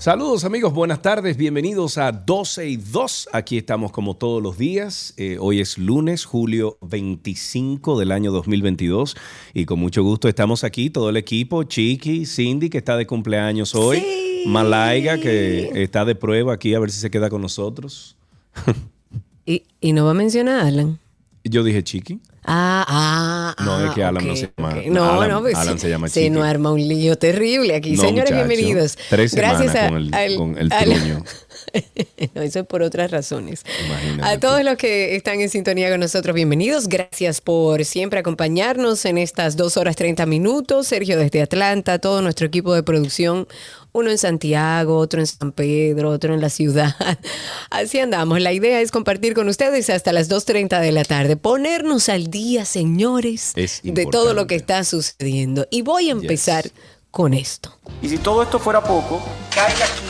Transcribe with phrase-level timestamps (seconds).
[0.00, 3.28] Saludos amigos, buenas tardes, bienvenidos a 12 y 2.
[3.34, 5.12] Aquí estamos como todos los días.
[5.18, 9.14] Eh, hoy es lunes, julio 25 del año 2022
[9.52, 13.74] y con mucho gusto estamos aquí, todo el equipo, Chiqui, Cindy que está de cumpleaños
[13.74, 14.02] hoy,
[14.46, 18.16] Malaiga que está de prueba aquí a ver si se queda con nosotros.
[19.44, 20.98] ¿Y, y no va a mencionar a Alan?
[21.44, 22.20] Yo dije Chiqui.
[22.44, 23.64] Ah, ah, ah.
[23.64, 24.74] No, es que Alan no se llama.
[24.86, 27.92] No, Alan, no, pues, Alan se llama Se nos arma un lío terrible aquí.
[27.92, 28.46] No, Señores, muchacho.
[28.48, 28.96] bienvenidos.
[29.10, 31.24] Tres Gracias semanas a- con el- al- con el truño.
[32.34, 33.62] no, eso es por otras razones.
[33.86, 36.88] Imagínate A todos los que están en sintonía con nosotros, bienvenidos.
[36.88, 40.86] Gracias por siempre acompañarnos en estas dos horas 30 minutos.
[40.88, 43.46] Sergio desde Atlanta, todo nuestro equipo de producción.
[43.92, 46.94] Uno en Santiago, otro en San Pedro, otro en la ciudad.
[47.70, 48.40] Así andamos.
[48.40, 51.36] La idea es compartir con ustedes hasta las 2.30 de la tarde.
[51.36, 55.66] Ponernos al día, señores, Es de todo lo que está sucediendo.
[55.70, 56.72] Y voy a empezar Yes.
[57.10, 57.76] con esto.
[58.02, 59.20] Y si todo esto fuera poco,
[59.52, 60.09] caiga quien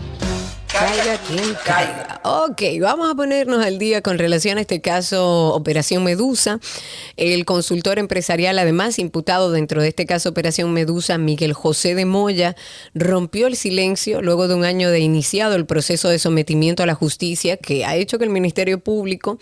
[0.71, 2.21] Caiga quien caiga.
[2.23, 6.59] Ok, vamos a ponernos al día con relación a este caso Operación Medusa.
[7.17, 12.55] El consultor empresarial, además imputado dentro de este caso Operación Medusa, Miguel José de Moya,
[12.93, 16.95] rompió el silencio luego de un año de iniciado el proceso de sometimiento a la
[16.95, 19.39] justicia que ha hecho que el Ministerio Público,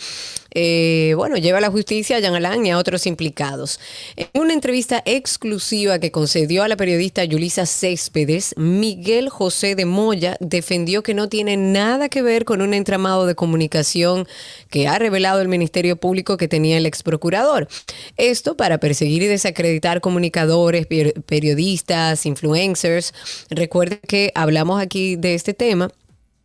[0.52, 3.80] eh, bueno, lleve a la justicia a Jean Alain y a otros implicados.
[4.16, 10.38] En una entrevista exclusiva que concedió a la periodista Yulisa Céspedes, Miguel José de Moya
[10.40, 14.28] defendió que no tiene nada que ver con un entramado de comunicación
[14.70, 17.68] que ha revelado el Ministerio Público que tenía el ex procurador.
[18.16, 23.14] Esto para perseguir y desacreditar comunicadores, per- periodistas, influencers.
[23.50, 25.92] Recuerden que hablamos aquí de este tema.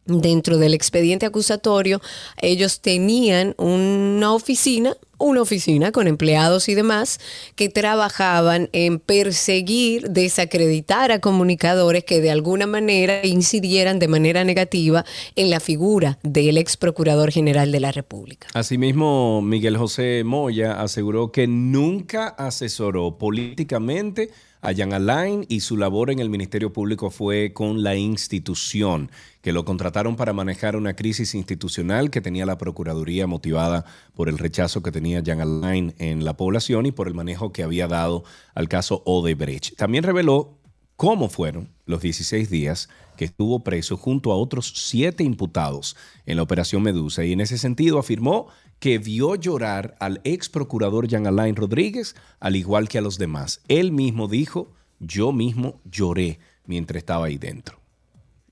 [0.07, 2.03] Dentro del expediente acusatorio,
[2.37, 7.21] ellos tenían una oficina, una oficina con empleados y demás
[7.57, 15.05] que trabajaban en perseguir, desacreditar a comunicadores que de alguna manera incidieran de manera negativa
[15.37, 18.49] en la figura del ex procurador general de la República.
[18.55, 24.31] Asimismo, Miguel José Moya aseguró que nunca asesoró políticamente
[24.65, 29.11] a Jan Alain y su labor en el Ministerio Público fue con la institución,
[29.43, 34.39] que lo contrataron para manejar una crisis institucional que tenía la Procuraduría motivada por el
[34.39, 38.25] rechazo que tenía Jan Alain en la población y por el manejo que había dado
[38.55, 39.77] al caso Odebrecht.
[39.77, 40.57] También reveló
[40.97, 45.97] cómo fueron los 16 días que estuvo preso junto a otros siete imputados
[46.27, 51.07] en la Operación Medusa y en ese sentido afirmó que vio llorar al ex procurador
[51.09, 53.61] Jean Alain Rodríguez al igual que a los demás.
[53.69, 57.84] Él mismo dijo, yo mismo lloré mientras estaba ahí dentro.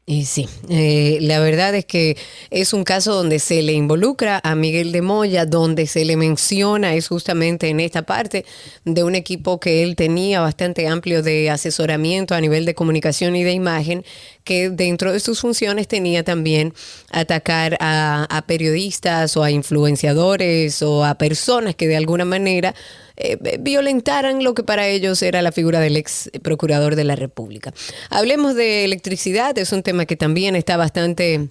[0.04, 2.16] Y sí, eh, la verdad es que
[2.50, 6.96] es un caso donde se le involucra a Miguel de Moya, donde se le menciona
[6.96, 8.44] es justamente en esta parte
[8.84, 13.44] de un equipo que él tenía bastante amplio de asesoramiento a nivel de comunicación y
[13.44, 14.04] de imagen,
[14.42, 16.74] que dentro de sus funciones tenía también
[17.12, 22.74] atacar a, a periodistas o a influenciadores o a personas que de alguna manera
[23.16, 27.72] eh, violentaran lo que para ellos era la figura del ex procurador de la República.
[28.10, 31.48] Hablemos de electricidad, es un tema que también está bastante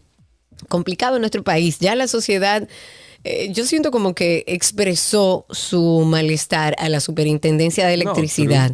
[0.68, 1.80] complicado en nuestro país.
[1.80, 2.68] Ya la sociedad,
[3.24, 8.72] eh, yo siento como que expresó su malestar a la Superintendencia de No, Electricidad.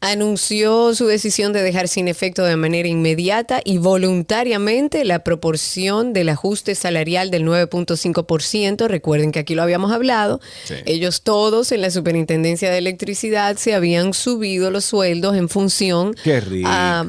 [0.00, 6.28] Anunció su decisión de dejar sin efecto de manera inmediata y voluntariamente la proporción del
[6.28, 8.88] ajuste salarial del 9.5%.
[8.88, 10.40] Recuerden que aquí lo habíamos hablado.
[10.64, 10.74] Sí.
[10.84, 16.40] Ellos todos en la Superintendencia de Electricidad se habían subido los sueldos en función Qué
[16.40, 17.04] rico, a,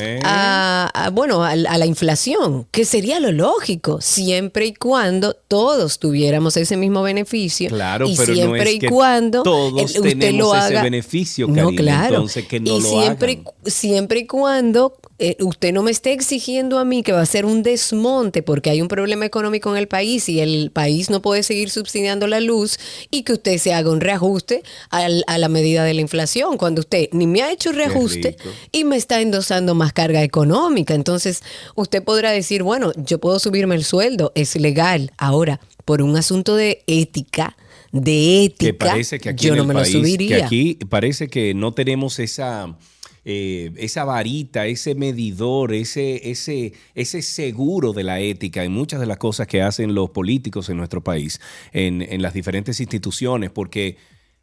[0.00, 0.20] ¿eh?
[0.24, 6.56] a- a- bueno, a la inflación, que sería lo lógico, siempre y cuando todos tuviéramos
[6.56, 7.68] ese mismo beneficio.
[7.68, 10.82] Claro, y pero no siempre es y que cuando todos usted tenemos lo ese haga.
[10.82, 12.16] beneficio, no, claro.
[12.16, 13.44] entonces que no y lo siempre, hagan.
[13.66, 17.46] siempre y cuando eh, usted no me esté exigiendo a mí que va a ser
[17.46, 21.44] un desmonte porque hay un problema económico en el país y el país no puede
[21.44, 22.78] seguir subsidiando la luz
[23.12, 26.80] y que usted se haga un reajuste al- a la medida de la inflación, cuando
[26.80, 28.50] usted ni me ha hecho reajuste rico.
[28.72, 30.94] y me está endosando más carga económica.
[30.94, 31.42] Entonces,
[31.76, 35.12] usted podrá decir, bueno, yo puedo subirme el sueldo, es legal.
[35.18, 37.56] Ahora, por un asunto de ética,
[37.92, 40.46] de ética, que parece que aquí yo en no el me país, lo que subiría.
[40.46, 42.76] aquí parece que no tenemos esa
[43.24, 49.06] eh, esa varita, ese medidor, ese, ese, ese seguro de la ética en muchas de
[49.06, 51.40] las cosas que hacen los políticos en nuestro país,
[51.72, 53.96] en, en las diferentes instituciones, porque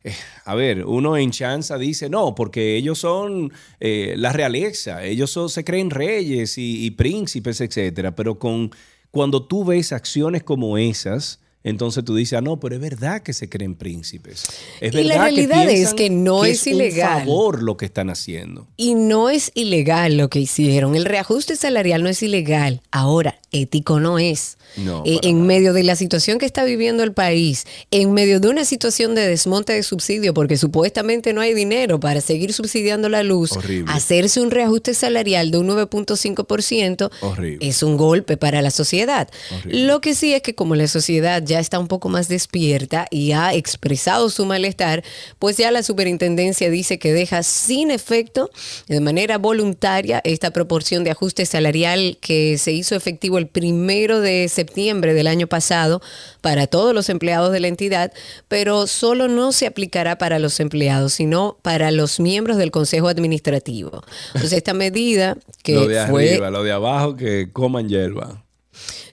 [0.06, 0.14] eh,
[0.46, 3.52] a ver, uno en chanza dice, no, porque ellos son
[3.82, 8.16] eh, la realeza, ellos son- se creen reyes y, y príncipes, etcétera.
[8.16, 8.72] Pero con,
[9.12, 13.34] cuando tú ves acciones como esas, entonces tú dices, ah, no, pero es verdad que
[13.34, 14.44] se creen príncipes.
[14.80, 17.20] Es Y la verdad realidad es piensan que no es un ilegal.
[17.20, 18.68] favor lo que están haciendo.
[18.78, 20.96] Y no es ilegal lo que hicieron.
[20.96, 22.82] El reajuste salarial no es ilegal.
[22.92, 24.58] Ahora, ético no es.
[24.78, 25.48] No, Eh, en nada.
[25.48, 29.28] medio de la situación que está viviendo el país, en medio de una situación de
[29.28, 33.92] desmonte de subsidio, porque supuestamente no hay dinero para seguir subsidiando la luz, Horrible.
[33.92, 37.68] hacerse un reajuste salarial de un 9.5% Horrible.
[37.68, 39.28] es un golpe para la sociedad.
[39.52, 39.86] Horrible.
[39.86, 43.34] Lo que sí es que como la sociedad ya está un poco más despierta y
[43.34, 45.04] ha expresado su malestar,
[45.40, 48.50] pues ya la superintendencia dice que deja sin efecto
[48.88, 54.48] de manera voluntaria esta proporción de ajuste salarial que se hizo efectivo el primero de
[54.48, 56.02] septiembre del año pasado
[56.42, 58.14] para todos los empleados de la entidad,
[58.48, 64.04] pero solo no se aplicará para los empleados, sino para los miembros del Consejo Administrativo.
[64.28, 68.44] Entonces esta medida que lo de fue, arriba, lo de abajo, que coman hierba.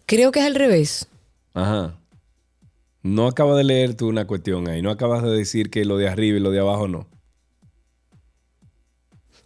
[0.06, 1.06] creo que es al revés.
[1.55, 1.94] Ajá.
[3.06, 4.82] No acabas de leer tú una cuestión ahí.
[4.82, 7.06] No acabas de decir que lo de arriba y lo de abajo no.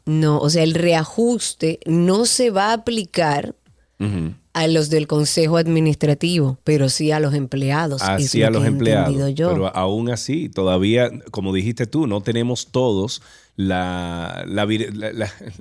[0.07, 3.55] No, o sea, el reajuste no se va a aplicar
[4.01, 4.33] Ujú.
[4.61, 8.03] A los del Consejo Administrativo, pero sí a los empleados.
[8.03, 9.35] Así a los empleados.
[9.35, 9.49] yo.
[9.49, 13.23] Pero aún así, todavía, como dijiste tú, no tenemos todos
[13.57, 14.45] la,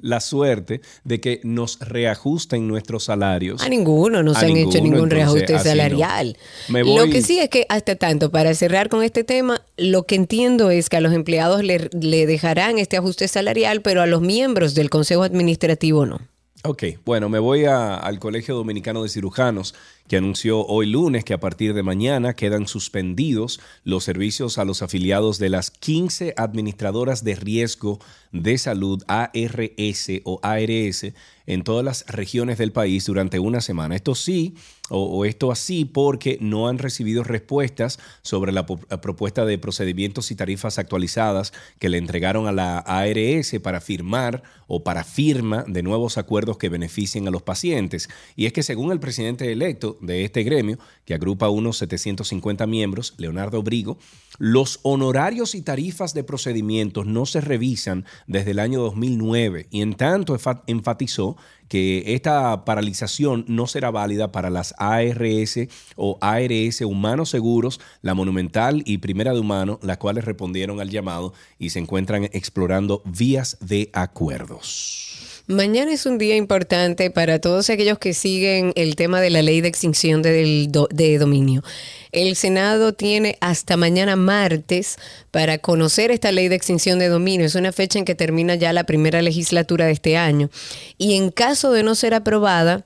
[0.02, 3.62] la, suerte de que nos reajusten nuestros salarios.
[3.62, 5.60] A ninguno nos A han hecho ningún entonces, reajuste no.
[5.64, 6.38] salarial.
[6.68, 10.72] Lo que sí es que hasta tanto, para cerrar con este tema, lo que entiendo
[10.72, 14.76] es que a los empleados le, le dejarán este ajuste salarial, pero a los miembros
[14.76, 16.20] del Consejo Administrativo no.
[16.66, 19.76] Ok, bueno, me voy a- al Colegio Dominicano de Cirujanos,
[20.10, 24.82] que anunció hoy lunes que a partir de mañana quedan suspendidos los servicios a los
[24.82, 28.00] afiliados de las 15 administradoras de riesgo
[28.32, 31.14] de salud ARS o ARS
[31.46, 33.96] en todas las regiones del país durante una semana.
[33.96, 34.56] Esto sí,
[34.90, 40.78] o, esto así, porque no han recibido respuestas sobre la propuesta de procedimientos y tarifas
[40.78, 46.58] actualizadas que le entregaron a la ARS para firmar o para firma de nuevos acuerdos
[46.58, 48.10] que beneficien a los pacientes.
[48.36, 53.14] Y es que según el presidente electo de este gremio, que agrupa unos 750 miembros,
[53.18, 53.98] Leonardo Brigo,
[54.38, 59.96] los honorarios y tarifas de procedimientos no se revisan desde el año 2009 y en
[59.96, 61.36] tanto enfa- enfatizó
[61.68, 65.60] que esta paralización no será válida para las ARS
[65.96, 71.34] o ARS Humanos Seguros, la Monumental y Primera de Humano, las cuales respondieron al llamado
[71.60, 75.09] y se encuentran explorando vías de acuerdos.
[75.50, 79.62] Mañana es un día importante para todos aquellos que siguen el tema de la ley
[79.62, 81.64] de extinción do- de dominio.
[82.12, 84.98] El Senado tiene hasta mañana martes
[85.32, 87.48] para conocer esta ley de extinción de dominio.
[87.48, 90.52] Es una fecha en que termina ya la primera legislatura de este año.
[91.00, 92.86] Y en caso de no ser aprobada,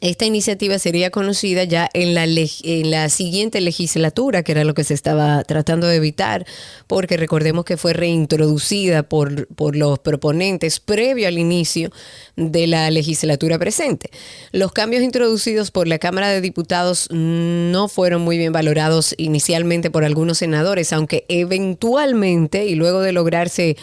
[0.00, 4.84] esta iniciativa sería conocida ya en la, en la siguiente legislatura, que era lo que
[4.84, 6.46] se estaba tratando de evitar,
[6.86, 11.90] porque recordemos que fue reintroducida por, por los proponentes previo al inicio
[12.36, 14.10] de la legislatura presente.
[14.52, 20.04] Los cambios introducidos por la Cámara de Diputados no fueron muy bien valorados inicialmente por
[20.04, 23.76] algunos senadores, aunque eventualmente, y luego de lograrse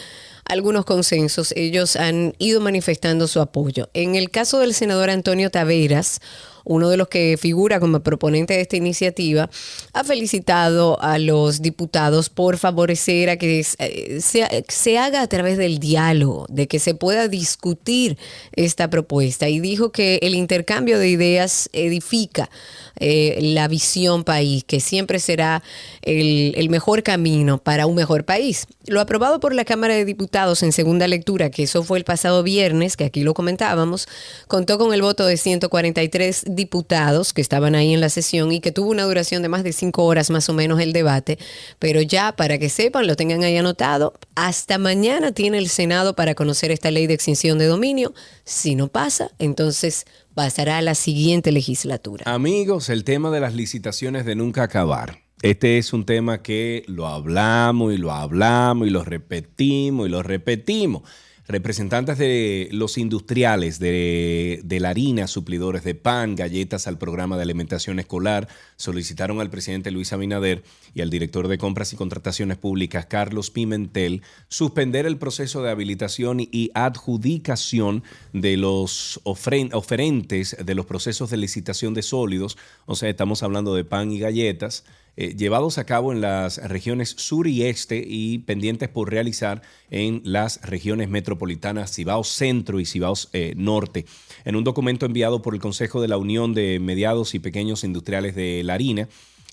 [0.48, 3.88] algunos consensos, ellos han ido manifestando su apoyo.
[3.94, 6.20] En el caso del senador Antonio Taveras,
[6.66, 9.48] uno de los que figura como proponente de esta iniciativa,
[9.92, 15.78] ha felicitado a los diputados por favorecer a que eh, se, haga a través del
[15.78, 18.18] diálogo, de que se pueda discutir
[18.52, 22.50] esta propuesta y dijo que el intercambio de ideas edifica
[22.98, 25.62] eh, la visión país, que siempre será
[26.02, 28.66] el, el mejor camino para un mejor país.
[28.86, 32.42] Lo aprobado por la Cámara de Diputados en segunda lectura, que eso fue el pasado
[32.42, 34.08] viernes, que aquí lo comentábamos,
[34.48, 38.72] contó con el voto de 143 diputados que estaban ahí en la sesión y que
[38.72, 41.38] tuvo una duración de más de cinco horas más o menos el debate.
[41.78, 46.34] Pero ya, para que sepan, lo tengan ahí anotado, hasta mañana tiene el Senado para
[46.34, 48.14] conocer esta ley de extinción de dominio.
[48.44, 52.24] Si no pasa, entonces pasará a la siguiente legislatura.
[52.26, 55.20] Amigos, el tema de las licitaciones de nunca acabar.
[55.42, 60.22] Este es un tema que lo hablamos y lo hablamos y lo repetimos y lo
[60.22, 61.02] repetimos.
[61.48, 68.00] Representantes de los industriales de, la harina, suplidores de pan, galletas al programa de alimentación
[68.00, 73.52] escolar, solicitaron al presidente Luis Abinader y al director de compras y contrataciones públicas, Carlos
[73.52, 81.36] Pimentel, suspender el proceso de habilitación y adjudicación de los oferentes de los procesos de
[81.36, 82.58] licitación de sólidos.
[82.86, 84.84] O sea, estamos hablando de pan y galletas
[85.16, 90.20] eh, llevados a cabo en las regiones sur y este y pendientes por realizar en
[90.24, 94.04] las regiones metropolitanas Cibao Centro y Cibao eh, Norte.
[94.44, 98.34] En un documento enviado por el Consejo de la Unión de Mediados y Pequeños Industriales
[98.34, 99.08] de la Harina,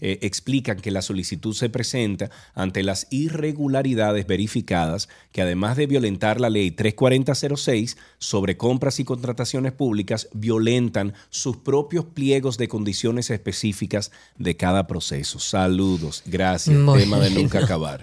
[0.05, 6.41] eh, explican que la solicitud se presenta ante las irregularidades verificadas que además de violentar
[6.41, 14.11] la ley 34006 sobre compras y contrataciones públicas, violentan sus propios pliegos de condiciones específicas
[14.37, 15.39] de cada proceso.
[15.39, 16.75] Saludos, gracias.
[16.75, 18.01] Tema de nunca acabar.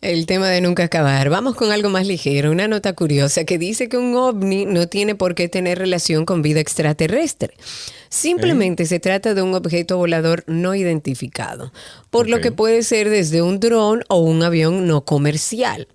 [0.00, 1.28] El tema de nunca acabar.
[1.28, 5.16] Vamos con algo más ligero, una nota curiosa que dice que un ovni no tiene
[5.16, 7.54] por qué tener relación con vida extraterrestre.
[8.08, 11.72] Simplemente se trata de un objeto volador no identificado,
[12.10, 15.88] por lo que puede ser desde un dron o un avión no comercial.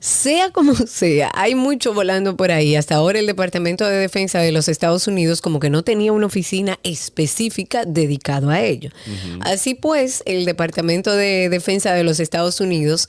[0.00, 2.76] Sea como sea, hay mucho volando por ahí.
[2.76, 6.26] Hasta ahora el Departamento de Defensa de los Estados Unidos como que no tenía una
[6.26, 8.90] oficina específica dedicado a ello.
[9.40, 13.08] Así pues, el Departamento de Defensa de los Estados Unidos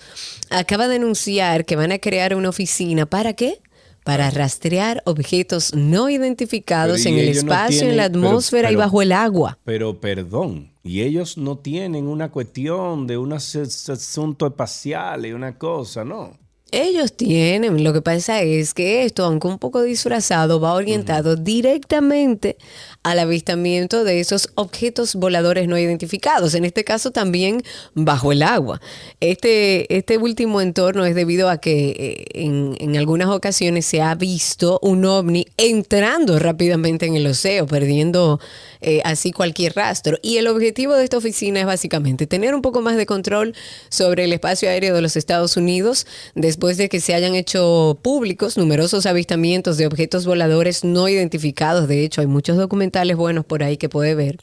[0.49, 3.05] acaba de anunciar que van a crear una oficina.
[3.05, 3.59] ¿Para qué?
[4.03, 9.57] Para rastrear objetos no identificados en el espacio, en la atmósfera y bajo el agua.
[9.65, 16.05] Pero perdón, y ellos no tienen una cuestión de un asunto espacial y una cosa,
[16.05, 16.46] ¿no?
[16.71, 22.57] Ellos tienen, lo que pasa es que esto, aunque un poco disfrazado, va orientado directamente
[23.03, 28.81] al avistamiento de esos objetos voladores no identificados, en este caso también bajo el agua.
[29.21, 34.13] Este, este último entorno es debido a que eh, en, en algunas ocasiones se ha
[34.15, 38.41] visto un ovni entrando rápidamente en el océano, perdiendo
[38.81, 40.17] eh, así cualquier rastro.
[40.21, 43.55] Y el objetivo de esta oficina es básicamente tener un poco más de control
[43.89, 46.05] sobre el espacio aéreo de los Estados Unidos
[46.57, 51.87] después de que se hayan hecho públicos numerosos avistamientos de objetos voladores no identificados.
[51.87, 54.39] De hecho, hay muchos documentales buenos por ahí que puede ver.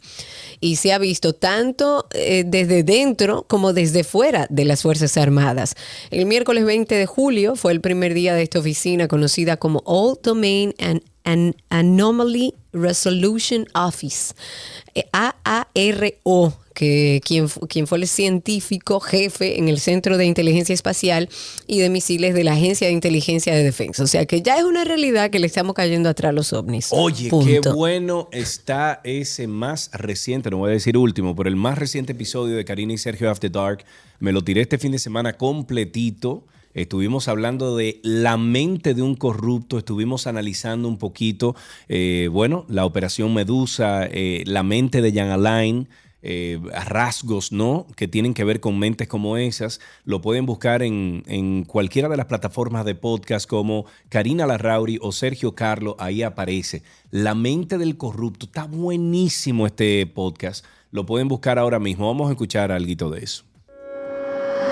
[0.60, 5.74] Y se ha visto tanto eh, desde dentro como desde fuera de las Fuerzas Armadas.
[6.12, 10.16] El miércoles 20 de julio fue el primer día de esta oficina conocida como All
[10.22, 14.34] Domain and An Anomaly Resolution Office,
[15.10, 21.28] AARO, que quien, quien fue el científico jefe en el Centro de Inteligencia Espacial
[21.66, 24.02] y de Misiles de la Agencia de Inteligencia de Defensa.
[24.02, 26.88] O sea que ya es una realidad que le estamos cayendo atrás a los ovnis.
[26.90, 31.78] Oye, qué bueno está ese más reciente, no voy a decir último, pero el más
[31.78, 33.84] reciente episodio de Karina y Sergio After Dark.
[34.18, 39.14] Me lo tiré este fin de semana completito Estuvimos hablando de la mente de un
[39.14, 41.54] corrupto, estuvimos analizando un poquito,
[41.88, 45.88] eh, bueno, la operación Medusa, eh, la mente de Jan Alain,
[46.26, 47.86] eh, rasgos, ¿no?
[47.96, 49.78] Que tienen que ver con mentes como esas.
[50.06, 55.12] Lo pueden buscar en, en, cualquiera de las plataformas de podcast como Karina Larrauri o
[55.12, 56.82] Sergio Carlo, ahí aparece.
[57.10, 58.46] La mente del corrupto.
[58.46, 60.64] Está buenísimo este podcast.
[60.90, 62.06] Lo pueden buscar ahora mismo.
[62.06, 63.44] Vamos a escuchar algo de eso.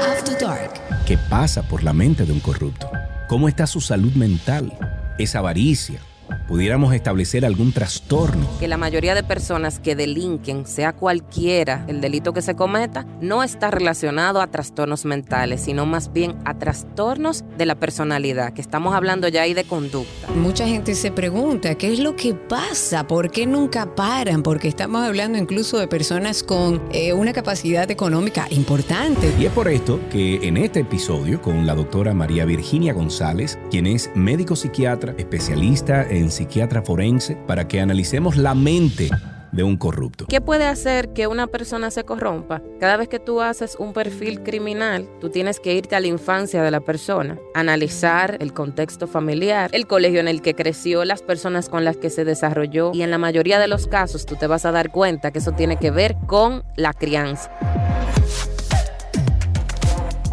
[0.00, 0.72] After Dark.
[1.06, 2.90] ¿Qué pasa por la mente de un corrupto?
[3.28, 4.72] ¿Cómo está su salud mental?
[5.18, 6.00] ¿Es avaricia?
[6.48, 8.46] Pudiéramos establecer algún trastorno.
[8.60, 13.42] Que la mayoría de personas que delinquen, sea cualquiera el delito que se cometa, no
[13.42, 18.94] está relacionado a trastornos mentales, sino más bien a trastornos de la personalidad, que estamos
[18.94, 20.28] hablando ya ahí de conducta.
[20.34, 23.06] Mucha gente se pregunta, ¿qué es lo que pasa?
[23.06, 24.42] ¿Por qué nunca paran?
[24.42, 29.32] Porque estamos hablando incluso de personas con eh, una capacidad económica importante.
[29.38, 33.86] Y es por esto que en este episodio, con la doctora María Virginia González, quien
[33.86, 39.10] es médico psiquiatra, especialista en psiquiatra forense para que analicemos la mente
[39.52, 40.26] de un corrupto.
[40.28, 42.62] ¿Qué puede hacer que una persona se corrompa?
[42.80, 46.62] Cada vez que tú haces un perfil criminal, tú tienes que irte a la infancia
[46.62, 51.68] de la persona, analizar el contexto familiar, el colegio en el que creció, las personas
[51.68, 54.64] con las que se desarrolló y en la mayoría de los casos tú te vas
[54.64, 57.50] a dar cuenta que eso tiene que ver con la crianza.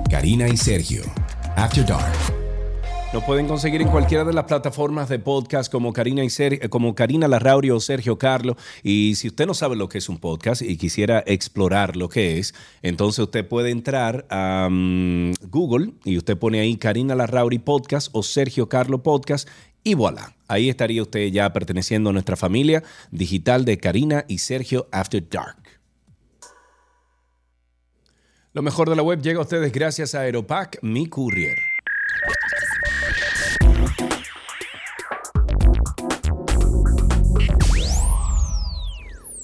[0.10, 1.04] Karina y Sergio,
[1.56, 2.39] After Dark.
[3.12, 6.94] Nos pueden conseguir en cualquiera de las plataformas de podcast como Karina, y Ser como
[6.94, 8.56] Karina Larrauri o Sergio Carlo.
[8.84, 12.38] Y si usted no sabe lo que es un podcast y quisiera explorar lo que
[12.38, 18.10] es, entonces usted puede entrar a mm, Google y usted pone ahí Karina Larrauri Podcast
[18.12, 19.50] o Sergio Carlo Podcast
[19.84, 20.36] y voilà.
[20.48, 25.64] Ahí estaría usted ya perteneciendo a nuestra familia digital de Karina y Sergio After Dark.
[28.54, 31.58] Lo mejor de la web llega a ustedes gracias a Aeropack, mi courier.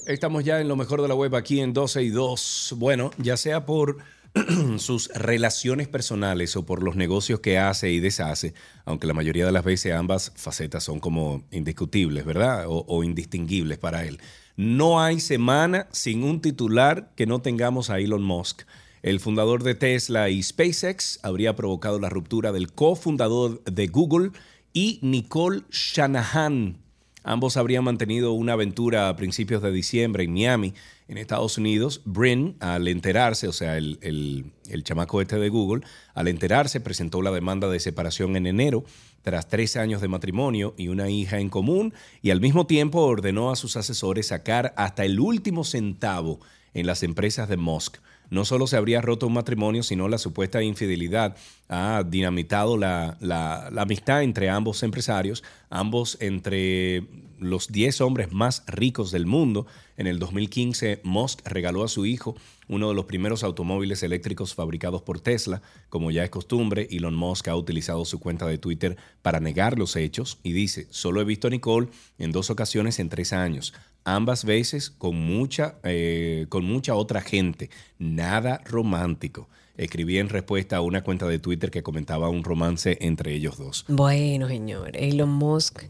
[0.06, 2.76] Estamos ya en lo mejor de la web aquí en 12 y 2.
[2.78, 3.98] Bueno, ya sea por
[4.78, 8.54] sus relaciones personales o por los negocios que hace y deshace,
[8.86, 12.66] aunque la mayoría de las veces ambas facetas son como indiscutibles, ¿verdad?
[12.68, 14.20] O, indistinguibles para él.
[14.56, 18.62] No hay semana sin un titular que no tengamos a Elon Musk.
[19.02, 24.32] El fundador de Tesla y SpaceX habría provocado la ruptura del cofundador de Google
[24.72, 26.85] y Nicole Shanahan.
[27.28, 30.76] Ambos habrían mantenido una aventura a principios de diciembre en Miami,
[31.08, 32.02] en Estados Unidos.
[32.06, 37.22] Brin, al enterarse, o sea, el, el- el chamaco este de Google, al enterarse presentó
[37.24, 38.84] la demanda de separación en enero
[39.24, 43.52] tras 13 años de matrimonio y una hija en común, y al mismo tiempo ordenó
[43.52, 46.40] a sus asesores sacar hasta el último centavo
[46.76, 47.98] en las empresas de Musk.
[48.30, 51.36] No solo se habría roto un matrimonio, sino la supuesta infidelidad
[51.70, 57.04] ha dinamitado la, la- la amistad entre ambos empresarios, ambos entre
[57.40, 59.68] los 10 hombres más ricos del mundo.
[59.98, 62.36] En el 2015, Musk regaló a su hijo
[62.68, 65.62] uno de los primeros automóviles eléctricos fabricados por Tesla.
[65.90, 69.96] Como ya es costumbre, Elon Musk ha utilizado su cuenta de Twitter para negar los
[69.96, 73.74] hechos y dice, solo he visto a Nicole en dos ocasiones en tres años,
[74.04, 79.50] ambas veces con mucha, eh, con mucha otra gente, nada romántico.
[79.78, 83.86] Escribí en respuesta a una cuenta de Twitter que comentaba un romance entre ellos dos.
[83.88, 85.84] Bueno, señor, Elon Musk.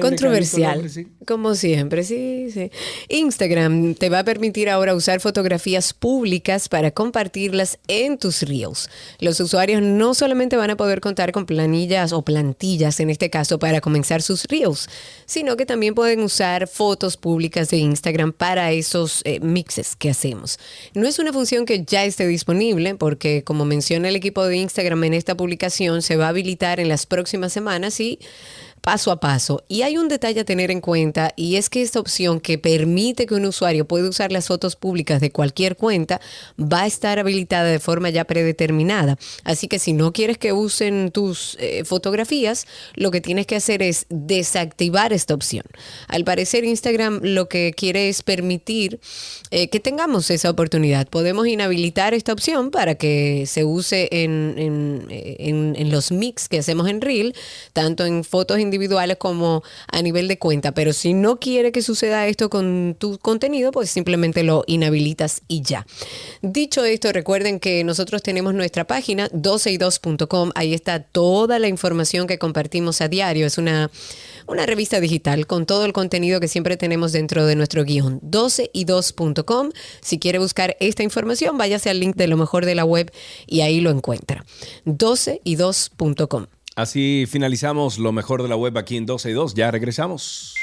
[0.00, 0.88] Controversial.
[0.88, 1.08] sí.
[1.26, 2.70] Como siempre, sí, sí.
[3.08, 8.88] Instagram te va a permitir ahora usar fotografías públicas para compartirlas en tus reels.
[9.18, 13.58] Los usuarios no solamente van a poder contar con planillas o plantillas, en este caso,
[13.58, 14.88] para comenzar sus reels,
[15.26, 20.58] sino que también pueden usar fotos públicas de Instagram para esos eh, mixes que hacemos.
[20.94, 25.04] No es una función que ya esté disponible porque, como menciona el equipo de Instagram
[25.04, 28.18] en esta publicación, se va a habilitar en las próximas semanas y
[28.84, 29.64] paso a paso.
[29.66, 33.24] Y hay un detalle a tener en cuenta y es que esta opción que permite
[33.26, 36.20] que un usuario pueda usar las fotos públicas de cualquier cuenta
[36.60, 39.16] va a estar habilitada de forma ya predeterminada.
[39.42, 43.82] Así que si no quieres que usen tus eh, fotografías, lo que tienes que hacer
[43.82, 45.64] es desactivar esta opción.
[46.06, 49.00] Al parecer Instagram lo que quiere es permitir
[49.50, 51.08] eh, que tengamos esa oportunidad.
[51.08, 56.58] Podemos inhabilitar esta opción para que se use en, en- en- en los mix que
[56.58, 57.34] hacemos en Reel,
[57.72, 58.73] tanto en fotos individuales
[59.18, 60.72] como a nivel de cuenta.
[60.72, 65.62] Pero si no quiere que suceda esto con tu contenido, pues simplemente lo inhabilitas y
[65.62, 65.86] ya.
[66.42, 70.50] Dicho esto, recuerden que nosotros tenemos nuestra página 12y2.com.
[70.54, 73.46] Ahí está toda la información que compartimos a diario.
[73.46, 73.90] Es una,
[74.46, 78.20] una revista digital con todo el contenido que siempre tenemos dentro de nuestro guion.
[78.20, 79.70] 12y2.com.
[80.00, 83.12] Si quiere buscar esta información, váyase al link de lo mejor de la web
[83.46, 84.44] y ahí lo encuentra.
[84.86, 86.46] 12y2.com.
[86.76, 89.54] Así finalizamos lo mejor de la web aquí en 12 y 2.
[89.54, 90.54] Ya regresamos.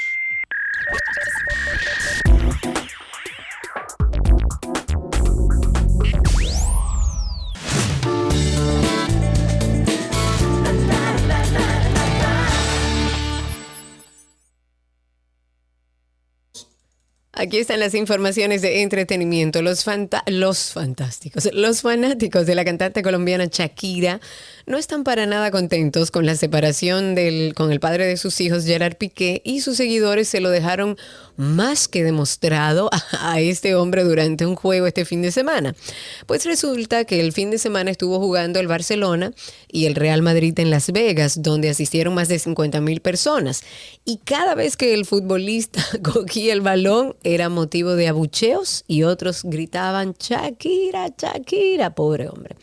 [17.42, 19.62] Aquí están las informaciones de entretenimiento.
[19.62, 24.20] Los, fantásticos, los fanáticos de la cantante colombiana Shakira
[24.64, 28.64] no están para nada contentos con la separación del, con el padre de sus hijos,
[28.64, 30.96] Gerard Piqué, y sus seguidores se lo dejaron
[31.36, 35.74] más que demostrado a, a este hombre durante un juego este fin de semana.
[36.26, 39.32] Pues resulta que el fin de semana estuvo jugando el Barcelona
[39.68, 43.64] y el Real Madrid en Las Vegas, donde asistieron más de 50 mil personas.
[44.04, 49.42] Y cada vez que el futbolista cogía el balón era motivo de abucheos y otros
[49.44, 52.56] gritaban Shakira, Shakira, pobre hombre.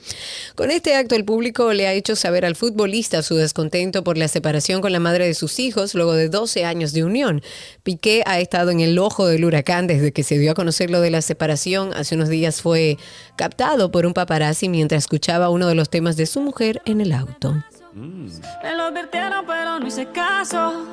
[0.56, 4.28] Con este acto el público le ha hecho saber al futbolista su descontento por la
[4.28, 7.42] separación con la madre de sus hijos luego de 12 años de unión.
[7.84, 11.02] Piqué ha estado en el ojo del huracán desde que se dio a conocer lo
[11.02, 11.94] de la separación.
[11.94, 12.98] Hace unos días fue
[13.36, 17.12] captado por un paparazzi mientras escuchaba uno de los temas de su mujer en el
[17.12, 17.56] auto.
[17.94, 20.86] Me lo advirtieron, pero no hice caso.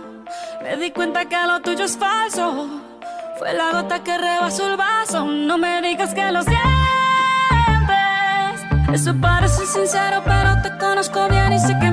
[0.62, 2.95] Me di cuenta que lo tuyo es falso.
[3.38, 5.26] Fue la gota que rebasó el vaso.
[5.26, 6.64] No me digas que lo sientes.
[8.92, 11.90] Eso parece sincero, pero te conozco bien y sé que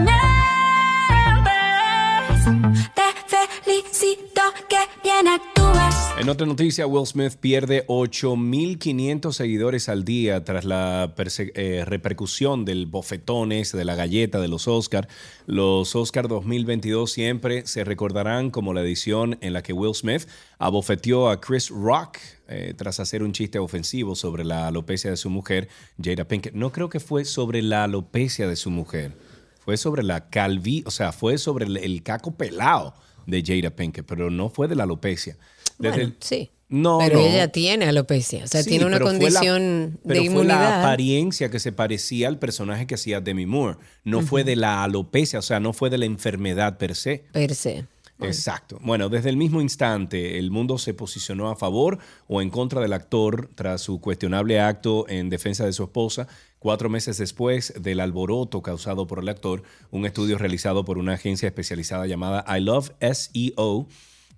[6.19, 12.87] En otra noticia, Will Smith pierde 8.500 seguidores al día tras la eh, repercusión del
[12.87, 15.07] bofetón ese de la galleta de los Oscar.
[15.45, 20.27] Los Oscar 2022 siempre se recordarán como la edición en la que Will Smith
[20.57, 25.29] abofeteó a Chris Rock eh, tras hacer un chiste ofensivo sobre la alopecia de su
[25.29, 25.69] mujer,
[26.01, 26.55] Jada Pinkett.
[26.55, 29.11] No creo que fue sobre la alopecia de su mujer.
[29.59, 34.05] Fue sobre la calvi, o sea, fue sobre el, el caco pelado de Jada Pinkett,
[34.05, 35.37] pero no fue de la alopecia.
[35.77, 36.49] Desde Bueno, el- sí.
[36.69, 37.25] No, Pero no.
[37.27, 40.79] ella tiene alopecia, o sea, Sí, tiene una la- condición pero de fue la inmunidad.
[40.81, 43.77] apariencia que se parecía al personaje que hacía Demi Moore.
[44.03, 47.25] No fue de la alopecia, o sea, no fue de la enfermedad per se.
[47.31, 47.85] per se.
[48.21, 48.79] Exacto.
[48.81, 52.93] Bueno, desde el mismo instante, el mundo se posicionó a favor o en contra del
[52.93, 56.27] actor tras su cuestionable acto en defensa de su esposa.
[56.63, 61.47] Cuatro meses después del alboroto causado por el actor, un estudio realizado por una agencia
[61.47, 63.89] especializada llamada I Love SEO,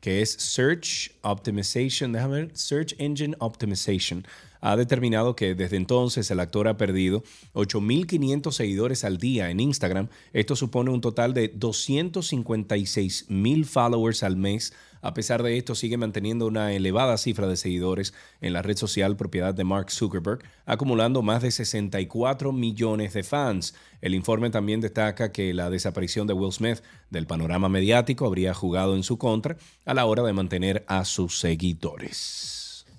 [0.01, 4.25] que es Search Optimization, déjame ver, Search Engine Optimization,
[4.59, 7.21] ha determinado que desde entonces el actor ha perdido
[7.53, 10.07] 8.500 seguidores al día en Instagram.
[10.33, 14.73] Esto supone un total de 256.000 followers al mes.
[15.05, 19.15] A pesar de esto, sigue manteniendo una elevada cifra de seguidores en la red social
[19.15, 23.75] propiedad de Mark Zuckerberg, acumulando más de 64 millones de fans.
[24.01, 28.95] El informe también destaca que la desaparición de Will Smith del panorama mediático habría jugado
[28.95, 32.54] en su contra a la hora de mantener a sus seguidores.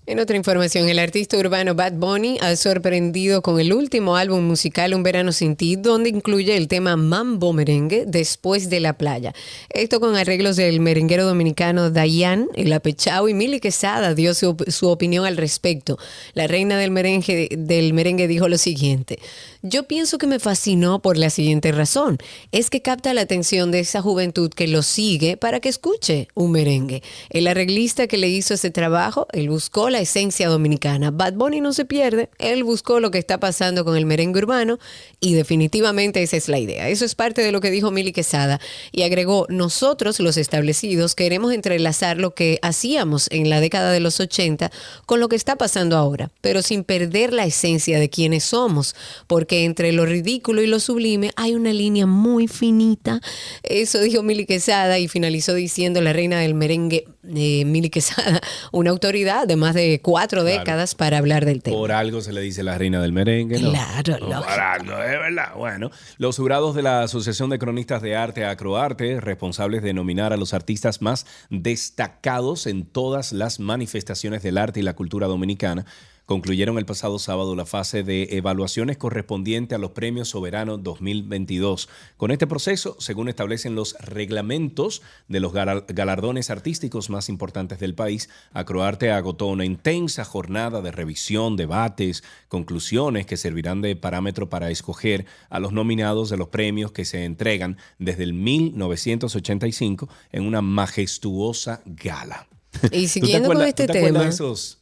[0.08, 4.94] En otra información, el artista urbano Bad Bunny ha sorprendido con el último álbum musical
[4.94, 9.34] Un Verano Sin Ti, donde incluye el tema Mambo Merengue después de la playa.
[9.68, 15.26] Esto con arreglos del merenguero dominicano Dayan, El Apechao y Mili Quesada dio su, opinión
[15.26, 15.98] al respecto.
[16.34, 19.18] La reina del merengue, del merengue dijo lo siguiente.
[19.62, 22.18] Yo pienso que me fascinó por la siguiente razón.
[22.52, 26.52] Es que capta la atención de esa juventud que lo sigue para que escuche un
[26.52, 27.02] merengue.
[27.30, 31.10] El arreglista que le hizo ese trabajo, él buscó la esencia dominicana.
[31.10, 34.78] Bad Bunny no se pierde, él buscó lo que está pasando con el merengue urbano
[35.20, 36.88] y definitivamente esa es la idea.
[36.88, 38.60] Eso es parte de lo que dijo Mili Quesada
[38.92, 44.20] y agregó, nosotros los establecidos queremos entrelazar lo que hacíamos en la década de los
[44.20, 44.70] 80
[45.06, 48.94] con lo que está pasando ahora, pero sin perder la esencia de quienes somos,
[49.26, 53.20] porque entre lo ridículo y lo sublime hay una línea muy finita.
[53.62, 58.40] Eso dijo Mili Quesada y finalizó diciendo la reina del merengue, eh, Quesada,
[58.72, 60.58] una autoridad de más de cuatro Claro.
[60.58, 61.76] décadas para hablar del tema.
[61.76, 63.70] Por algo se le dice la reina del merengue, ¿no?
[63.70, 65.54] Claro, No, algo, es verdad.
[65.56, 70.36] Bueno, los jurados de la Asociación de Cronistas de Arte, Acroarte, responsables de nominar a
[70.36, 75.84] los artistas más destacados en todas las manifestaciones del arte y la cultura dominicana,
[76.26, 81.88] concluyeron el pasado sábado la fase de evaluaciones correspondiente a los Premios Soberanos 2022.
[82.16, 87.94] Con este proceso, según establecen los reglamentos de los galar- galardones artísticos más importantes del
[87.94, 94.70] país, Acroarte agotó una intensa jornada de revisión, debates, conclusiones que servirán de parámetro para
[94.70, 100.60] escoger a los nominados de los premios que se entregan desde el 1985 en una
[100.60, 102.48] majestuosa gala.
[102.82, 104.26] Y ¿Tú te siguiendo con este tema.
[104.26, 104.80] esos,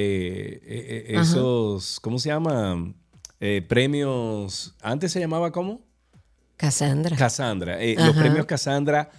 [0.00, 2.92] eh, eh, esos, ¿cómo se llama?
[3.40, 5.80] Eh, premios, antes se llamaba ¿cómo?
[6.56, 7.16] Cassandra.
[7.16, 7.80] Cassandra.
[7.82, 9.10] eh, los premios Cassandra,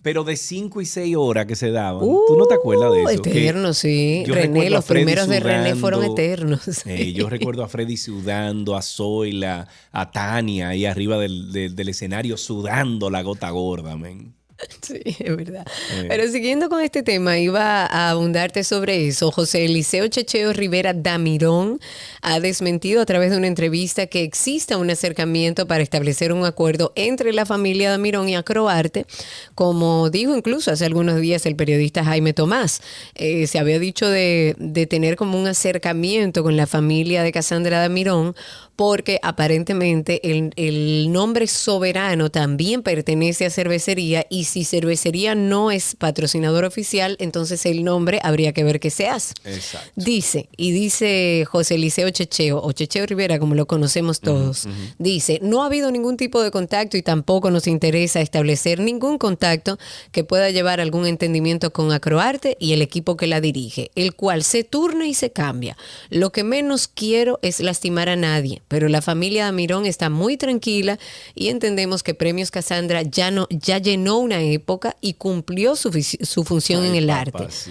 [0.00, 2.00] pero de 5 y 6 horas que se daban.
[2.00, 3.22] ¿Tú no te acuerdas de eso?
[3.22, 4.22] Que Eterno, sí.
[4.26, 6.86] yo René, los primeros de René fueron eternos.
[6.86, 11.88] Eh, yo recuerdo a Freddy sudando, a Zoila, a Tania ahí arriba del, del- del
[11.88, 14.34] escenario sudando la gota gorda, men.
[14.84, 15.66] Sí, es verdad.
[16.08, 19.30] Pero siguiendo con este tema, iba a abundarte sobre eso.
[19.30, 21.80] José Eliseo Checheo Rivera Damirón
[22.20, 26.92] ha desmentido a través de una entrevista que exista un acercamiento para establecer un acuerdo
[26.96, 29.06] entre la familia Damirón y Acroarte,
[29.54, 32.82] como dijo incluso hace algunos días el periodista Jaime Tomás.
[33.14, 37.80] Eh, se había dicho de, de tener como un acercamiento con la familia de Casandra
[37.80, 38.34] Damirón,
[38.76, 45.94] porque aparentemente el, el nombre soberano también pertenece a cervecería y si cervecería no es
[45.96, 49.34] patrocinador oficial, entonces el nombre habría que ver qué se hace.
[49.44, 49.90] Exacto.
[49.96, 54.66] Dice, y dice José Eliseo Checheo, o Checheo Rivera, como lo conocemos todos,
[54.98, 59.78] dice, no ha habido ningún tipo de contacto y tampoco nos interesa establecer ningún contacto
[60.12, 64.42] que pueda llevar algún entendimiento con Acroarte y el equipo que la dirige, el cual
[64.42, 65.76] se turna y se cambia.
[66.10, 70.98] Lo que menos quiero es lastimar a nadie, pero la familia Damirón está muy tranquila
[71.34, 76.44] y entendemos que Premios Casandra ya, no, ya llenó una época y cumplió su, su
[76.44, 77.46] función Ay, en el papá, arte.
[77.50, 77.70] sí.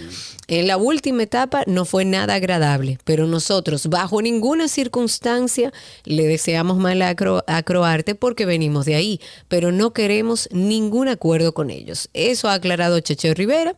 [0.49, 5.71] En la última etapa no fue nada agradable, pero nosotros bajo ninguna circunstancia
[6.03, 11.07] le deseamos mal a Acro- a Acroarte porque venimos de ahí, pero no queremos ningún
[11.07, 12.09] acuerdo con ellos.
[12.13, 13.75] Eso ha aclarado Checheo Rivera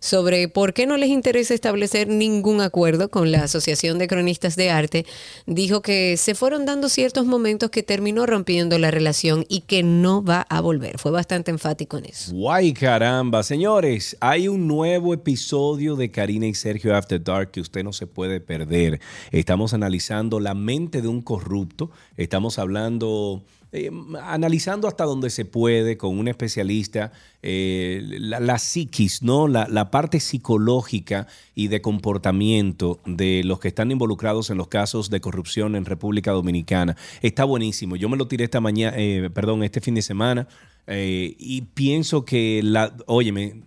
[0.00, 4.70] sobre por qué no les interesa establecer ningún acuerdo con la Asociación de Cronistas de
[4.70, 5.06] Arte.
[5.46, 10.22] Dijo que se fueron dando ciertos momentos que terminó rompiendo la relación y que no
[10.22, 10.98] va a volver.
[10.98, 12.32] Fue bastante enfático en eso.
[12.32, 17.84] Guay caramba, señores, hay un nuevo episodio de Karina y Sergio After Dark que usted
[17.84, 19.00] no se puede perder.
[19.30, 23.90] Estamos analizando la mente de un corrupto, estamos hablando, eh,
[24.22, 29.46] analizando hasta donde se puede con un especialista, eh, la, la psiquis, ¿no?
[29.46, 35.10] La, la parte psicológica y de comportamiento de los que están involucrados en los casos
[35.10, 36.96] de corrupción en República Dominicana.
[37.22, 37.96] Está buenísimo.
[37.96, 40.48] Yo me lo tiré esta mañana, eh, perdón, este fin de semana.
[40.86, 43.62] Eh, y pienso que la, óyeme,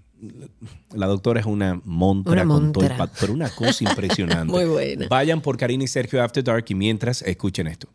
[0.94, 3.12] la doctora es una montra, Una con todo el montra.
[3.20, 4.52] pero una cosa impresionante.
[4.52, 5.08] Muy buena.
[5.08, 7.88] Vayan por Karina y Sergio After Dark y mientras escuchen esto.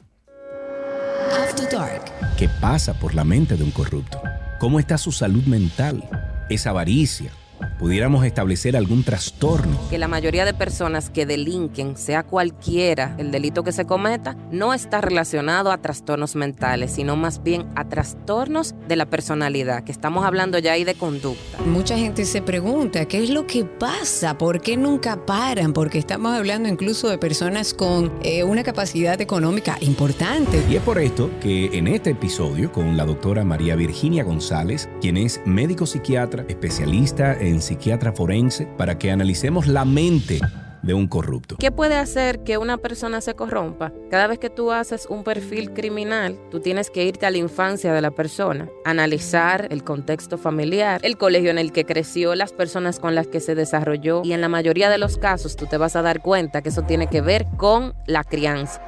[2.37, 4.21] ¿Qué pasa por la mente de un corrupto?
[4.59, 6.05] ¿Cómo está su salud mental?
[6.49, 7.31] ¿Es avaricia?
[7.79, 9.79] ¿Pudiéramos establecer algún trastorno?
[9.91, 14.75] que la mayoría de personas que delinquen, sea cualquiera el delito que se cometa, no
[14.75, 20.25] está relacionado a trastornos mentales, sino más bien a trastornos de la personalidad, que estamos
[20.25, 21.59] hablando ya ahí de conducta.
[21.67, 24.39] Mucha gente se pregunta, ¿qué es lo que pasa?
[24.39, 25.73] ¿Por qué nunca paran?
[25.73, 30.63] Porque estamos hablando incluso de personas con eh, una capacidad económica importante.
[30.69, 35.17] Y es por esto que en este episodio con la doctora María Virginia González, quien
[35.17, 40.41] es médico psiquiatra, especialista en psiquiatra forense, para que analicemos la mente
[40.83, 41.57] de un corrupto.
[41.57, 43.93] ¿Qué puede hacer que una persona se corrompa?
[44.11, 47.93] Cada vez que tú haces un perfil criminal, tú tienes que irte a la infancia
[47.93, 53.01] de la persona, analizar el contexto familiar, el colegio en el que creció, las personas
[53.01, 55.97] con las que se desarrolló y en la mayoría de los casos tú te vas
[55.97, 58.81] a dar cuenta que eso tiene que ver con la crianza.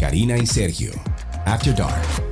[0.00, 0.92] Karina y Sergio,
[1.44, 2.31] After Dark.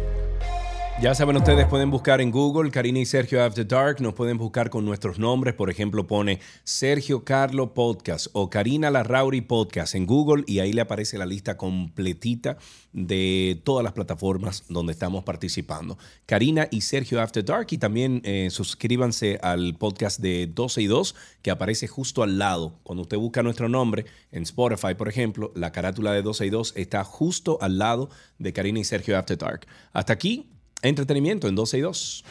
[1.01, 4.69] Ya saben ustedes, pueden buscar en Google Karina y Sergio After Dark, nos pueden buscar
[4.69, 10.45] con nuestros nombres, por ejemplo pone Sergio Carlo Podcast o Karina Larrauri Podcast en Google
[10.47, 12.59] y ahí le aparece la lista completita
[12.93, 15.97] de todas las plataformas donde estamos participando.
[16.27, 21.15] Karina y Sergio After Dark y también eh, suscríbanse al podcast de 12 y 2
[21.41, 22.79] que aparece justo al lado.
[22.83, 26.75] Cuando usted busca nuestro nombre en Spotify, por ejemplo, la carátula de 12 y 2
[26.77, 29.67] está justo al lado de Karina y Sergio After Dark.
[29.95, 30.51] Hasta aquí,
[30.83, 32.25] entretenimiento en 12 y 2.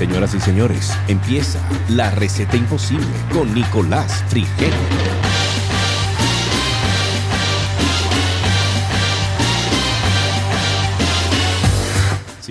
[0.00, 3.04] Señoras y señores, empieza la receta imposible
[3.34, 5.29] con Nicolás Frigerio.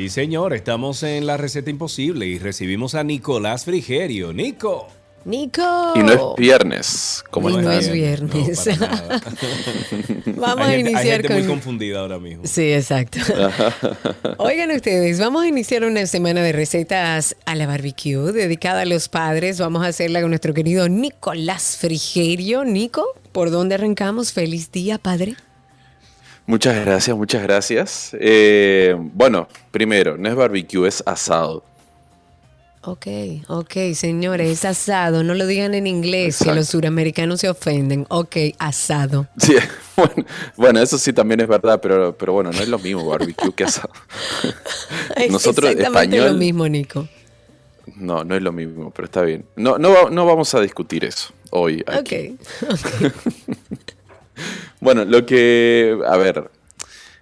[0.10, 4.34] Sí, señor, estamos en la receta imposible y recibimos a Nicolás Frigerio.
[4.34, 4.88] Nico.
[5.24, 5.94] Nico.
[5.94, 8.66] Y no es viernes, como Y no es viernes.
[8.80, 8.88] No.
[10.36, 11.38] Vamos hay a gente, hay iniciar gente con...
[11.38, 12.42] muy confundida ahora mismo.
[12.46, 13.20] Sí, exacto.
[14.40, 19.10] Oigan ustedes, vamos a iniciar una semana de recetas a la barbecue dedicada a los
[19.10, 19.60] padres.
[19.60, 22.66] Vamos a hacerla con nuestro querido Nicolás Frigerio.
[22.66, 24.34] Nico, ¿por dónde arrancamos?
[24.34, 25.36] Feliz día, padre.
[26.50, 28.10] Muchas gracias, muchas gracias.
[28.20, 31.64] Eh, bueno, primero, no es barbecue, es asado.
[32.82, 33.06] Ok,
[33.50, 35.24] ok, señores, es asado.
[35.24, 38.08] No lo digan en inglés, que los suramericanos se ofenden.
[38.10, 39.28] Ok, asado.
[39.38, 39.58] Sí,
[39.96, 40.26] bueno,
[40.58, 43.66] bueno, eso sí también es verdad, pero, pero bueno, no es lo mismo barbecue que
[43.66, 43.92] asado.
[45.30, 47.08] Nosotros, exactamente español- lo mismo, Nico.
[47.96, 49.46] No, no es lo mismo, pero está bien.
[49.56, 51.84] No, no, no vamos a discutir eso hoy.
[51.86, 52.38] aquí.
[52.68, 53.14] Ok.
[54.80, 56.50] Bueno, lo que, a ver,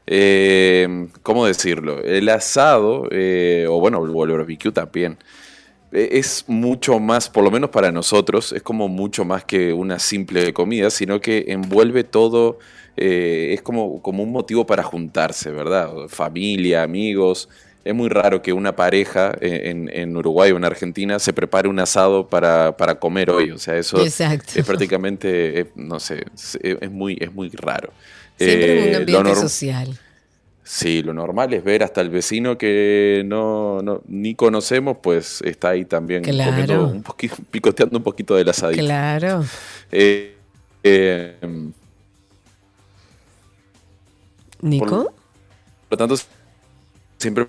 [0.06, 2.04] eh, ¿cómo decirlo?
[2.04, 5.18] El asado, eh, o bueno, el barbecue también,
[5.92, 10.00] eh, es mucho más, por lo menos para nosotros, es como mucho más que una
[10.00, 12.60] simple comida, sino que envuelve todo,
[12.96, 15.92] eh, es como, como un motivo para juntarse, ¿verdad?
[16.10, 17.50] Familia, amigos.
[17.88, 21.68] Es muy raro que una pareja eh, en, en Uruguay o en Argentina se prepare
[21.70, 23.52] un asado para, para comer hoy.
[23.52, 24.54] O sea, eso Exacto.
[24.56, 27.92] es prácticamente, eh, no sé, es, es muy, es muy raro.
[28.38, 30.00] Siempre en un Eh, lo ambiente social.
[30.64, 35.70] Sí, lo normal es ver hasta el vecino que no, no- ni conocemos, pues está
[35.70, 36.52] ahí también Claro.
[36.52, 38.84] comiendo un poquito, picoteando un poquito del asadito.
[38.84, 39.46] Claro.
[39.94, 40.36] Eh,
[40.84, 41.36] eh,
[44.62, 44.86] Nico.
[45.06, 45.14] por
[45.92, 46.16] lo tanto,
[47.18, 47.48] siempre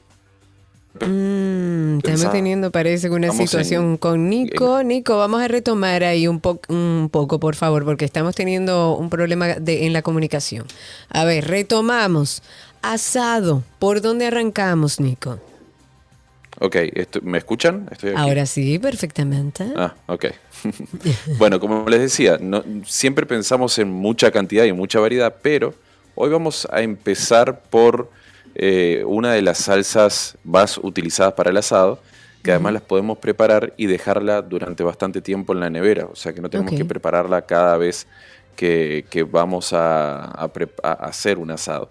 [1.07, 4.83] Mm, estamos teniendo, parece, que una Estamos situación en- con Nico.
[4.83, 9.11] Nico, vamos a retomar ahí un, po- un poco, por favor, porque estamos teniendo un
[9.11, 10.67] problema de- en la comunicación.
[11.11, 12.43] A ver, retomamos.
[12.83, 13.63] Asado.
[13.79, 15.39] ¿Por dónde arrancamos, Nico?
[16.61, 16.77] Ok,
[17.23, 17.89] ¿me escuchan?
[17.93, 18.19] Estoy aquí.
[18.21, 19.65] Ahora sí, perfectamente.
[19.77, 20.27] Ah, ok.
[21.39, 25.75] bueno, como les decía, no- siempre pensamos en mucha cantidad y mucha variedad, pero
[26.17, 28.11] hoy vamos a empezar por
[28.59, 32.01] eh, una de las salsas más utilizadas para el asado,
[32.43, 36.33] que además las podemos preparar y dejarla durante bastante tiempo en la nevera, o sea
[36.33, 38.07] que no tenemos que prepararla cada vez
[38.57, 41.89] que, que vamos a, a pre- a hacer un asado.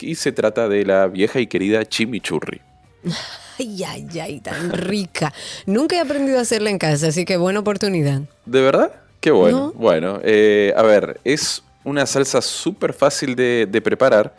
[0.00, 2.60] Y se trata de la vieja y querida chimichurri.
[3.56, 5.32] Ay, ay, ay, tan rica.
[5.66, 8.22] Nunca he aprendido a hacerla en casa, así que buena oportunidad.
[8.44, 8.90] ¿De verdad?
[9.20, 9.58] Qué bueno.
[9.58, 9.72] No.
[9.72, 14.34] Bueno, eh, a ver, es una salsa súper fácil de, de preparar,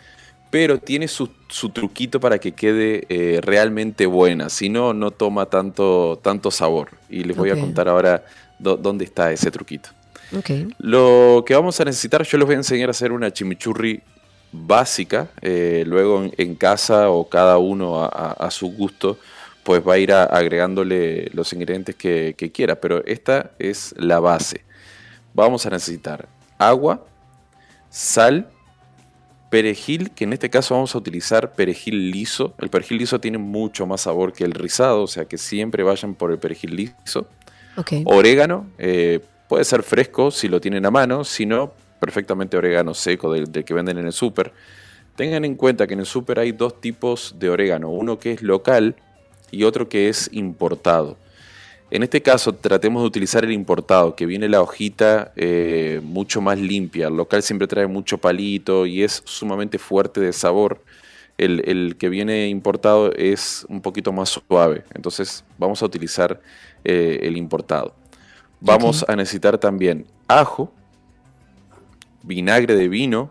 [0.56, 4.48] pero tiene su, su truquito para que quede eh, realmente buena.
[4.48, 6.92] Si no, no toma tanto, tanto sabor.
[7.10, 8.24] Y les voy a contar ahora
[8.58, 9.90] dó- dónde está ese truquito.
[10.78, 14.02] Lo que vamos a necesitar, yo les voy a enseñar a hacer una chimichurri
[14.54, 15.28] básica.
[15.42, 19.18] eh, luego en, en casa o cada uno a, a- a su gusto,
[19.62, 22.76] pues va a ir a- agregándole los ingredientes que, que quiera.
[22.80, 24.64] Pero esta es la base.
[25.34, 27.04] Vamos a necesitar agua,
[27.90, 28.48] sal,
[29.56, 32.54] perejil, que en este caso vamos a utilizar perejil liso.
[32.60, 36.14] El perejil liso tiene mucho más sabor que el rizado, o sea que siempre vayan
[36.14, 37.26] por el perejil liso.
[38.04, 43.32] Orégano, eh, puede ser fresco si lo tienen a mano, si no, perfectamente orégano seco
[43.32, 44.52] del, del que venden en el súper.
[45.16, 48.42] Tengan en cuenta que en el súper hay dos tipos de orégano, uno que es
[48.42, 48.98] local
[49.52, 51.16] y otro que es importado.
[51.92, 56.60] En este caso tratemos de utilizar el importado, que viene la hojita eh, mucho más
[56.60, 57.08] limpia.
[57.08, 60.82] El local siempre trae mucho palito y es sumamente fuerte de sabor.
[61.38, 64.84] El, el que viene importado es un poquito más suave.
[64.94, 66.42] Entonces vamos a utilizar
[66.84, 67.94] eh, el importado.
[68.60, 70.74] Vamos a necesitar también ajo,
[72.24, 73.30] vinagre de vino.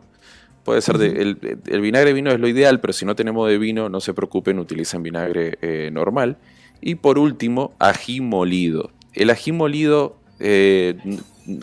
[0.62, 3.48] Puede ser de, el, el vinagre de vino es lo ideal, pero si no tenemos
[3.48, 6.36] de vino, no se preocupen, utilicen vinagre eh, normal.
[6.86, 8.90] Y por último, ají molido.
[9.14, 10.98] El ají molido eh,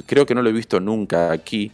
[0.07, 1.71] creo que no lo he visto nunca aquí.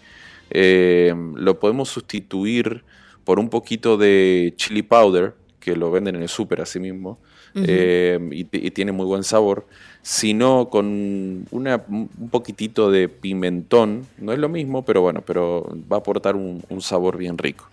[0.49, 2.83] Eh, lo podemos sustituir
[3.23, 7.19] por un poquito de chili powder, que lo venden en el súper así mismo,
[7.55, 9.65] eh, y, tiene muy buen sabor.
[10.01, 15.95] Sino con una, un poquitito de pimentón, no es lo mismo, pero bueno, pero va
[15.95, 17.69] a aportar un, un sabor bien rico.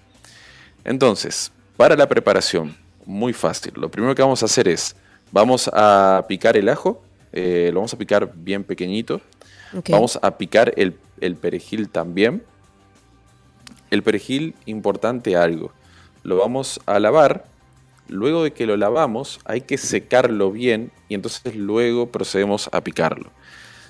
[0.84, 3.72] Entonces, para la preparación, muy fácil.
[3.74, 4.94] Lo primero que vamos a hacer es,
[5.34, 9.20] vamos a picar el ajo, eh, lo vamos a picar bien pequeñito.
[9.88, 12.44] Vamos a picar el, el perejil también.
[13.90, 15.72] El perejil, importante algo,
[16.22, 17.46] lo vamos a lavar.
[18.06, 23.30] Luego de que lo lavamos, hay que secarlo bien y entonces luego procedemos a picarlo.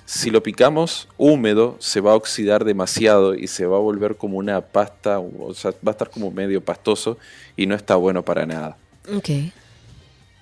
[0.05, 4.37] Si lo picamos húmedo, se va a oxidar demasiado y se va a volver como
[4.37, 7.19] una pasta, o sea, va a estar como medio pastoso
[7.55, 8.77] y no está bueno para nada.
[9.15, 9.29] Ok.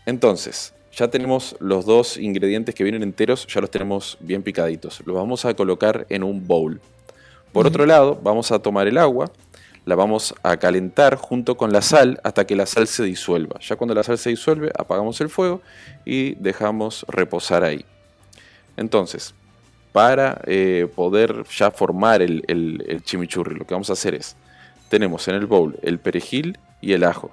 [0.05, 5.01] Entonces, ya tenemos los dos ingredientes que vienen enteros, ya los tenemos bien picaditos.
[5.05, 6.79] Los vamos a colocar en un bowl.
[7.51, 9.31] Por otro lado, vamos a tomar el agua,
[9.85, 13.59] la vamos a calentar junto con la sal hasta que la sal se disuelva.
[13.59, 15.61] Ya cuando la sal se disuelve, apagamos el fuego
[16.05, 17.83] y dejamos reposar ahí.
[18.77, 19.33] Entonces,
[19.91, 24.35] para eh, poder ya formar el, el- el chimichurri, lo que vamos a hacer es,
[24.89, 27.31] tenemos en el bowl el perejil y el ajo.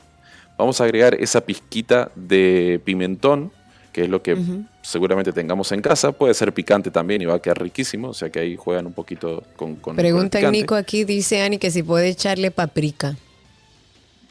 [0.61, 3.51] Vamos a agregar esa pizquita de pimentón,
[3.95, 4.37] que es lo que
[4.83, 6.13] seguramente tengamos en casa.
[6.13, 8.93] Puede ser picante también y va a quedar riquísimo, o sea que ahí juegan un
[8.93, 10.59] poquito con, con con Pregunta picante.
[10.59, 13.17] Nico aquí, dice Ani que si puede echarle paprika.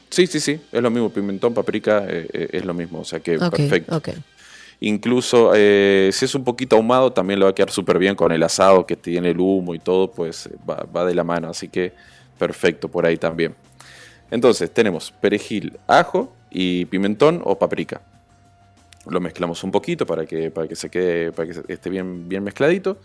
[0.08, 1.10] Sí, sí, sí, es lo mismo.
[1.10, 4.00] Pimentón, paprika, eh, eh, es lo mismo, o sea que perfecto.
[4.78, 8.30] Incluso eh, si es un poquito ahumado, también le va a quedar súper bien con
[8.30, 11.50] el asado que tiene el humo y todo, pues va, va de la mano.
[11.50, 11.92] Así que
[12.38, 13.52] perfecto por ahí también.
[14.30, 18.00] Entonces tenemos perejil, ajo y pimentón o paprika.
[19.06, 22.44] Lo mezclamos un poquito para que, para que se quede, para que esté bien, bien
[22.44, 22.98] mezcladito.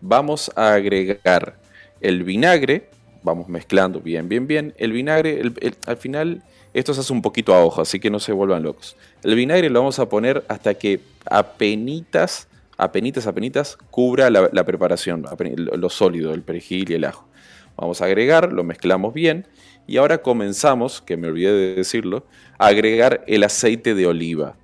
[0.00, 1.56] Vamos a agregar
[2.00, 2.90] el vinagre.
[3.22, 4.74] Vamos mezclando bien, bien, bien.
[4.76, 5.42] El vinagre,
[5.86, 6.42] al final,
[6.74, 8.96] esto se hace un poquito a ojo, así que no se vuelvan locos.
[9.22, 15.24] El vinagre lo vamos a poner hasta que apenitas, apenitas, apenitas, cubra la, la preparación,
[15.56, 17.26] lo sólido, el perejil y el ajo.
[17.76, 19.46] Vamos a agregar, lo mezclamos bien.
[19.86, 22.24] Y ahora comenzamos, que me olvidé de decirlo,
[22.58, 24.56] a agregar el aceite de oliva.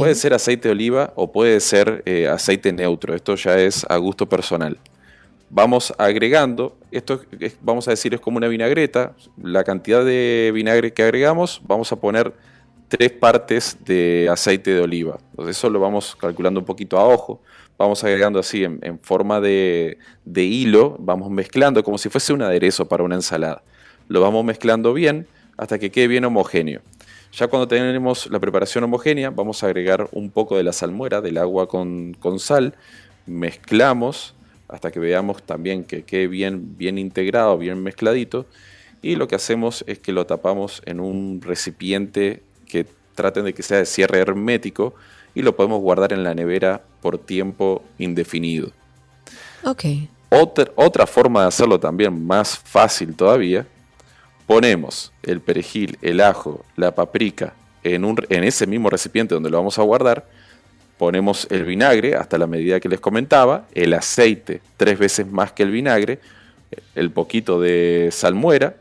[0.00, 3.14] Puede ser aceite de oliva o puede ser eh, aceite neutro.
[3.14, 4.78] Esto ya es a gusto personal.
[5.50, 9.14] Vamos agregando, esto es- vamos a decir es como una vinagreta.
[9.42, 12.32] La cantidad de vinagre que agregamos, vamos a poner
[12.88, 15.18] tres partes de aceite de oliva.
[15.30, 17.40] Entonces eso lo vamos calculando un poquito a ojo.
[17.78, 22.42] Vamos agregando así en, en forma de, de hilo, vamos mezclando como si fuese un
[22.42, 23.62] aderezo para una ensalada.
[24.08, 26.80] Lo vamos mezclando bien hasta que quede bien homogéneo.
[27.32, 31.38] Ya cuando tenemos la preparación homogénea, vamos a agregar un poco de la salmuera, del
[31.38, 32.74] agua con, con sal,
[33.26, 34.34] mezclamos
[34.68, 38.46] hasta que veamos también que quede bien, bien integrado, bien mezcladito,
[39.02, 43.62] y lo que hacemos es que lo tapamos en un recipiente que traten de que
[43.62, 44.94] sea de cierre hermético
[45.34, 48.70] y lo podemos guardar en la nevera por tiempo indefinido.
[49.64, 49.84] Ok.
[50.30, 53.66] Otra, otra forma de hacerlo también más fácil todavía,
[54.48, 57.52] ponemos el perejil, el ajo, la paprika
[57.84, 60.24] en, un, en ese mismo recipiente donde lo vamos a guardar,
[60.96, 65.64] ponemos el vinagre hasta la medida que les comentaba, el aceite tres veces más que
[65.64, 66.18] el vinagre,
[66.94, 68.74] el poquito de salmuera,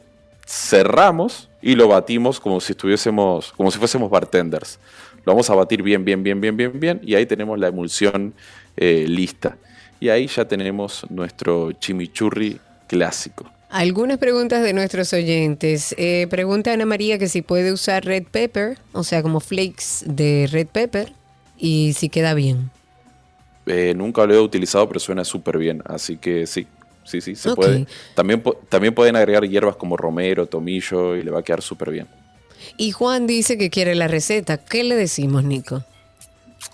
[0.45, 4.79] cerramos y lo batimos como si estuviésemos, como si fuésemos bartenders.
[5.25, 8.33] Lo vamos a batir bien, bien, bien, bien, bien, bien y ahí tenemos la emulsión
[8.77, 9.57] eh, lista.
[9.99, 12.57] Y ahí ya tenemos nuestro chimichurri
[12.87, 13.56] clásico.
[13.69, 15.93] Algunas preguntas de nuestros oyentes.
[15.97, 20.47] Eh, pregunta Ana María que si puede usar red pepper, o sea, como flakes de
[20.49, 21.11] red pepper,
[21.57, 22.71] y si queda bien.
[23.65, 25.81] Eh, nunca lo he utilizado, pero suena súper bien.
[25.85, 26.65] Así que sí,
[27.03, 27.85] sí, sí, se puede.
[28.15, 32.07] También, también pueden agregar hierbas como romero, tomillo y le va a quedar súper bien.
[32.77, 34.57] Y Juan dice que quiere la receta.
[34.57, 35.83] ¿Qué le decimos, Nico?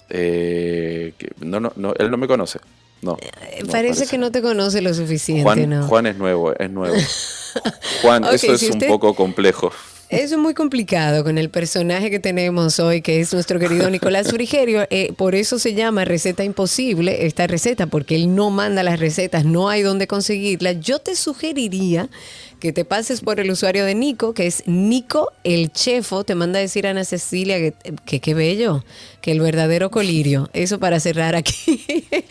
[0.09, 2.59] Eh, no, no, no, él no me conoce.
[3.03, 3.17] No.
[3.21, 5.87] Eh, no, parece, que no te conoce lo suficiente, Juan, ¿no?
[5.87, 6.95] Juan es nuevo, es nuevo.
[8.01, 9.71] Juan, eso es si un poco complejo.
[10.09, 14.27] Eso es muy complicado con el personaje que tenemos hoy, que es nuestro querido Nicolás
[14.31, 14.85] Frigerio.
[14.91, 19.43] Eh, por eso se llama receta imposible esta receta, porque él no manda las recetas,
[19.43, 20.79] no hay dónde conseguirlas.
[20.81, 22.09] Yo te sugeriría
[22.63, 26.23] que te pases por el usuario de Nico, que es Nico el Chefo.
[26.23, 27.73] Te manda a decir Ana Cecilia que,
[28.05, 28.85] que qué bello,
[29.19, 30.49] que el verdadero colirio.
[30.53, 31.83] Eso para cerrar aquí.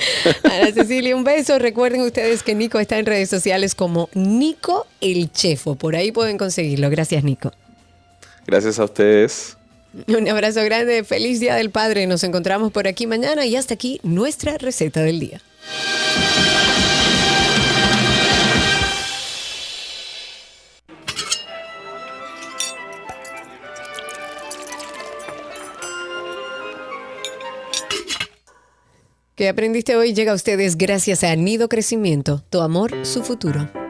[0.45, 1.59] Ana Cecilia, un beso.
[1.59, 5.75] Recuerden ustedes que Nico está en redes sociales como Nico el Chefo.
[5.75, 6.89] Por ahí pueden conseguirlo.
[6.89, 7.53] Gracias, Nico.
[8.47, 9.59] Gracias a ustedes.
[10.09, 12.07] Un abrazo grande, feliz Día del Padre.
[12.07, 15.43] Nos encontramos por aquí mañana y hasta aquí nuestra receta del día.
[29.35, 30.13] ¿Qué aprendiste hoy?
[30.13, 33.82] Llega a ustedes gracias a Nido Crecimiento, tu amor, su futuro.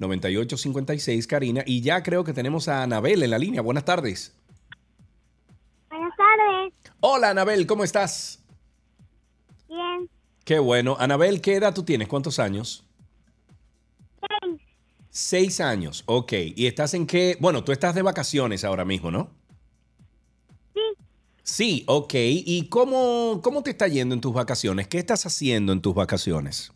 [0.00, 1.62] 829-236-9856, Karina.
[1.66, 3.62] Y ya creo que tenemos a Anabel en la línea.
[3.62, 4.32] Buenas tardes.
[5.88, 6.72] Buenas tardes.
[7.00, 8.40] Hola, Anabel, ¿cómo estás?
[9.68, 10.08] Bien.
[10.44, 10.96] Qué bueno.
[10.98, 12.08] Anabel, ¿qué edad tú tienes?
[12.08, 12.84] ¿Cuántos años?
[15.16, 15.60] Seis.
[15.60, 16.32] Años, ok.
[16.56, 17.38] ¿Y estás en qué?
[17.40, 19.30] Bueno, tú estás de vacaciones ahora mismo, ¿no?
[20.74, 20.80] Sí.
[21.44, 22.14] Sí, ok.
[22.14, 24.88] ¿Y cómo, cómo te está yendo en tus vacaciones?
[24.88, 26.72] ¿Qué estás haciendo en tus vacaciones?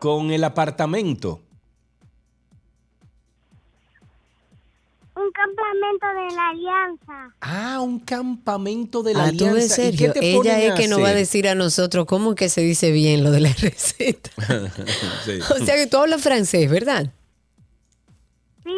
[0.00, 1.42] Con el apartamento.
[5.26, 7.34] Un campamento de la alianza.
[7.40, 9.82] Ah, un campamento de la Ah, tú ves, alianza.
[9.82, 12.48] ¿Y qué Sergio, te ella es que nos va a decir a nosotros cómo que
[12.48, 14.30] se dice bien lo de la receta.
[15.24, 15.38] Sí.
[15.40, 17.12] O sea que tú hablas francés, ¿verdad?
[18.64, 18.70] Sí.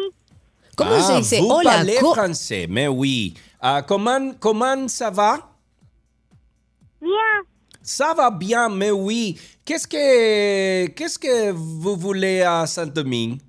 [0.75, 1.39] ¿Cómo Ah, se dice?
[1.41, 3.35] vous Hola, parlez français, mais oui.
[3.61, 5.49] Ah, comment, comment ça va?
[7.01, 7.43] Bien.
[7.83, 9.37] Ça va bien, mais oui.
[9.65, 13.39] Qu'est-ce que, qu'est-ce que vous voulez à Saint-Domingue?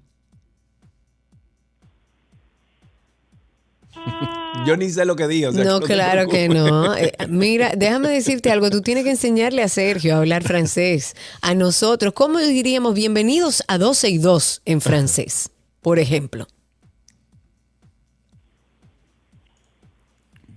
[4.66, 5.50] Yo ni sé lo que digo.
[5.50, 6.94] o sea, No, te claro que no.
[6.96, 8.70] Eh, mira, déjame decirte algo.
[8.70, 11.14] Tú tienes que enseñarle a Sergio a hablar francés.
[11.40, 15.50] A nosotros, ¿cómo diríamos bienvenidos a 12 y 2 en francés?
[15.80, 16.46] Por ejemplo.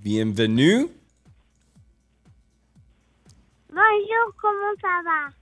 [0.02, 0.90] Bienvenue.
[3.70, 5.34] Bonjour, ¿cómo ça va?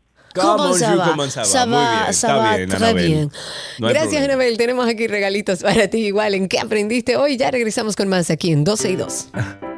[0.80, 1.10] Ça you, va?
[1.12, 1.66] comment ça va?
[1.66, 3.32] Muy va, bien, está bien, très bien.
[3.80, 4.24] No Gracias.
[4.24, 4.58] Anabel.
[4.58, 6.34] Tenemos aquí regalitos para ti igual.
[6.34, 7.38] ¿En qué aprendiste hoy?
[7.38, 9.28] Ya regresamos con más aquí en 12 y 2.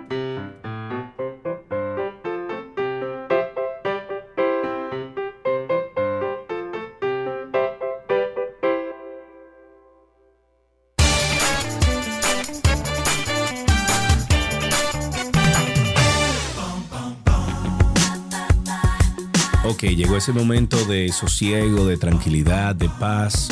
[20.03, 23.47] llegó ese momento de sosiego, de tranquilidad, de paz.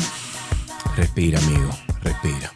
[0.98, 1.70] Respira, amigo,
[2.04, 2.52] respira.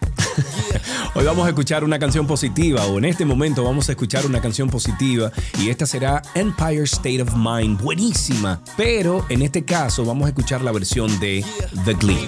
[1.16, 4.42] Hoy vamos a escuchar una canción positiva, o en este momento vamos a escuchar una
[4.42, 5.32] canción positiva,
[5.62, 8.60] y esta será Empire State of Mind, buenísima.
[8.76, 11.46] Pero en este caso vamos a escuchar la versión de
[11.86, 12.28] The Glee.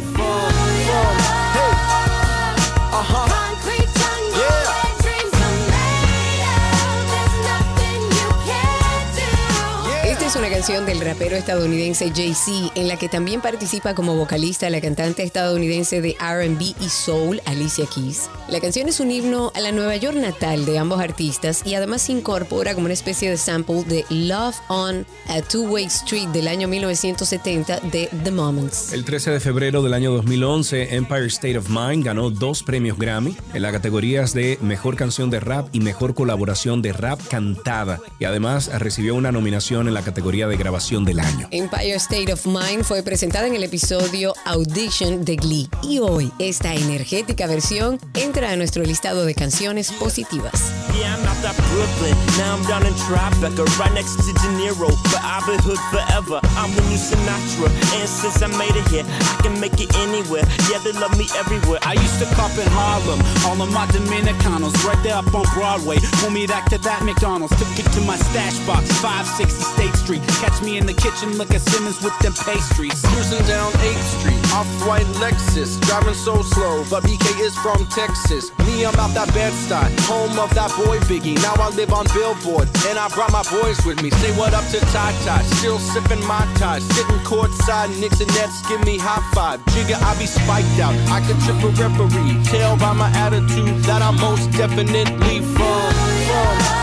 [10.28, 14.82] Es una canción del rapero estadounidense Jay-Z, en la que también participa como vocalista la
[14.82, 18.30] cantante estadounidense de RB y Soul, Alicia Keys.
[18.49, 22.01] La canción es un himno a la Nueva York natal de ambos artistas y además
[22.01, 26.67] se incorpora como una especie de sample de Love on a Two-Way Street del año
[26.67, 28.91] 1970 de The Moments.
[28.91, 33.38] El 13 de febrero del año 2011, Empire State of Mind ganó dos premios Grammy
[33.53, 38.25] en las categorías de Mejor Canción de Rap y Mejor Colaboración de Rap Cantada, y
[38.25, 41.47] además recibió una nominación en la categoría de Grabación del Año.
[41.51, 46.74] Empire State of Mind fue presentada en el episodio Audition de Glee y hoy esta
[46.74, 50.74] energética versión entra a nuestro listado de canciones positivas.
[50.97, 52.18] Yeah, I'm out that Brooklyn.
[52.41, 54.89] Now I'm down in Tribeca, right next to De Niro.
[55.13, 56.41] But I've been hood forever.
[56.57, 57.70] I'm the new Sinatra.
[58.01, 60.41] And since I made it here, I can make it anywhere.
[60.65, 61.78] Yeah, they love me everywhere.
[61.86, 66.01] I used to cop in Harlem, all of my Dominicanos, right there up on Broadway.
[66.18, 70.07] Pull me back to that McDonald's, took it to my stash box, 560 State Street.
[70.08, 72.95] Catch me in the kitchen, look at Simmons with them pastries.
[73.12, 78.55] Cruising down 8th Street, off-white Lexus, driving so slow, but BK is from Texas.
[78.64, 81.36] Me, I'm out that Bed-Stuy, home of that boy Biggie.
[81.43, 84.10] Now I live on Billboard, and I brought my boys with me.
[84.24, 85.12] Say what up to Ty,
[85.60, 89.60] still sipping my ties, sitting courtside, Knicks and Nets give me high five.
[89.76, 92.39] Jigga, I be spiked out, I could trip a referee.
[92.47, 95.91] Tell by my attitude that I'm most definitely from,
[96.32, 96.76] from.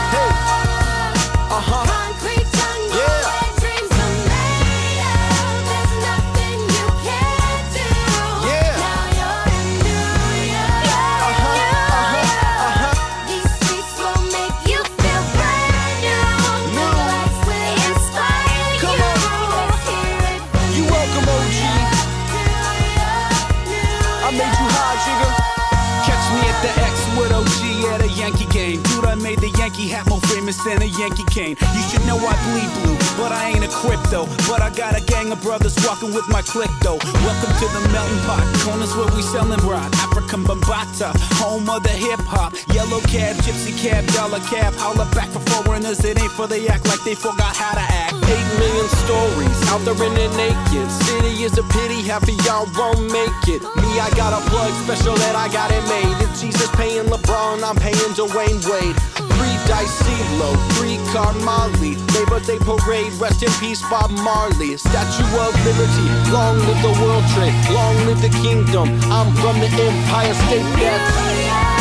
[29.74, 31.56] Yankee hat more famous than a Yankee cane.
[31.58, 34.30] You should know I bleed blue, but I ain't a crypto.
[34.46, 37.02] But I got a gang of brothers walking with my click though.
[37.26, 39.90] Welcome to the melting pot, corners where we sellin' rock.
[39.98, 41.10] African Bambata,
[41.42, 42.54] home of the hip hop.
[42.70, 44.78] Yellow cab, gypsy cab, dollar cab.
[44.78, 48.14] Holla back for foreigners, it ain't for they act like they forgot how to act.
[48.30, 52.06] Eight million stories out there in the naked city is a pity.
[52.06, 53.58] Half of y'all won't make it.
[53.82, 56.14] Me, I got a plug special that I got it made.
[56.22, 59.23] If Jesus paying LeBron, I'm paying Dwayne Wade.
[59.36, 61.96] Three dice CeeLo, three car Molly.
[62.14, 64.76] Labor Day parade, rest in peace Bob Marley.
[64.76, 68.88] Statue of Liberty, long live the World Trade, long live the kingdom.
[69.10, 70.66] I'm from the Empire State.
[70.78, 71.73] That's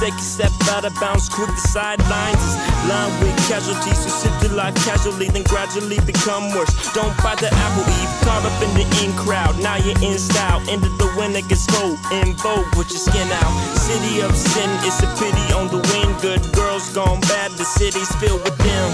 [0.00, 2.56] They can step out of bounds quick, the sidelines is
[2.88, 6.72] lined with casualties who sit their life casually, then gradually become worse.
[6.94, 9.60] Don't bite the apple eve, caught up in the in crowd.
[9.60, 13.52] Now you're in style, into the winter gets cold, in vogue with your skin out.
[13.76, 16.16] City of sin, it's a pity on the wind.
[16.24, 18.88] Good girls gone bad, the city's filled with them.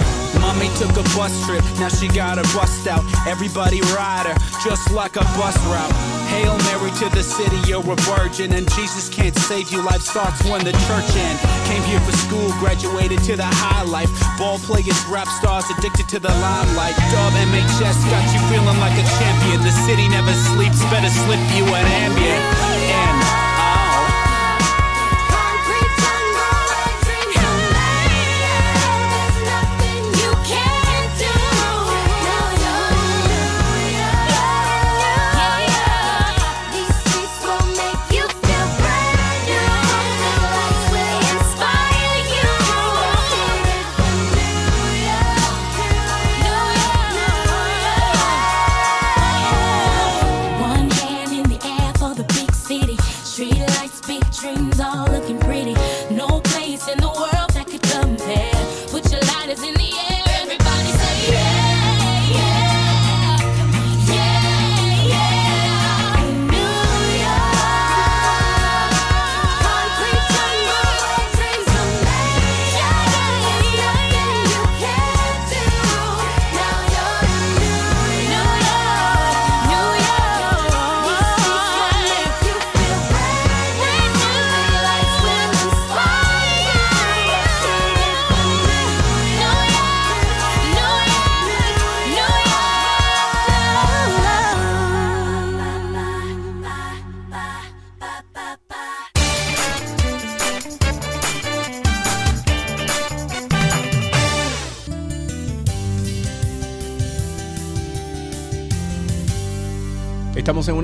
[0.57, 3.05] Mommy took a bus trip, now she got her bust out.
[3.29, 5.93] Everybody ride her, just like a bus route.
[6.33, 9.85] Hail Mary to the city, you're a virgin, and Jesus can't save you.
[9.85, 11.41] Life starts when the church ends.
[11.69, 14.09] Came here for school, graduated to the high life.
[14.39, 16.97] Ball players, rap stars, addicted to the limelight.
[17.13, 19.61] Dub MHS got you feeling like a champion.
[19.61, 22.45] The city never sleeps, better slip you an ambient.
[22.97, 23.26] And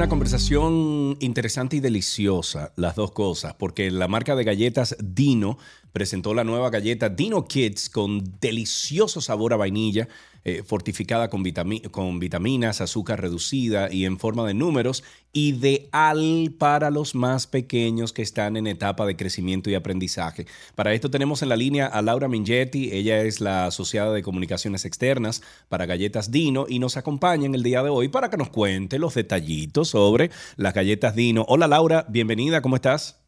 [0.02, 5.58] una conversación interesante y deliciosa, las dos cosas, porque la marca de galletas Dino
[5.92, 10.08] presentó la nueva galleta Dino Kids con delicioso sabor a vainilla,
[10.44, 11.44] eh, fortificada con,
[11.90, 18.22] con vitaminas, azúcar reducida y en forma de números, ideal para los más pequeños que
[18.22, 20.46] están en etapa de crecimiento y aprendizaje.
[20.74, 24.84] Para esto tenemos en la línea a Laura Mingetti, ella es la asociada de comunicaciones
[24.84, 28.50] externas para Galletas Dino y nos acompaña en el día de hoy para que nos
[28.50, 31.44] cuente los detallitos sobre las galletas Dino.
[31.48, 33.21] Hola Laura, bienvenida, ¿cómo estás?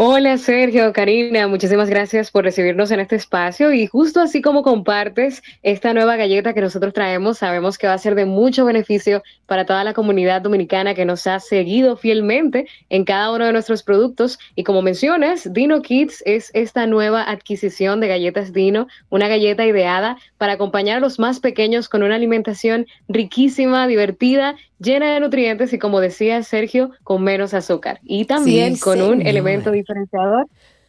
[0.00, 5.42] Hola Sergio, Karina, muchísimas gracias por recibirnos en este espacio y justo así como compartes
[5.64, 9.66] esta nueva galleta que nosotros traemos, sabemos que va a ser de mucho beneficio para
[9.66, 14.38] toda la comunidad dominicana que nos ha seguido fielmente en cada uno de nuestros productos.
[14.54, 20.16] Y como mencionas, Dino Kids es esta nueva adquisición de galletas Dino, una galleta ideada
[20.36, 25.78] para acompañar a los más pequeños con una alimentación riquísima, divertida, llena de nutrientes y
[25.78, 30.46] como decía Sergio, con menos azúcar y también Sí, con un elemento diferenciador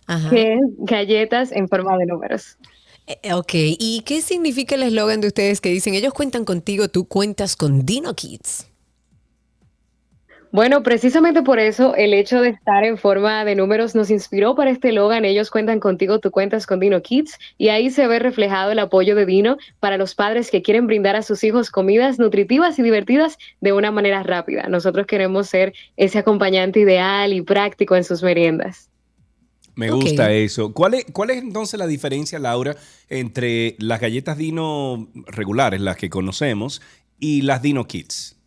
[0.08, 0.30] Ajá.
[0.30, 2.58] que es galletas en forma de números.
[3.08, 7.06] Eh, Ok, ¿y qué significa el eslogan de ustedes que dicen ellos cuentan contigo, tú
[7.08, 8.68] cuentas con Dino Kids?
[10.52, 14.72] Bueno, precisamente por eso el hecho de estar en forma de números nos inspiró para
[14.72, 15.24] este Logan.
[15.24, 19.16] Ellos cuentan contigo, tú cuentas con Dino Kids y ahí se ve reflejado el apoyo
[19.16, 23.38] de Dino para los padres que quieren brindar a sus hijos comidas nutritivas y divertidas
[23.62, 24.68] de una manera rápida.
[24.68, 28.90] Nosotros queremos ser ese acompañante ideal y práctico en sus meriendas.
[29.76, 30.74] Me gusta eso.
[30.74, 32.76] ¿Cuál es, ¿Cuál es entonces la diferencia, Laura,
[33.08, 36.82] entre las galletas Dino regulares, las que conocemos,
[37.20, 38.39] y las Dino Kids?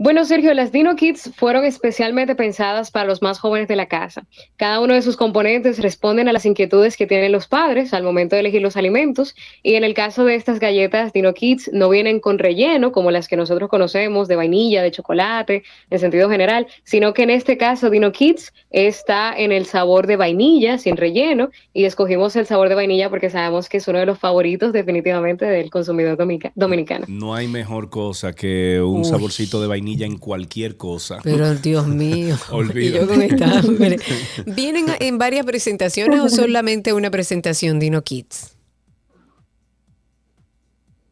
[0.00, 4.24] Bueno, Sergio, las Dino Kits fueron especialmente pensadas para los más jóvenes de la casa.
[4.56, 8.36] Cada uno de sus componentes responden a las inquietudes que tienen los padres al momento
[8.36, 12.20] de elegir los alimentos y en el caso de estas galletas Dino Kits no vienen
[12.20, 17.12] con relleno como las que nosotros conocemos de vainilla, de chocolate, en sentido general, sino
[17.12, 21.86] que en este caso Dino Kits está en el sabor de vainilla sin relleno y
[21.86, 25.70] escogimos el sabor de vainilla porque sabemos que es uno de los favoritos definitivamente del
[25.70, 27.04] consumidor dominica- dominicano.
[27.08, 29.04] No hay mejor cosa que un Uy.
[29.04, 31.18] saborcito de vainilla en cualquier cosa.
[31.22, 32.84] Pero Dios mío, Olvídate.
[32.84, 33.98] y yo con esta hambre.
[34.46, 38.54] ¿Vienen en varias presentaciones o solamente una presentación Dino Kids?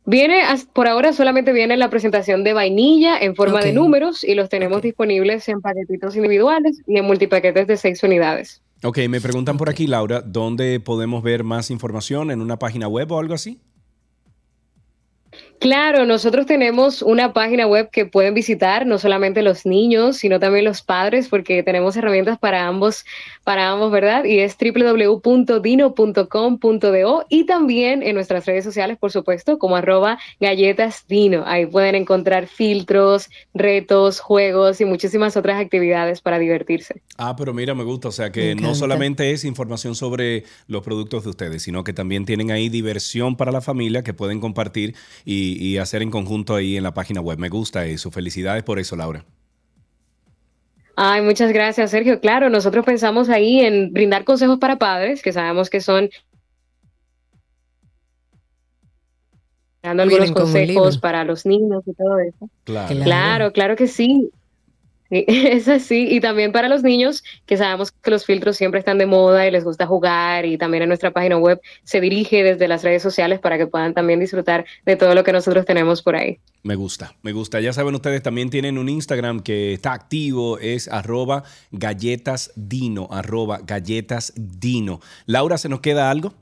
[0.08, 4.48] Viene, por ahora solamente viene la presentación de vainilla en forma de números y los
[4.48, 8.62] tenemos disponibles en paquetitos individuales y en multipaquetes de seis unidades.
[8.84, 12.30] Ok, me preguntan por aquí, Laura, ¿dónde podemos ver más información?
[12.30, 13.58] ¿En una página web o algo así?
[15.58, 20.66] Claro, nosotros tenemos una página web que pueden visitar no solamente los niños, sino también
[20.66, 23.06] los padres, porque tenemos herramientas para ambos,
[23.46, 24.24] para ambos, ¿verdad?
[24.24, 25.16] Y es www.dino.com.do
[27.28, 31.44] y también en nuestras redes sociales, por supuesto, como arroba galletasdino.
[31.46, 37.02] Ahí pueden encontrar filtros, retos, juegos y muchísimas otras actividades para divertirse.
[37.18, 38.08] Ah, pero mira, me gusta.
[38.08, 42.24] O sea que no solamente es información sobre los productos de ustedes, sino que también
[42.24, 46.76] tienen ahí diversión para la familia que pueden compartir y, y hacer en conjunto ahí
[46.76, 47.38] en la página web.
[47.38, 48.10] Me gusta eso.
[48.10, 49.24] Felicidades por eso, Laura.
[50.98, 52.20] Ay, muchas gracias, Sergio.
[52.20, 56.08] Claro, nosotros pensamos ahí en brindar consejos para padres, que sabemos que son
[59.82, 62.50] dando algunos consejos para los niños y todo eso.
[62.64, 63.04] Claro.
[63.04, 64.30] Claro, claro que sí.
[65.26, 66.08] Es así.
[66.10, 69.50] Y también para los niños, que sabemos que los filtros siempre están de moda y
[69.50, 73.40] les gusta jugar, y también en nuestra página web se dirige desde las redes sociales
[73.40, 76.38] para que puedan también disfrutar de todo lo que nosotros tenemos por ahí.
[76.62, 77.60] Me gusta, me gusta.
[77.60, 85.00] Ya saben ustedes, también tienen un Instagram que está activo, es arroba galletasdino, arroba galletasdino.
[85.26, 86.34] Laura, ¿se nos queda algo?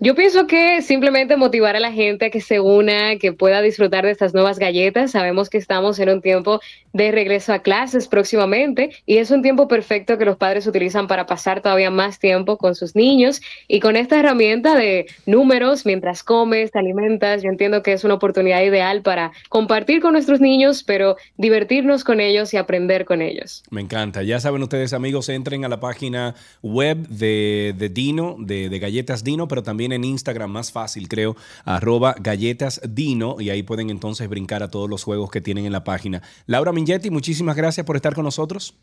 [0.00, 4.04] Yo pienso que simplemente motivar a la gente a que se una, que pueda disfrutar
[4.04, 5.10] de estas nuevas galletas.
[5.10, 6.60] Sabemos que estamos en un tiempo
[6.98, 11.26] de regreso a clases próximamente y es un tiempo perfecto que los padres utilizan para
[11.26, 16.72] pasar todavía más tiempo con sus niños y con esta herramienta de números mientras comes,
[16.72, 21.16] te alimentas, yo entiendo que es una oportunidad ideal para compartir con nuestros niños, pero
[21.36, 23.62] divertirnos con ellos y aprender con ellos.
[23.70, 24.24] Me encanta.
[24.24, 29.46] Ya saben ustedes, amigos, entren a la página web de, Dino, de, de Galletas Dino,
[29.46, 34.64] pero también en Instagram, más fácil, creo, arroba Galletas Dino, y ahí pueden entonces brincar
[34.64, 36.22] a todos los juegos que tienen en la página.
[36.46, 38.74] Laura Mingetti, muchísimas gracias por estar con nosotros.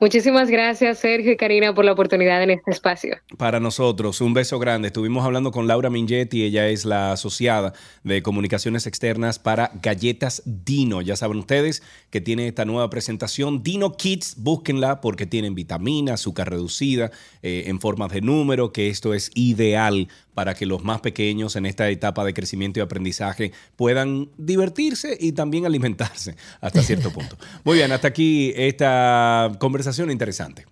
[0.00, 3.16] Muchísimas gracias, Sergio y Karina, por la oportunidad en este espacio.
[3.38, 4.88] Para nosotros, un beso grande.
[4.88, 7.72] Estuvimos hablando con Laura Mingetti, ella es la asociada
[8.02, 11.00] de comunicaciones externas para Galletas Dino.
[11.00, 16.50] Ya saben ustedes que tiene esta nueva presentación, Dino Kids, búsquenla porque tienen vitamina, azúcar
[16.50, 17.12] reducida
[17.42, 21.66] eh, en formas de número, que esto es ideal para que los más pequeños en
[21.66, 27.36] esta etapa de crecimiento y aprendizaje puedan divertirse y también alimentarse hasta cierto punto.
[27.64, 30.66] Muy bien, hasta aquí esta conversación interesante.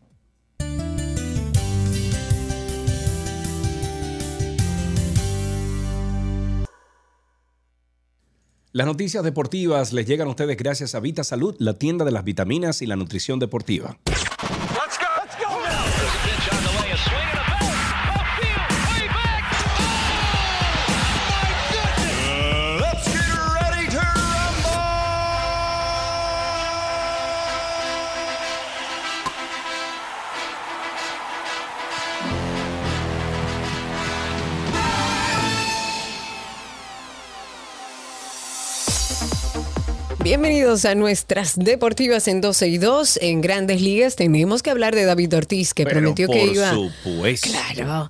[8.75, 12.25] Las noticias deportivas les llegan a ustedes gracias a Vita Salud, la tienda de las
[12.25, 13.99] vitaminas y la nutrición deportiva.
[40.43, 43.21] Bienvenidos a nuestras deportivas en 12 y 2.
[43.23, 46.71] En grandes ligas tenemos que hablar de David Ortiz, que Pero prometió que por iba.
[46.73, 47.49] supuesto.
[47.49, 48.09] Claro.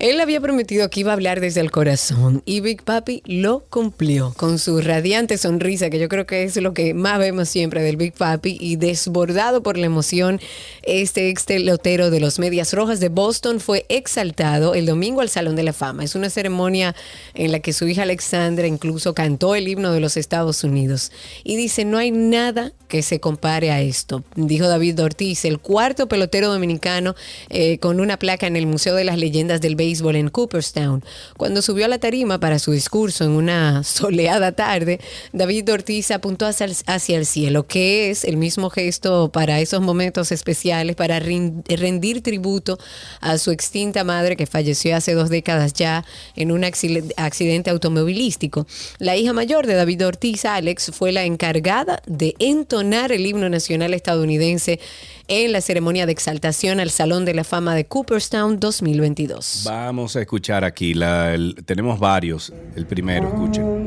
[0.00, 4.32] Él había prometido que iba a hablar desde el corazón y Big Papi lo cumplió
[4.36, 7.96] con su radiante sonrisa, que yo creo que es lo que más vemos siempre del
[7.96, 10.40] Big Papi, y desbordado por la emoción,
[10.84, 15.56] este ex pelotero de los Medias Rojas de Boston fue exaltado el domingo al Salón
[15.56, 16.04] de la Fama.
[16.04, 16.94] Es una ceremonia
[17.34, 21.10] en la que su hija Alexandra incluso cantó el himno de los Estados Unidos
[21.42, 26.06] y dice, no hay nada que se compare a esto, dijo David Ortiz, el cuarto
[26.06, 27.16] pelotero dominicano
[27.50, 31.02] eh, con una placa en el Museo de las Leyendas del Béisbol en Cooperstown.
[31.36, 35.00] Cuando subió a la tarima para su discurso en una soleada tarde,
[35.32, 39.80] David Ortiz apuntó hacia el, hacia el cielo, que es el mismo gesto para esos
[39.80, 42.78] momentos especiales, para rendir tributo
[43.20, 46.04] a su extinta madre que falleció hace dos décadas ya
[46.36, 48.66] en un accidente automovilístico.
[48.98, 53.94] La hija mayor de David Ortiz, Alex, fue la encargada de entonar el himno nacional
[53.94, 54.80] estadounidense
[55.28, 59.62] en la ceremonia de exaltación al Salón de la Fama de Cooperstown 2022.
[59.66, 62.52] Vamos a escuchar aquí, la- el- tenemos varios.
[62.74, 63.78] El primero, escuchen.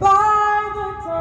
[0.00, 1.18] Hailed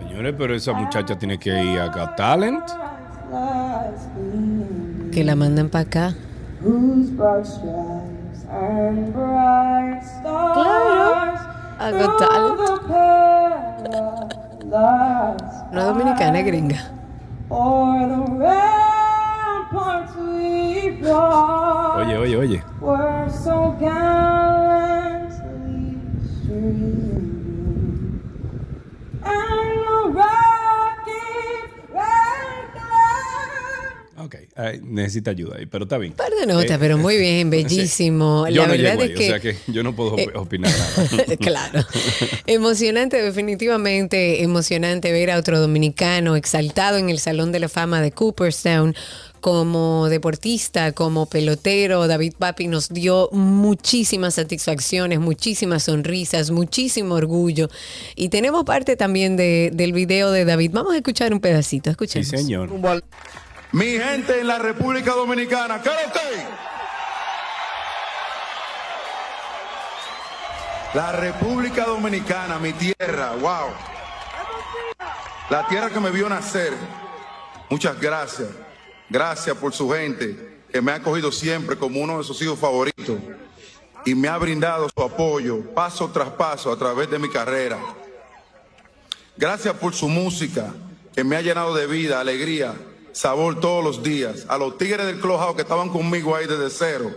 [0.00, 2.62] Señores, pero esa muchacha tiene que ir a Got Talent.
[5.12, 6.14] Que la mandan para acá.
[6.62, 11.40] Whose broad stripes and bright stars
[11.80, 12.60] a Got Talent.
[15.72, 16.78] Una dominicana es gringa.
[21.96, 22.62] Oye, oye, oye.
[34.24, 36.12] Ok, eh, necesita ayuda ahí, pero está bien.
[36.12, 38.46] Par de notas, Eh, pero muy bien, bellísimo.
[38.48, 39.24] Yo la no verdad llego es ahí, que.
[39.24, 41.36] o sea que yo no puedo eh, opinar nada.
[41.40, 41.80] claro.
[42.46, 48.12] Emocionante, definitivamente emocionante ver a otro dominicano exaltado en el Salón de la Fama de
[48.12, 48.94] Cooperstown.
[49.40, 57.68] Como deportista, como pelotero, David Papi nos dio muchísimas satisfacciones, muchísimas sonrisas, muchísimo orgullo.
[58.14, 60.70] Y tenemos parte también de- del video de David.
[60.72, 62.28] Vamos a escuchar un pedacito, escuchemos.
[62.28, 62.70] Sí, señor.
[63.72, 65.90] Mi gente en la República Dominicana, ¿qué?
[70.92, 73.70] La República Dominicana, mi tierra, wow.
[75.48, 76.74] La tierra que me vio nacer.
[77.70, 78.50] Muchas gracias.
[79.08, 83.16] Gracias por su gente que me ha acogido siempre como uno de sus hijos favoritos
[84.04, 87.78] y me ha brindado su apoyo paso tras paso a través de mi carrera.
[89.34, 90.74] Gracias por su música
[91.14, 92.74] que me ha llenado de vida, alegría,
[93.12, 94.46] sabor todos los días.
[94.48, 97.10] A los tigres del Clojao que estaban conmigo ahí desde cero.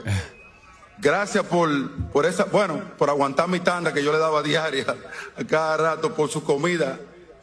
[0.98, 4.86] Gracias por, por esa, bueno, por aguantar mi tanda que yo le daba diaria
[5.36, 7.00] a cada rato, por su comida,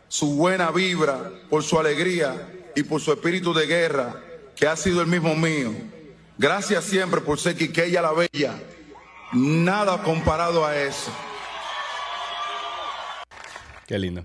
[0.09, 4.21] su buena vibra, por su alegría y por su espíritu de guerra,
[4.57, 5.73] que ha sido el mismo mío.
[6.39, 8.55] Gracias siempre por ser Quiqueya la Bella.
[9.33, 11.13] Nada comparado a eso.
[13.87, 14.25] Qué lindo.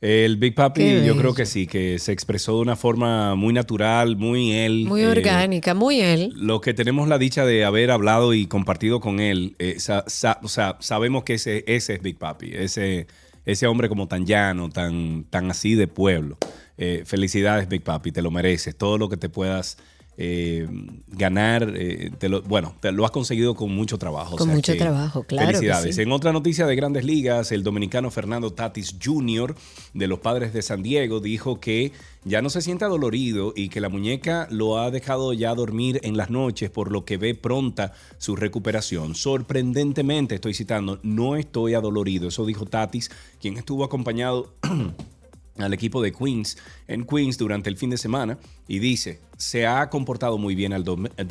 [0.00, 1.16] El Big Papi, Qué yo bello.
[1.16, 4.84] creo que sí, que se expresó de una forma muy natural, muy él.
[4.86, 6.32] Muy eh, orgánica, muy él.
[6.36, 10.38] Lo que tenemos la dicha de haber hablado y compartido con él, eh, sa- sa-
[10.44, 13.08] o sea, sabemos que ese, ese es Big Papi, ese,
[13.44, 16.38] ese hombre como tan llano, tan, tan así de pueblo.
[16.76, 18.76] Eh, felicidades, Big Papi, te lo mereces.
[18.76, 19.78] Todo lo que te puedas
[20.20, 20.66] eh,
[21.06, 24.34] ganar, eh, te lo- bueno, te lo has conseguido con mucho trabajo.
[24.34, 25.94] o Con sea mucho que trabajo, claro Felicidades.
[25.94, 26.02] sí.
[26.02, 29.54] En otra noticia de grandes ligas, el dominicano Fernando Tatis Jr.
[29.94, 31.92] de los Padres de San Diego dijo que
[32.24, 36.16] ya no se siente dolorido y que la muñeca lo ha dejado ya dormir en
[36.16, 39.14] las noches, por lo que ve pronta su recuperación.
[39.14, 42.26] Sorprendentemente, estoy citando, no estoy adolorido.
[42.28, 43.10] Eso dijo Tatis,
[43.40, 44.52] quien estuvo acompañado
[45.62, 49.88] al equipo de Queens en Queens durante el fin de semana y dice, se ha
[49.90, 50.84] comportado muy bien al,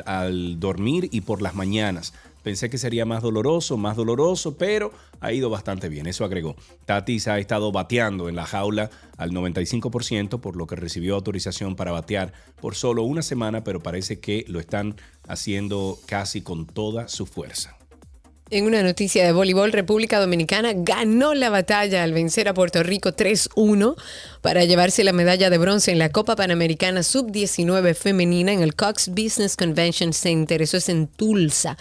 [0.06, 2.14] al dormir y por las mañanas.
[2.44, 6.08] Pensé que sería más doloroso, más doloroso, pero ha ido bastante bien.
[6.08, 6.56] Eso agregó.
[6.86, 11.92] Tatis ha estado bateando en la jaula al 95%, por lo que recibió autorización para
[11.92, 14.96] batear por solo una semana, pero parece que lo están
[15.28, 17.77] haciendo casi con toda su fuerza.
[18.50, 23.12] En una noticia de voleibol, República Dominicana ganó la batalla al vencer a Puerto Rico
[23.12, 23.98] 3-1
[24.40, 29.10] para llevarse la medalla de bronce en la Copa Panamericana Sub-19 femenina en el Cox
[29.10, 30.62] Business Convention Center.
[30.62, 31.78] Eso es en Tulsa.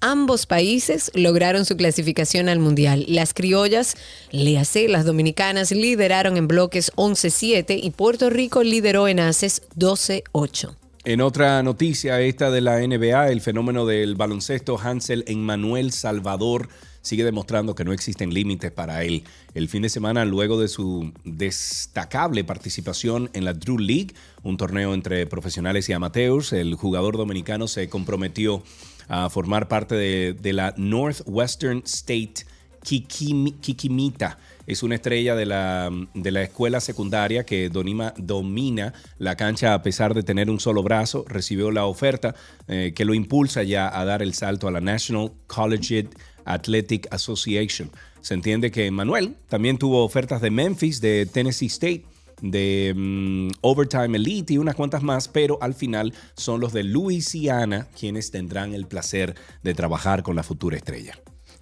[0.00, 3.04] Ambos países lograron su clasificación al Mundial.
[3.08, 3.98] Las criollas,
[4.30, 10.76] léase, las dominicanas, lideraron en bloques 11-7 y Puerto Rico lideró en haces 12-8.
[11.06, 16.68] En otra noticia, esta de la NBA, el fenómeno del baloncesto Hansel Emmanuel Salvador
[17.00, 19.22] sigue demostrando que no existen límites para él.
[19.54, 24.94] El fin de semana, luego de su destacable participación en la Drew League, un torneo
[24.94, 28.64] entre profesionales y amateurs, el jugador dominicano se comprometió
[29.06, 32.46] a formar parte de, de la Northwestern State
[32.82, 34.38] Kikimi- Kikimita.
[34.66, 39.82] Es una estrella de la, de la escuela secundaria que donima- domina la cancha a
[39.82, 41.24] pesar de tener un solo brazo.
[41.28, 42.34] Recibió la oferta
[42.68, 46.10] eh, que lo impulsa ya a dar el salto a la National Collegiate
[46.44, 47.90] Athletic Association.
[48.20, 52.04] Se entiende que Manuel también tuvo ofertas de Memphis, de Tennessee State,
[52.42, 57.86] de mm, Overtime Elite y unas cuantas más, pero al final son los de Louisiana
[57.98, 61.18] quienes tendrán el placer de trabajar con la futura estrella.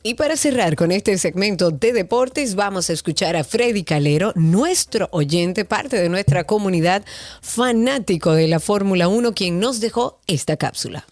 [0.07, 5.09] Y para cerrar con este segmento de deportes, vamos a escuchar a Freddy Calero, nuestro
[5.13, 7.03] oyente, parte de nuestra comunidad,
[7.41, 11.07] fanático de la Fórmula 1, quien nos dejó esta cápsula.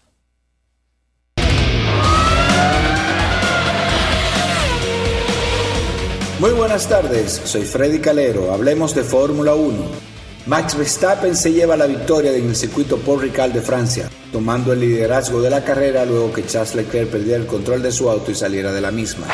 [6.39, 10.12] Muy buenas tardes, soy Freddy Calero, hablemos de Fórmula 1.
[10.45, 14.81] Max Verstappen se lleva la victoria en el circuito Paul Ricard de Francia, tomando el
[14.81, 18.35] liderazgo de la carrera luego que Charles Leclerc perdiera el control de su auto y
[18.35, 19.25] saliera de la misma.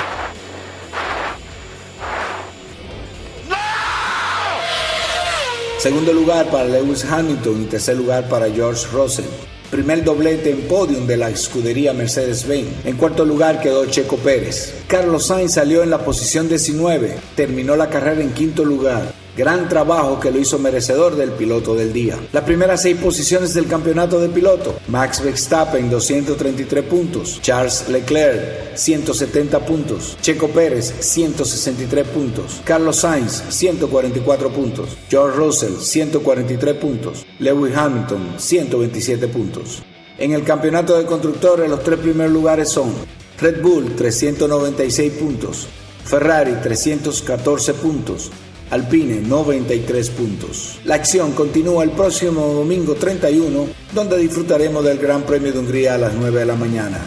[5.79, 9.25] Segundo lugar para Lewis Hamilton y tercer lugar para George Russell.
[9.71, 12.85] Primer doblete en podium de la escudería Mercedes-Benz.
[12.85, 14.75] En cuarto lugar quedó Checo Pérez.
[14.87, 17.17] Carlos Sainz salió en la posición 19.
[17.35, 19.18] Terminó la carrera en quinto lugar.
[19.37, 22.17] Gran trabajo que lo hizo merecedor del piloto del día.
[22.33, 24.79] Las primeras seis posiciones del campeonato de piloto.
[24.87, 27.39] Max Verstappen 233 puntos.
[27.41, 30.17] Charles Leclerc 170 puntos.
[30.21, 32.61] Checo Pérez 163 puntos.
[32.63, 34.97] Carlos Sainz 144 puntos.
[35.09, 37.25] George Russell 143 puntos.
[37.39, 39.83] Lewis Hamilton 127 puntos.
[40.17, 42.93] En el campeonato de constructores los tres primeros lugares son
[43.39, 45.67] Red Bull 396 puntos.
[46.03, 48.31] Ferrari 314 puntos.
[48.71, 50.79] Alpine 93 puntos.
[50.85, 55.97] La acción continúa el próximo domingo 31, donde disfrutaremos del Gran Premio de Hungría a
[55.97, 56.99] las 9 de la mañana.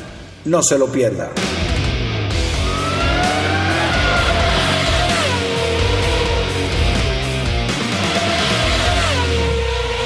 [0.45, 1.31] No se lo pierda.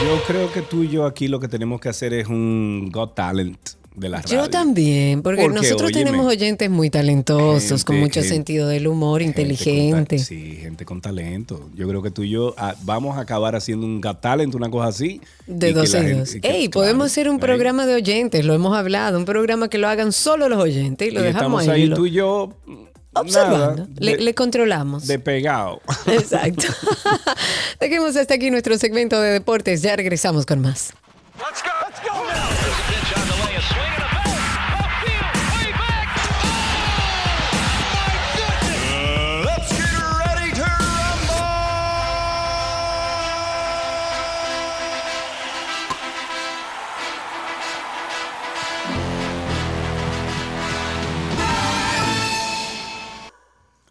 [0.04, 3.14] Yo creo que tú y yo aquí lo que tenemos que hacer es un Got
[3.14, 4.42] Talent de la radio.
[4.42, 8.86] Yo también, porque, Porque, nosotros óyeme, tenemos oyentes muy talentosos, con mucho gente- sentido del
[8.86, 10.18] humor, inteligente.
[10.18, 11.68] Sí, gente con talento.
[11.74, 14.70] Yo creo que tú y yo ah, vamos a acabar haciendo un Got Talent, una
[14.70, 15.20] cosa así.
[15.46, 16.34] De dos en dos.
[16.34, 17.40] Ey, claro, podemos hacer un ahí.
[17.40, 21.10] programa de oyentes, lo hemos hablado, un programa que lo hagan solo los oyentes y
[21.10, 22.52] lo Y dejamos estamos ahí lo- tú y yo
[23.14, 23.76] observando.
[23.76, 25.06] nada, le, de- le controlamos.
[25.06, 25.80] de pegado.
[26.06, 26.66] Exacto.
[27.80, 29.80] Dejemos hasta aquí nuestro segmento de deportes.
[29.82, 30.92] Ya regresamos con más.
[31.38, 31.62] Let's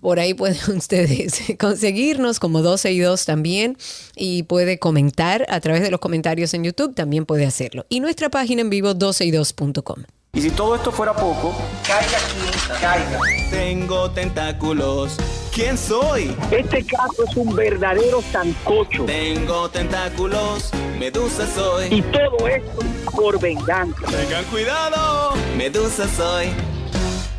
[0.01, 3.77] Por ahí pueden ustedes conseguirnos como 12 y 2 también
[4.15, 7.85] y puede comentar a través de los comentarios en YouTube, también puede hacerlo.
[7.89, 10.03] Y nuestra página en vivo 12y2.com.
[10.35, 11.55] Y si todo esto fuera poco,
[11.85, 13.19] caiga quien caiga.
[13.51, 15.15] Tengo tentáculos.
[15.53, 16.35] ¿Quién soy?
[16.51, 19.05] Este caso es un verdadero sancocho.
[19.05, 20.71] Tengo tentáculos.
[20.99, 21.93] Medusa soy.
[21.93, 22.79] Y todo esto
[23.15, 24.01] por venganza.
[24.07, 25.33] Tengan cuidado.
[25.55, 26.47] Medusa soy.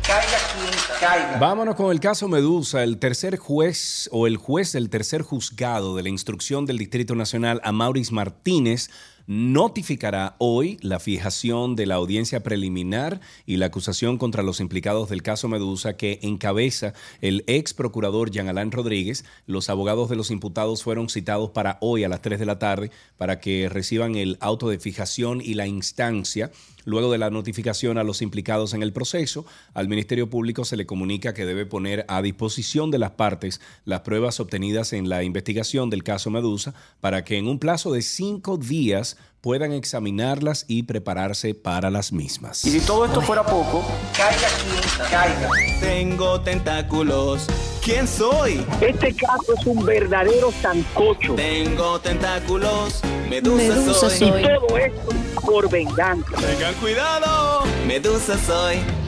[0.07, 1.39] Caiga quien caiga.
[1.39, 2.83] Vámonos con el caso Medusa.
[2.83, 7.59] El tercer juez o el juez del tercer juzgado de la instrucción del Distrito Nacional,
[7.63, 8.91] Amauris Martínez,
[9.27, 15.23] notificará hoy la fijación de la audiencia preliminar y la acusación contra los implicados del
[15.23, 19.25] caso Medusa que encabeza el ex procurador Jean Alain Rodríguez.
[19.47, 22.91] Los abogados de los imputados fueron citados para hoy a las 3 de la tarde
[23.17, 26.51] para que reciban el auto de fijación y la instancia.
[26.85, 30.85] Luego de la notificación a los implicados en el proceso, al Ministerio Público se le
[30.85, 35.89] comunica que debe poner a disposición de las partes las pruebas obtenidas en la investigación
[35.89, 39.14] del caso Medusa para que en un plazo de cinco días
[39.45, 42.65] puedan examinarlas y prepararse para las mismas.
[42.65, 43.85] Y si todo esto fuera poco,
[44.17, 45.49] caiga quien caiga.
[45.79, 47.45] Tengo tentáculos.
[47.83, 48.65] ¿Quién soy?
[48.81, 51.35] Este caso es un verdadero sancocho.
[51.35, 53.01] Tengo tentáculos.
[53.29, 54.17] Medusa, Medusa soy.
[54.17, 54.41] soy.
[54.41, 55.09] Y todo esto
[55.45, 56.35] por venganza.
[56.37, 57.65] Tengan cuidado.
[57.85, 59.04] Medusa soy.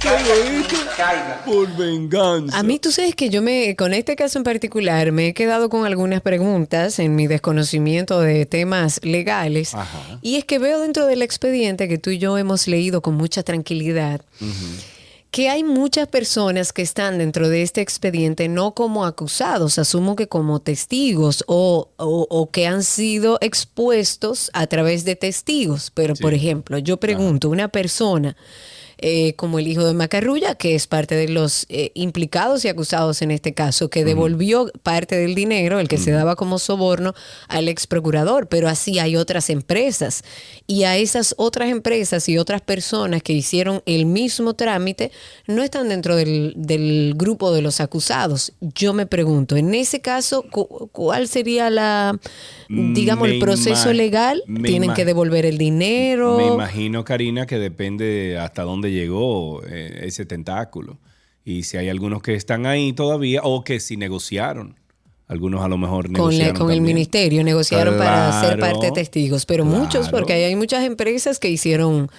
[0.00, 1.42] Caiga.
[1.44, 2.58] Por venganza.
[2.58, 5.68] A mí tú sabes que yo me, con este caso en particular, me he quedado
[5.68, 9.74] con algunas preguntas en mi desconocimiento de temas legales.
[9.74, 10.18] Ajá.
[10.22, 13.42] Y es que veo dentro del expediente que tú y yo hemos leído con mucha
[13.42, 14.20] tranquilidad
[15.30, 20.28] que hay muchas personas que están dentro de este expediente no como acusados, asumo que
[20.28, 25.90] como testigos o, o- o que han sido expuestos a través de testigos.
[25.92, 28.36] Pero, por ejemplo, yo pregunto, una persona
[28.98, 33.22] eh, como el hijo de Macarrulla, que es parte de los eh, implicados y acusados
[33.22, 37.14] en este caso, que devolvió parte del dinero, el que se daba como soborno,
[37.48, 38.46] al ex procurador.
[38.48, 40.22] Pero así hay otras empresas.
[40.66, 45.10] Y a esas otras empresas y otras personas que hicieron el mismo trámite
[45.46, 48.52] no están dentro del, del grupo de los acusados.
[48.60, 52.18] Yo me pregunto, en ese caso, cu- ¿cuál sería la,
[52.68, 54.42] digamos, Me el proceso legal?
[54.64, 56.36] ¿Tienen que devolver el dinero?
[56.36, 60.98] Me imagino, Karina, que depende de hasta dónde llegó eh, ese tentáculo.
[61.44, 64.76] Y si hay algunos que están ahí todavía o que si negociaron.
[65.26, 68.92] Algunos a lo mejor con, la- negociaron con el ministerio negociaron para ser parte de
[68.92, 72.10] testigos, pero muchos, porque hay muchas empresas que hicieron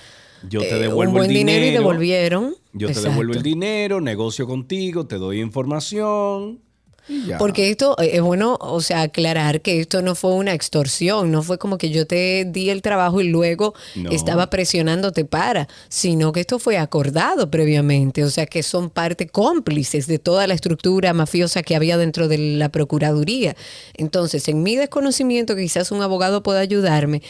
[0.49, 1.65] Yo te eh, un buen el dinero, dinero.
[1.67, 2.55] y devolvieron.
[2.73, 6.59] Yo te devuelvo el dinero, negocio contigo, te doy información.
[7.07, 7.37] Ya.
[7.37, 11.43] Porque esto eh, es bueno, o sea, aclarar que esto no fue una extorsión, no
[11.43, 14.09] fue como que yo te di el trabajo y luego No.
[14.11, 20.07] estaba presionándote para, sino que esto fue acordado previamente, o sea, que son parte cómplices
[20.07, 23.55] de toda la estructura mafiosa que había dentro de la Procuraduría.
[23.93, 27.21] Entonces, en mi desconocimiento, quizás un abogado pueda ayudarme,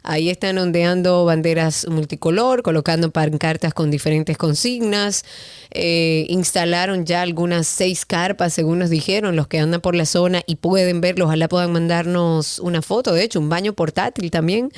[0.07, 5.25] Ahí están ondeando banderas multicolor, colocando pancartas con diferentes consignas.
[5.79, 10.41] Eh, instalaron ya algunas seis carpas, según nos dijeron, los que andan por la zona
[10.47, 11.25] y pueden verlo.
[11.25, 14.71] Ojalá puedan mandarnos una foto, de hecho, un baño portátil también.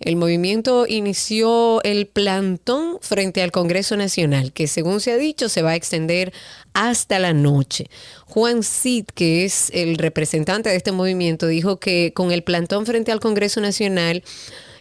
[0.00, 5.60] El movimiento inició el plantón frente al Congreso Nacional, que según se ha dicho se
[5.60, 6.32] va a extender
[6.72, 7.90] hasta la noche.
[8.24, 13.12] Juan Cid, que es el representante de este movimiento, dijo que con el plantón frente
[13.12, 14.24] al Congreso Nacional,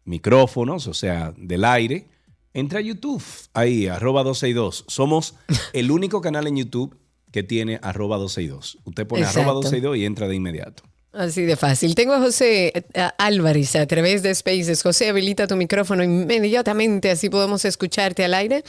[0.04, 2.17] micrófonos, o sea, del aire,
[2.60, 3.22] entra a YouTube,
[3.54, 4.86] ahí, arroba 12 y 2.
[4.88, 5.36] Somos
[5.74, 6.98] el único canal en YouTube
[7.32, 8.80] que tiene arroba 12 y 2.
[8.86, 9.62] Usted pone arroba Exacto.
[9.62, 10.84] 12 y 2 y entra de inmediato.
[11.14, 11.96] Así de fácil.
[11.96, 14.84] Tengo a José eh, a- Álvarez a través de Spaces.
[14.84, 18.64] José, habilita tu micrófono inmediatamente, así podemos escucharte al aire.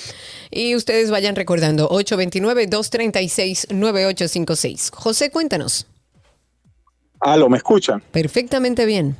[0.50, 4.90] Y ustedes vayan recordando, 829-236-9856.
[4.94, 5.86] José, cuéntanos.
[7.20, 8.02] Aló, ¿me escuchan?
[8.12, 9.16] Perfectamente bien.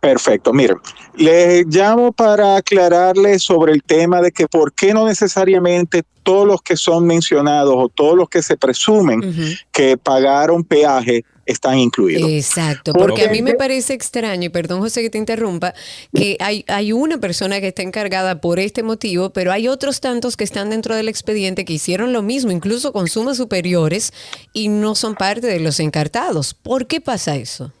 [0.00, 0.52] Perfecto.
[0.52, 0.76] Miren,
[1.16, 6.62] les llamo para aclararles sobre el tema de que por qué no necesariamente todos los
[6.62, 9.34] que son mencionados o todos los que se presumen
[9.72, 12.30] que pagaron peaje están incluidos.
[12.30, 15.72] Exacto, ¿Por porque a mí me parece extraño, y perdón José que te interrumpa,
[16.14, 20.36] que hay, hay una persona que está encargada por este motivo, pero hay otros tantos
[20.36, 24.12] que están dentro del expediente que hicieron lo mismo, incluso con sumas superiores,
[24.52, 26.52] y no son parte de los encartados.
[26.52, 27.72] ¿Por qué pasa eso?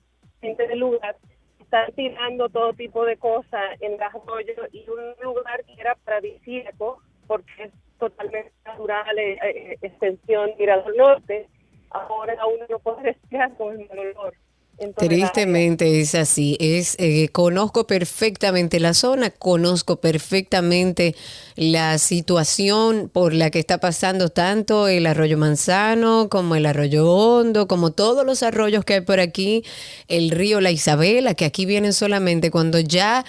[0.41, 1.17] gente del lugar,
[1.61, 7.03] están tirando todo tipo de cosas en el arroyo y un lugar que era paradisíaco
[7.29, 11.47] porque es totalmente natural, eh, eh, extensión Mirador Norte,
[11.91, 14.35] ahora uno no puede respirar con el mal olor.
[14.81, 16.57] Entonces, Tristemente es así.
[16.61, 21.17] Es eh, conozco perfectamente la zona, conozco perfectamente
[21.57, 27.67] la situación por la que está pasando tanto el arroyo Manzano como el arroyo Hondo,
[27.67, 29.65] como todos los arroyos que hay por aquí,
[30.07, 33.25] el río La Isabela, que aquí vienen solamente cuando ya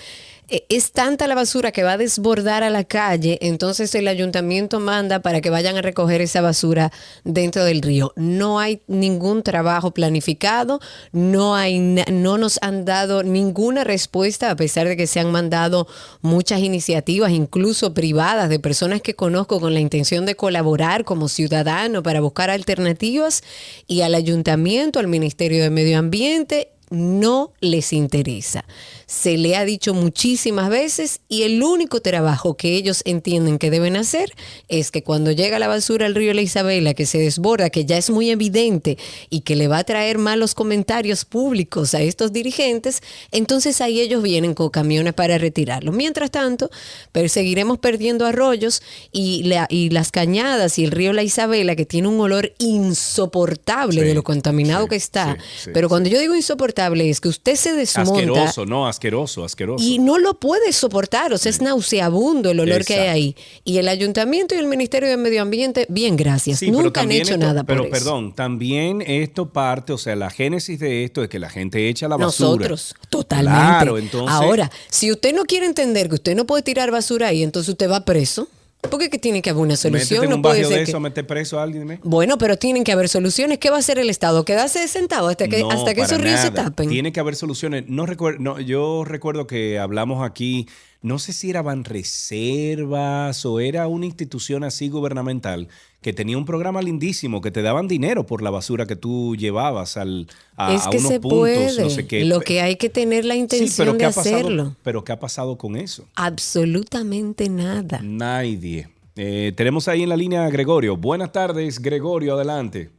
[0.69, 5.21] es tanta la basura que va a desbordar a la calle, entonces el ayuntamiento manda
[5.21, 6.91] para que vayan a recoger esa basura
[7.23, 8.13] dentro del río.
[8.15, 10.80] No hay ningún trabajo planificado,
[11.11, 15.88] no hay no nos han dado ninguna respuesta a pesar de que se han mandado
[16.21, 22.03] muchas iniciativas, incluso privadas de personas que conozco con la intención de colaborar como ciudadano
[22.03, 23.43] para buscar alternativas
[23.88, 28.65] y al ayuntamiento, al Ministerio de Medio Ambiente no les interesa.
[29.11, 33.95] Se le ha dicho muchísimas veces y el único trabajo que ellos entienden que deben
[33.95, 34.31] hacer
[34.68, 37.98] es que cuando llega la basura al río La Isabela, que se desborda, que ya
[37.98, 38.99] es muy evidente
[39.31, 44.22] y que le va a traer malos comentarios públicos a estos dirigentes, entonces ahí ellos
[44.22, 45.91] vienen con camiones para retirarlo.
[45.91, 46.69] Mientras tanto,
[47.11, 51.88] pero seguiremos perdiendo arroyos y, la- y las cañadas y el río La Isabela, que
[51.88, 55.36] tiene un olor insoportable de lo contaminado que está.
[55.57, 59.84] sí, pero cuando yo digo insoportable es que usted se desmonta Asqueroso, no, asqueroso, asqueroso.
[59.84, 63.35] y no lo puede soportar, o sea, es nauseabundo el olor que hay ahí.
[63.63, 66.59] Y el ayuntamiento y el Ministerio de Medio Ambiente, bien, gracias.
[66.59, 68.05] Sí, pero Nunca han hecho esto- nada Pero por eso.
[68.05, 72.07] perdón, también esto parte, o sea, la génesis de esto es que la gente echa
[72.07, 72.49] la basura.
[72.49, 73.57] Nosotros, totalmente.
[73.59, 74.30] Claro, entonces.
[74.35, 77.89] Ahora, si usted no quiere entender que usted no puede tirar basura ahí, entonces usted
[77.89, 78.47] va preso.
[78.89, 80.23] Porque que tiene que haber una métete solución.
[80.23, 81.85] en No un puede barrio ser de que- eso, meter preso a alguien.
[81.85, 81.99] ¿me?
[82.03, 83.57] Bueno, pero tienen que haber soluciones.
[83.57, 84.45] ¿Qué va a hacer el Estado?
[84.45, 86.89] ¿Quedarse sentado hasta que, No, hasta que esos ríos se tapen?
[86.89, 87.84] Tiene que haber soluciones.
[87.88, 90.68] No recuerdo, no, yo recuerdo que hablamos aquí,
[91.01, 95.67] no sé si eran reservas o era una institución así gubernamental
[96.01, 99.97] que tenía un programa lindísimo que te daban dinero por la basura que tú llevabas
[99.97, 101.81] al, a, es a que unos se puntos, puede.
[101.84, 102.23] no sé qué.
[102.26, 104.35] Lo que hay que tener la Sí, intención pero ¿qué de pasado?
[104.35, 104.76] hacerlo.
[104.84, 106.05] Pero ¿qué ha pasado con eso?
[106.15, 107.99] Absolutamente nada.
[108.03, 108.89] Nadie.
[109.15, 110.95] Eh, tenemos ahí en la línea a Gregorio.
[110.95, 112.89] Buenas tardes, Gregorio, adelante.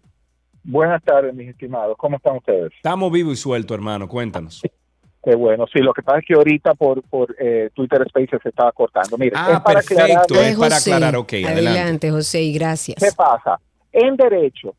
[0.62, 1.96] Buenas tardes, mis estimados.
[1.98, 2.70] ¿Cómo están ustedes?
[2.76, 4.08] Estamos vivos y sueltos, hermano.
[4.08, 4.60] Cuéntanos.
[5.22, 5.66] Qué bueno.
[5.72, 9.18] Sí, lo que pasa es que ahorita por, por eh, Twitter Spaces se estaba cortando.
[9.18, 10.02] Mire, Ah, es para perfecto,
[10.34, 11.50] aclarar- es para aclarar, ok, adelante.
[11.68, 12.96] Adelante, José, y gracias.
[13.02, 13.60] ¿Qué pasa?
[13.92, 14.74] En derecho,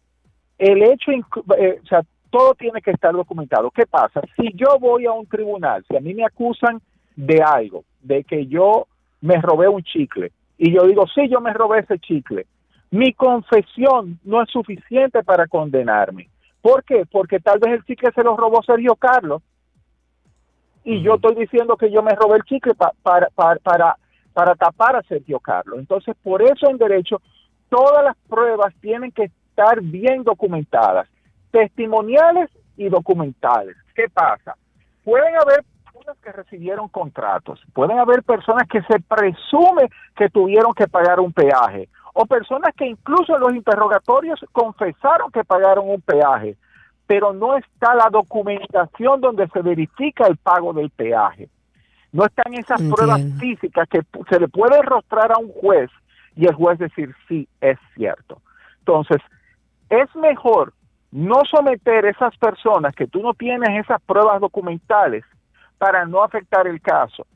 [0.57, 2.01] el hecho, eh, o sea,
[2.31, 3.69] todo tiene que estar documentado.
[3.71, 4.21] ¿Qué pasa?
[4.35, 6.81] Si yo voy a un tribunal, si a mí me acusan
[7.15, 8.87] de algo, de que yo
[9.21, 12.47] me robé un chicle, y yo digo, sí, yo me robé ese chicle,
[12.89, 16.29] mi confesión no es suficiente para condenarme.
[16.61, 17.05] ¿Por qué?
[17.11, 19.41] Porque tal vez el chicle se lo robó Sergio Carlos,
[20.83, 23.97] y yo estoy diciendo que yo me robé el chicle pa- para, para, para,
[24.33, 25.79] para tapar a Sergio Carlos.
[25.79, 27.21] Entonces, por eso en derecho,
[27.69, 31.07] todas las pruebas tienen que estar bien documentadas,
[31.51, 33.75] testimoniales y documentales.
[33.95, 34.55] ¿Qué pasa?
[35.03, 40.87] Pueden haber personas que recibieron contratos, pueden haber personas que se presume que tuvieron que
[40.87, 46.55] pagar un peaje, o personas que incluso en los interrogatorios confesaron que pagaron un peaje,
[47.11, 51.49] pero no está la documentación donde se verifica el pago del peaje.
[52.13, 55.91] No están esas pruebas físicas que se le puede enrostrar a un juez
[56.37, 58.41] y el juez decir sí, es cierto.
[58.79, 59.17] Entonces,
[59.89, 60.73] es mejor
[61.11, 65.25] no someter esas personas que tú no tienes esas pruebas documentales
[65.77, 67.27] para no afectar el caso.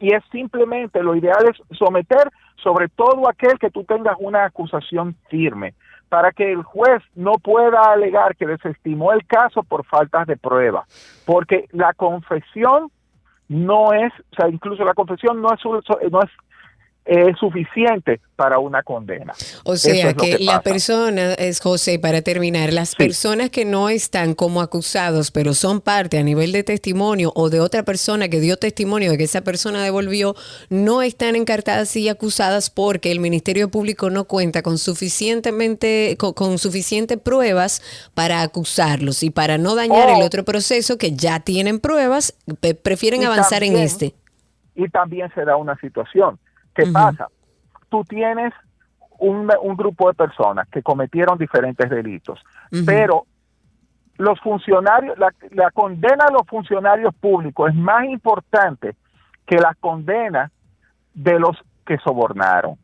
[0.00, 5.16] Y es simplemente, lo ideal es someter sobre todo aquel que tú tengas una acusación
[5.30, 5.72] firme,
[6.12, 10.84] para que el juez no pueda alegar que desestimó el caso por faltas de prueba,
[11.24, 12.90] porque la confesión
[13.48, 16.30] no es, o sea, incluso la confesión no es, no es
[17.04, 19.32] eh, suficiente para una condena.
[19.64, 23.88] O sea es que, que la persona, es José, para terminar, las personas que no
[23.88, 28.40] están como acusados, pero son parte a nivel de testimonio o de otra persona que
[28.40, 30.34] dio testimonio de que esa persona devolvió,
[30.70, 36.58] no están encartadas y acusadas porque el Ministerio Público no cuenta con suficientemente, con, con
[36.58, 37.82] suficientes pruebas
[38.14, 40.16] para acusarlos y para no dañar Oh.
[40.16, 42.36] el otro proceso que ya tienen pruebas,
[42.82, 44.14] prefieren Y avanzar en este.
[44.74, 46.38] Y también se da una situación.
[46.74, 47.28] ¿Qué pasa?
[47.88, 48.52] Tú tienes
[49.18, 52.40] un, un grupo de personas que cometieron diferentes delitos,
[52.86, 53.26] pero
[54.16, 58.96] los funcionarios, la, la condena a los funcionarios públicos es más importante
[59.46, 60.50] que la condena
[61.14, 62.76] de los que sobornaron.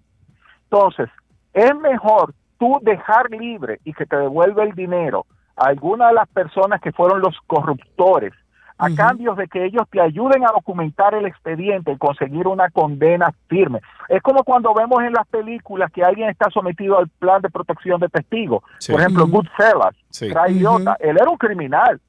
[0.65, 1.09] Entonces,
[1.53, 6.29] es mejor tú dejar libre y que te devuelva el dinero a alguna de las
[6.29, 8.33] personas que fueron los corruptores,
[8.79, 13.33] a cambio de que ellos te ayuden a documentar el expediente y conseguir una condena
[13.49, 13.81] firme.
[14.09, 18.01] Es como cuando vemos en las películas que alguien está sometido al plan de protección
[18.01, 18.63] de testigos.
[18.79, 18.93] Sí.
[18.93, 19.27] Por ejemplo.
[19.27, 20.27] Goodfellas, Sí.
[20.27, 22.01] Él era un criminal,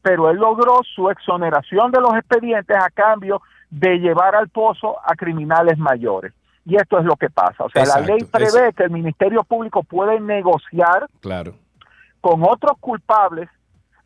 [0.00, 5.14] pero él logró su exoneración de los expedientes a cambio de llevar al pozo a
[5.16, 6.32] criminales mayores.
[6.64, 7.64] Y esto es lo que pasa.
[7.64, 11.54] O sea, Exacto, la ley prevé que el Ministerio Público puede negociar Claro.
[12.20, 13.48] con otros culpables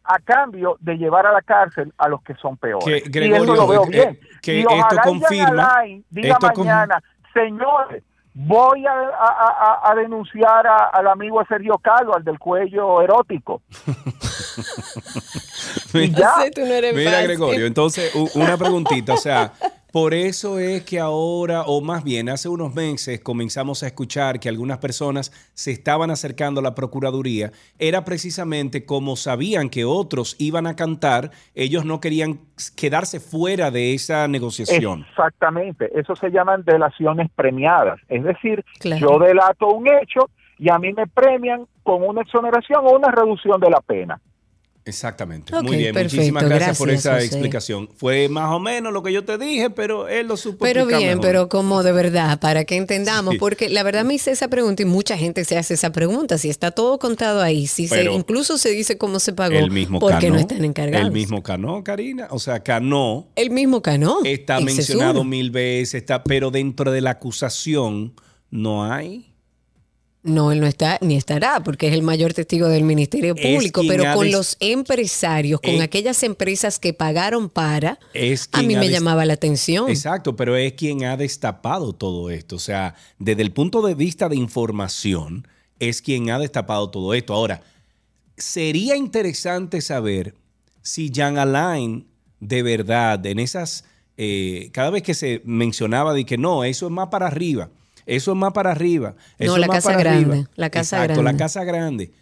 [0.08, 2.84] a cambio de llevar a la cárcel a los que son peores.
[2.84, 4.20] Que, y Gregorio, eso lo veo eh, bien.
[4.42, 7.02] que y esto confirma- Alain diga esto con- mañana,
[7.34, 8.02] señores,
[8.34, 13.62] voy a, a- a- a denunciar a- al amigo Sergio Carlos, al del cuello erótico.
[15.94, 16.34] Y ya.
[16.94, 19.52] Mira, Gregorio, entonces una preguntita, o sea,
[19.96, 24.50] por eso es que ahora, o más bien hace unos meses, comenzamos a escuchar que
[24.50, 30.66] algunas personas se estaban acercando a la Procuraduría, era precisamente como sabían que otros iban
[30.66, 32.40] a cantar, ellos no querían
[32.76, 35.06] quedarse fuera de esa negociación.
[35.08, 37.98] Exactamente, eso se llaman delaciones premiadas.
[38.10, 39.00] Es decir, Claro.
[39.00, 40.28] yo delato un hecho
[40.58, 44.20] y a mí me premian con una exoneración o una reducción de la pena.
[44.88, 45.52] Exactamente.
[45.62, 47.26] Muy bien, perfecto, muchísimas gracias, por esa José.
[47.26, 47.88] explicación.
[47.96, 51.00] Fue más o menos lo que yo te dije, pero él lo supo Pero bien,
[51.00, 51.20] mejor.
[51.22, 53.38] pero como de verdad, para que entendamos, Sí.
[53.40, 56.48] porque la verdad me hice esa pregunta y mucha gente se hace esa pregunta, si
[56.50, 60.18] está todo contado ahí, si se, incluso se dice cómo se pagó, el mismo porque
[60.28, 61.06] Cano, no están encargados.
[61.08, 62.28] El mismo Cano, Karina.
[62.30, 64.18] O sea, Cano El mismo Cano.
[64.22, 68.14] está mencionado mil veces, está, pero dentro de la acusación
[68.50, 69.32] no hay.
[70.26, 74.12] No, él no está ni estará, porque es el mayor testigo del Ministerio Público, pero
[74.14, 79.34] con los empresarios, con aquellas empresas que pagaron para, Es a mí me llamaba la
[79.34, 79.88] atención.
[79.88, 82.56] Exacto, pero es quien ha destapado todo esto.
[82.56, 85.46] O sea, desde el punto de vista de información,
[85.78, 87.32] es quien ha destapado todo esto.
[87.32, 87.62] Ahora,
[88.36, 90.34] sería interesante saber
[90.82, 92.06] si Jan Alain
[92.40, 93.84] de verdad, en esas,
[94.16, 97.70] eh, cada vez que se mencionaba de que no, eso es más para arriba,
[98.06, 99.16] eso es más para arriba.
[99.38, 100.50] No, eso la más casa para grande, arriba.
[100.54, 102.12] la casa Exacto, la casa grande.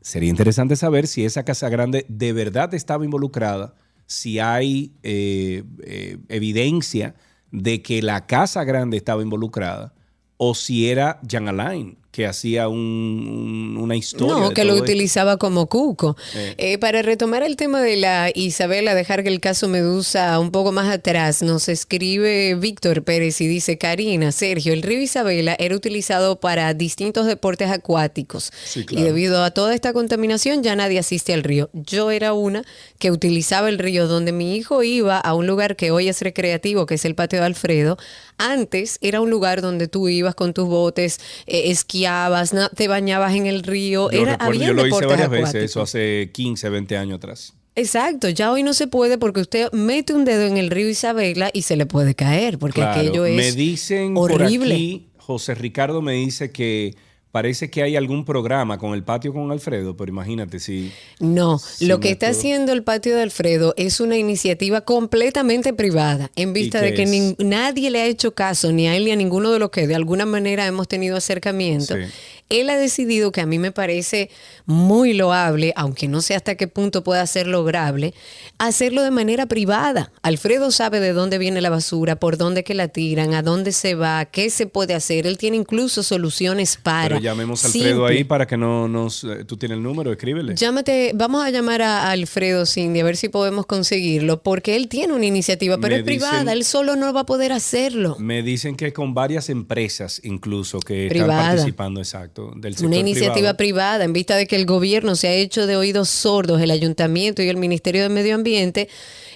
[0.00, 3.74] Sería interesante saber si esa casa grande de verdad estaba involucrada,
[4.06, 7.16] si hay eh, eh, evidencia
[7.50, 9.94] de que la casa grande estaba involucrada,
[10.36, 14.32] o si era Jan Alain que hacía un- un- una historia.
[14.34, 14.84] No, de que lo esto.
[14.84, 16.16] utilizaba como cuco.
[16.34, 16.54] Eh.
[16.56, 20.72] Eh, para retomar el tema de la Isabela, dejar que el caso Medusa un poco
[20.72, 26.40] más atrás, nos escribe Víctor Pérez y dice, Karina, Sergio, el río Isabela era utilizado
[26.40, 28.50] para distintos deportes acuáticos.
[28.64, 31.68] Sí, Y debido a toda esta contaminación ya nadie asiste al río.
[31.74, 32.64] Yo era una
[32.98, 36.86] que utilizaba el río donde mi hijo iba a un lugar que hoy es recreativo,
[36.86, 37.98] que es el patio de Alfredo.
[38.38, 43.34] Antes era un lugar donde tú ibas con tus botes, eh, esquiabas, na- te bañabas
[43.34, 44.10] en el río.
[44.10, 45.52] Yo era, recuerdo, había yo lo hice varias acuáticos.
[45.54, 47.54] veces, eso hace 15, 20 años atrás.
[47.78, 51.50] Exacto, ya hoy no se puede porque usted mete un dedo en el río Isabela
[51.52, 54.68] y se le puede caer, porque Claro, aquello es me dicen horrible.
[54.68, 56.94] por aquí, José Ricardo me dice que
[57.36, 60.90] parece que hay algún programa con el patio con Alfredo, pero imagínate si...
[61.20, 66.30] No, lo que está puedo- haciendo el patio de Alfredo es una iniciativa completamente privada,
[66.34, 69.52] en vista de que nadie le ha hecho caso, ni a él ni a ninguno
[69.52, 71.94] de los que de alguna manera hemos tenido acercamiento.
[71.94, 72.04] Sí.
[72.48, 74.30] Él ha decidido que a mí me parece
[74.66, 78.14] muy loable, aunque no sé hasta qué punto pueda ser lograble,
[78.58, 80.12] hacerlo de manera privada.
[80.22, 83.96] Alfredo sabe de dónde viene la basura, por dónde que la tiran, a dónde se
[83.96, 85.26] va, qué se puede hacer.
[85.26, 87.18] Él tiene incluso soluciones para.
[87.26, 88.16] Llamemos a Alfredo Simple.
[88.18, 89.24] ahí para que no nos...
[89.24, 90.54] eh, Tú tienes el número, escríbele.
[90.54, 95.12] Llámate, vamos a llamar a Alfredo Cindy a ver si podemos conseguirlo, porque él tiene
[95.14, 98.16] una iniciativa, pero Me es privada, él solo no va a poder hacerlo.
[98.18, 101.32] Me dicen que con varias empresas incluso que Privada.
[101.40, 103.56] están participando, exacto, del sector Una iniciativa privado.
[103.56, 107.42] privada, en vista de que el gobierno se ha hecho de oídos sordos, el ayuntamiento
[107.42, 108.88] y el Ministerio de Medio Ambiente,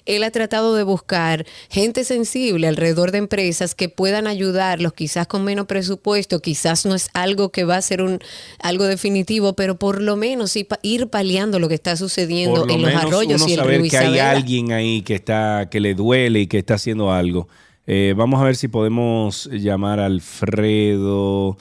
[0.06, 5.44] él ha tratado de buscar gente sensible alrededor de empresas que puedan ayudarlos, quizás con
[5.44, 8.18] menos presupuesto, quizás no es algo que va a ser un
[8.62, 12.72] algo definitivo, pero por lo menos ir, pa- ir paliando lo que está sucediendo lo
[12.74, 14.30] en los arroyos uno y el saber que hay Isabela.
[14.30, 17.48] alguien ahí que está que le duele y que está haciendo algo.
[17.86, 21.56] Eh, vamos a ver si podemos llamar a Alfredo.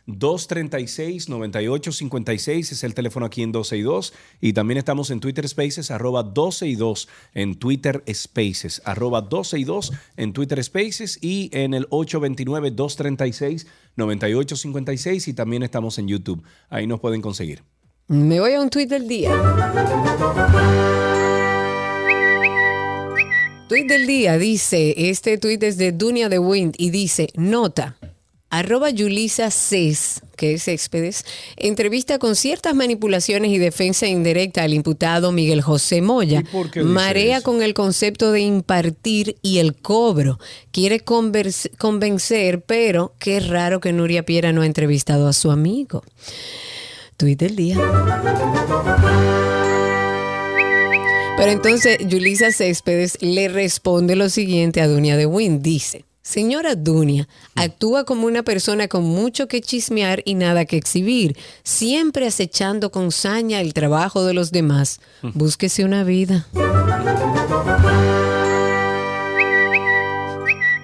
[0.07, 4.13] 829-236-9856 es el teléfono aquí en 12 y 2.
[4.41, 9.59] Y también estamos en Twitter Spaces, arroba 12 y 2 en Twitter Spaces, arroba 12
[9.59, 11.87] y 2 en Twitter Spaces y en el
[13.97, 16.43] 9856 y también estamos en YouTube.
[16.69, 17.63] Ahí nos pueden conseguir.
[18.07, 19.31] Me voy a un tuit del día.
[23.69, 27.99] Tuit del día dice, este tuit es de Dunia de Wind y dice, nota,
[28.49, 31.27] arroba Yulisa Cés, que es Céspedes,
[31.59, 36.45] entrevista con ciertas manipulaciones y defensa indirecta al imputado Miguel José Moya.
[36.83, 40.39] Marea con el concepto de impartir y el cobro.
[40.71, 46.03] Quiere convencer, pero qué raro que Nuria Piera no ha entrevistado a su amigo.
[47.19, 47.77] Tuit del día.
[51.39, 55.63] Pero entonces Yulisa Céspedes le responde lo siguiente a Dunia de Win.
[55.63, 61.37] Dice, señora Dunia, actúa como una persona con mucho que chismear y nada que exhibir,
[61.63, 65.01] siempre acechando con saña el trabajo de los demás.
[65.23, 66.49] Búsquese una vida.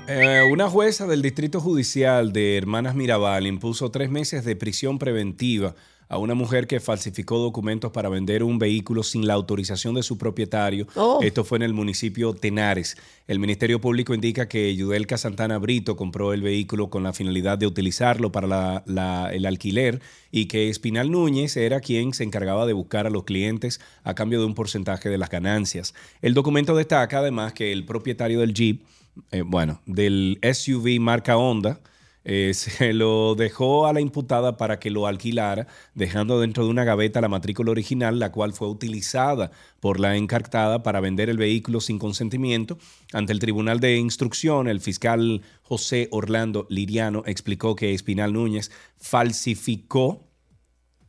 [0.07, 5.75] Eh, una jueza del Distrito Judicial de Hermanas Mirabal impuso tres meses de prisión preventiva
[6.09, 10.19] a una mujer que falsificó documentos para vender un vehículo sin la autorización de su
[10.19, 10.87] propietario.
[10.97, 11.21] Oh.
[11.23, 12.97] Esto fue en el municipio Tenares.
[13.27, 17.67] El Ministerio Público indica que Yudelka Santana Brito compró el vehículo con la finalidad de
[17.67, 20.01] utilizarlo para la- la- el alquiler
[20.31, 24.41] y que Espinal Núñez era quien se encargaba de buscar a los clientes a cambio
[24.41, 25.95] de un porcentaje de las ganancias.
[26.21, 28.83] El documento destaca además que el propietario del Jeep
[29.31, 31.81] eh, bueno, del SUV marca Honda,
[32.25, 36.85] eh, se lo dejó a la imputada para que lo alquilara, dejando dentro de una
[36.85, 41.81] gaveta la matrícula original, la cual fue utilizada por la encartada para vender el vehículo
[41.81, 42.79] sin consentimiento.
[43.13, 50.25] Ante el Tribunal de Instrucción, el fiscal José Orlando Liriano explicó que Espinal Núñez falsificó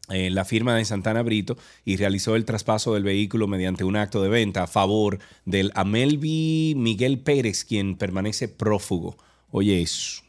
[0.10, 4.22] eh, la firma de Santana Brito y realizó el traspaso del vehículo mediante un acto
[4.22, 9.18] de venta a favor del Amelvi Miguel Pérez, quien permanece prófugo.
[9.50, 10.25] Oye, eso.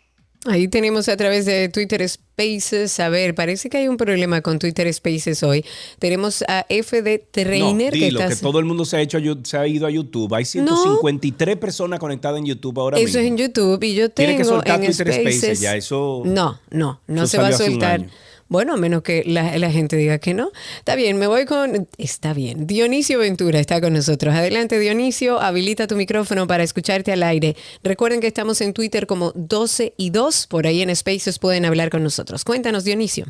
[0.48, 3.00] Ahí tenemos a través de Twitter Spaces.
[3.00, 5.64] A ver, parece que hay un problema con Twitter Spaces hoy.
[5.98, 8.34] Tenemos a FD Trainer no, que dilo, está.
[8.34, 10.32] que todo el mundo se ha, hecho, se ha ido a YouTube.
[10.34, 13.20] Hay 153 personas conectadas en YouTube ahora Eso mismo.
[13.20, 15.36] es en YouTube y yo tengo que soltar en Twitter Spaces.
[15.38, 15.60] Spaces.
[15.60, 16.22] Ya eso.
[16.24, 18.06] No, no, no Eso se va a soltar.
[18.48, 20.52] Bueno, a menos que la, la gente diga que no.
[20.78, 21.88] Está bien, me voy con...
[21.98, 22.66] Está bien.
[22.66, 24.34] Dionisio Ventura está con nosotros.
[24.34, 25.40] Adelante, Dionisio.
[25.40, 27.56] Habilita tu micrófono para escucharte al aire.
[27.82, 30.46] Recuerden que estamos en Twitter como 12 y 2.
[30.46, 32.44] Por ahí en Spaces pueden hablar con nosotros.
[32.44, 33.26] Cuéntanos, Dionisio.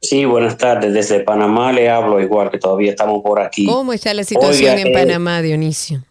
[0.00, 0.94] Sí, buenas tardes.
[0.94, 3.66] Desde Panamá le hablo igual que todavía estamos por aquí.
[3.66, 6.04] ¿Cómo está la situación Oiga, en eh, Panamá, Dionisio?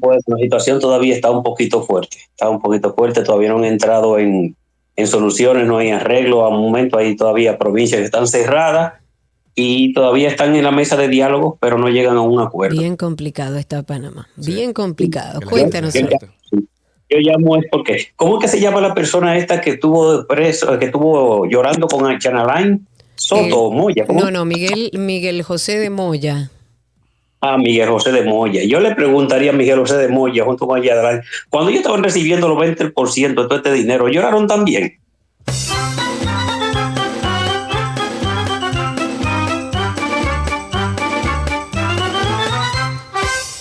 [0.00, 2.16] Pues la situación todavía está un poquito fuerte.
[2.30, 3.22] Está un poquito fuerte.
[3.22, 4.56] Todavía no han entrado en,
[4.96, 6.44] en soluciones, no hay arreglo.
[6.44, 8.94] A un momento hay todavía provincias que están cerradas
[9.54, 12.78] y todavía están en la mesa de diálogo, pero no llegan a un acuerdo.
[12.78, 14.28] Bien complicado está Panamá.
[14.36, 15.40] Bien complicado.
[15.48, 15.92] Cuéntanos.
[15.92, 16.16] gente-
[17.10, 20.78] Yo llamo es porque, ¿cómo es que se llama la persona esta que estuvo preso,
[20.78, 22.86] que estuvo llorando con Chanalain?
[23.14, 24.06] Soto Eh, o Moya.
[24.06, 24.20] ¿cómo?
[24.20, 26.50] No, no, Miguel, Miguel José de Moya.
[27.42, 28.62] A Miguel José de Moya.
[28.64, 32.48] Yo le preguntaría a Miguel José de Moya junto con Yadran, cuando ellos estaban recibiendo
[32.48, 34.98] los 20% de todo este dinero, ¿lloraron también?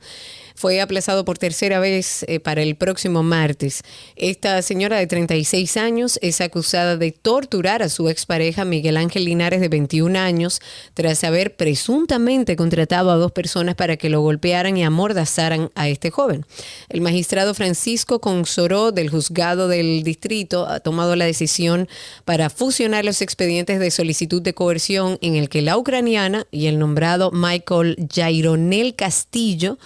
[0.58, 3.82] fue aplazado por tercera vez eh, para el próximo martes.
[4.16, 9.60] Esta señora de 36 años es acusada de torturar a su expareja Miguel Ángel Linares
[9.60, 10.60] de 21 años
[10.94, 16.10] tras haber presuntamente contratado a dos personas para que lo golpearan y amordazaran a este
[16.10, 16.44] joven.
[16.88, 21.88] El magistrado Francisco Consoró del juzgado del distrito ha tomado la decisión
[22.24, 26.80] para fusionar los expedientes de solicitud de coerción en el que la ucraniana y el
[26.80, 29.78] nombrado Michael Jaironel Castillo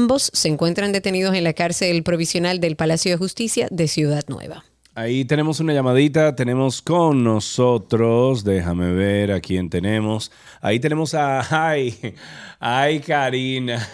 [0.00, 4.64] Ambos se encuentran detenidos en la cárcel provisional del Palacio de Justicia de Ciudad Nueva.
[4.94, 10.32] Ahí tenemos una llamadita, tenemos con nosotros, déjame ver a quién tenemos.
[10.62, 12.14] Ahí tenemos a, ay,
[12.60, 13.86] ay Karina.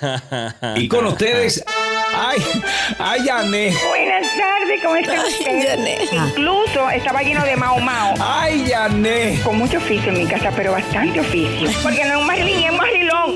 [0.76, 1.64] Y con ustedes,
[2.14, 2.38] ay,
[3.00, 3.74] ay Yané.
[3.88, 5.78] Buenas tardes, ¿cómo está usted?
[6.12, 8.14] Incluso estaba lleno de mao mao.
[8.20, 9.40] Ay, Yané.
[9.42, 11.68] Con mucho oficio en mi casa, pero bastante oficio.
[11.82, 13.34] Porque no es un marilín, es un marilón.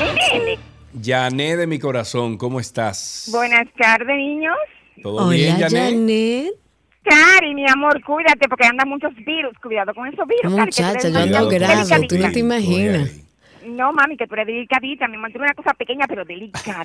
[0.00, 0.70] ¿Entiendes?
[1.00, 3.28] Yané de mi corazón, ¿cómo estás?
[3.32, 4.56] Buenas tardes, niños.
[5.02, 5.90] ¿Todo bien, Yané?
[5.90, 6.50] Janet.
[7.02, 9.56] Cari, mi amor, cuídate porque andan muchos virus.
[9.62, 10.52] Cuidado con esos virus.
[10.52, 13.10] Muchacha, yo ando muy grave, tú no te imaginas.
[13.66, 15.06] No, mami, que tú eres delicadita.
[15.08, 16.84] Me mantuve una cosa pequeña, pero delicada.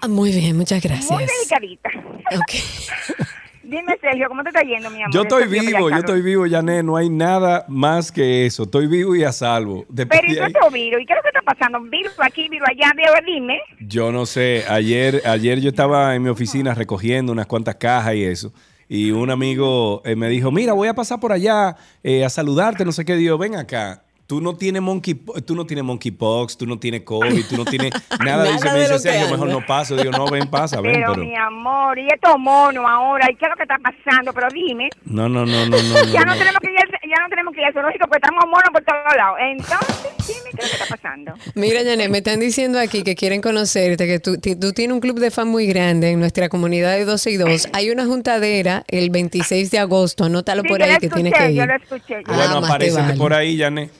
[0.00, 1.18] Ah, Muy bien, muchas Muy gracias.
[1.50, 1.90] delicadita.
[3.62, 5.12] Dime, Sergio, ¿cómo te está yendo, mi amor?
[5.12, 6.84] Yo estoy vivo, yo estoy vivo, Yané.
[6.84, 8.62] No hay nada más que eso.
[8.62, 9.84] Estoy vivo y a salvo.
[9.88, 11.02] Después Pero ¿y de ahí- virus?
[11.02, 11.80] ¿Y qué es lo que pasando?
[11.80, 12.92] Virus aquí, virus allá,
[13.24, 13.58] dime.
[13.80, 18.24] Yo no sé, ayer, ayer yo estaba en mi oficina recogiendo unas cuantas cajas y
[18.24, 18.52] eso.
[18.88, 22.84] Y un amigo eh, me dijo, mira, voy a pasar por allá eh, a saludarte,
[22.84, 23.16] no sé qué.
[23.16, 24.02] Digo, ven acá.
[24.26, 27.92] Tú no tienes monkey, tú no tienes monkeypox, tú no tienes COVID, tú no tienes
[28.24, 28.64] nada de eso.
[28.64, 29.94] Nada Me dice, que Sergio, mejor no paso.
[29.94, 31.24] Digo, no, ven, pasa, ven, Pero, pero.
[31.24, 34.32] mi amor, y estos monos ahora, ¿y qué es lo que está pasando?
[34.32, 34.90] Pero dime.
[35.04, 36.04] No, no, no, no, no.
[36.12, 38.44] ya no, no, tenemos que ir, ya no tenemos que ir al zoológico porque estamos
[38.46, 39.36] monos por todos lados.
[39.40, 41.32] Entonces, dime qué es lo que está pasando.
[41.54, 45.18] Mira, Janet, me están diciendo aquí que quieren conocerte, que tú, tú tienes un club
[45.18, 47.68] de fan muy grande en nuestra comunidad de 12 y 2.
[47.72, 51.22] Hay una juntadera el 26 de agosto, anótalo Sí, por yo ahí lo que escuché,
[51.22, 51.68] tienes que yo ir.
[51.68, 52.22] lo escuché.
[52.26, 53.16] yo- Bueno, te aparecete vale.
[53.16, 53.90] por ahí, Yané.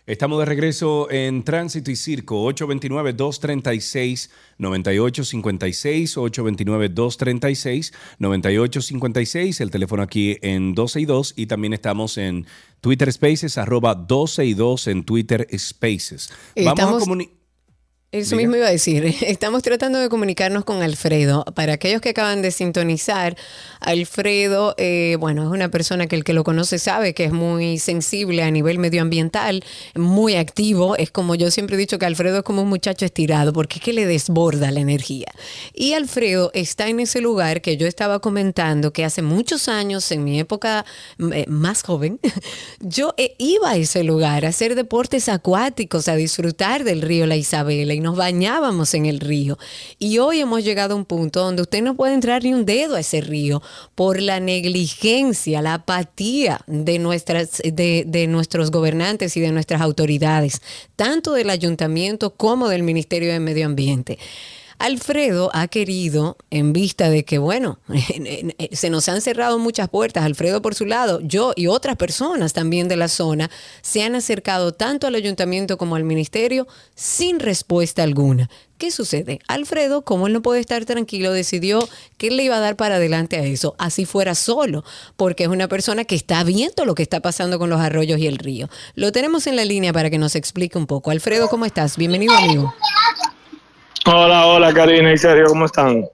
[0.07, 4.29] Estamos de regreso en Tránsito y Circo, 829-236-9856,
[8.21, 12.45] 829-236-9856, el teléfono aquí en 12 y 2 y también estamos en
[12.83, 16.31] Twitter Spaces, arroba 12 y 2 en Twitter Spaces.
[16.57, 17.34] Vamos Estamos- a comunicar.
[18.15, 18.43] Eso Diga.
[18.43, 19.05] mismo iba a decir.
[19.27, 21.45] Estamos tratando de comunicarnos con Alfredo.
[21.57, 23.36] Para aquellos que acaban de sintonizar,
[23.81, 27.81] Alfredo, eh, bueno, es una persona que el que lo conoce sabe que es muy
[27.81, 29.65] sensible a nivel medioambiental,
[29.97, 30.97] muy activo.
[30.97, 33.85] Es como yo siempre he dicho que Alfredo es como un muchacho estirado porque es
[33.85, 35.27] que le desborda la energía.
[35.74, 40.23] Y Alfredo está en ese lugar que yo estaba comentando que hace muchos años, en
[40.23, 40.85] mi época
[41.32, 42.20] eh, más joven,
[42.78, 47.35] yo eh, iba a ese lugar a hacer deportes acuáticos, a disfrutar del río La
[47.35, 49.59] Isabela y nos bañábamos en el río.
[49.99, 52.95] Y hoy hemos llegado a un punto donde usted no puede entrar ni un dedo
[52.95, 53.63] a ese río
[53.95, 60.61] por la negligencia, la apatía de, nuestras, de, de nuestros gobernantes y de nuestras autoridades,
[60.95, 64.19] tanto del ayuntamiento como del Ministerio de Medio Ambiente.
[64.79, 67.79] Alfredo ha querido, en vista de que, bueno,
[68.73, 72.89] se nos han cerrado muchas puertas, Alfredo por su lado, yo y otras personas también
[72.89, 73.51] de la zona,
[73.83, 78.51] se han acercado tanto al ayuntamiento como al ministerio sin respuesta alguna.
[78.79, 79.39] ¿Qué sucede?
[79.47, 81.89] Alfredo, como él no puede estar tranquilo, decidió
[82.19, 84.85] que él le iba a dar para adelante a eso, así fuera solo,
[85.17, 88.27] porque es una persona que está viendo lo que está pasando con los arroyos y
[88.27, 88.69] el río.
[88.97, 91.13] Lo tenemos en la línea para que nos explique un poco.
[91.13, 91.97] Alfredo, ¿cómo estás?
[91.97, 92.75] Bienvenido, amigo.
[94.07, 96.05] Hola, hola Karina y Sergio, ¿cómo están?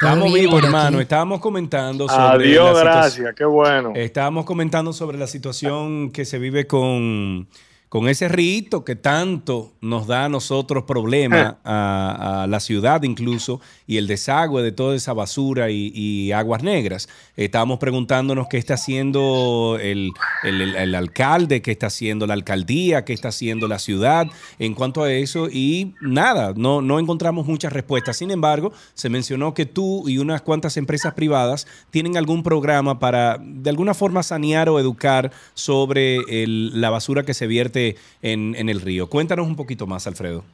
[0.00, 1.00] Estamos vivos, hermano.
[1.00, 2.46] Estábamos comentando sobre.
[2.46, 3.92] Adiós, gracias, qué bueno.
[3.94, 7.48] Estábamos comentando sobre la situación que se vive con,
[7.88, 13.60] con ese rito que tanto nos da a nosotros problemas, a, a la ciudad incluso,
[13.86, 17.08] y el desagüe de toda esa basura y, y aguas negras.
[17.36, 20.12] Estábamos preguntándonos qué está haciendo el,
[20.42, 24.26] el- el- el alcalde, qué está haciendo la alcaldía, qué está haciendo la ciudad
[24.58, 28.18] en cuanto a eso, y nada, no, no encontramos muchas respuestas.
[28.18, 33.38] Sin embargo, se mencionó que tú y unas cuantas empresas privadas tienen algún programa para
[33.40, 37.77] de alguna forma sanear o educar sobre el- la basura que se vierte
[38.22, 39.08] en, en el río.
[39.08, 40.44] Cuéntanos un poquito más, Alfredo.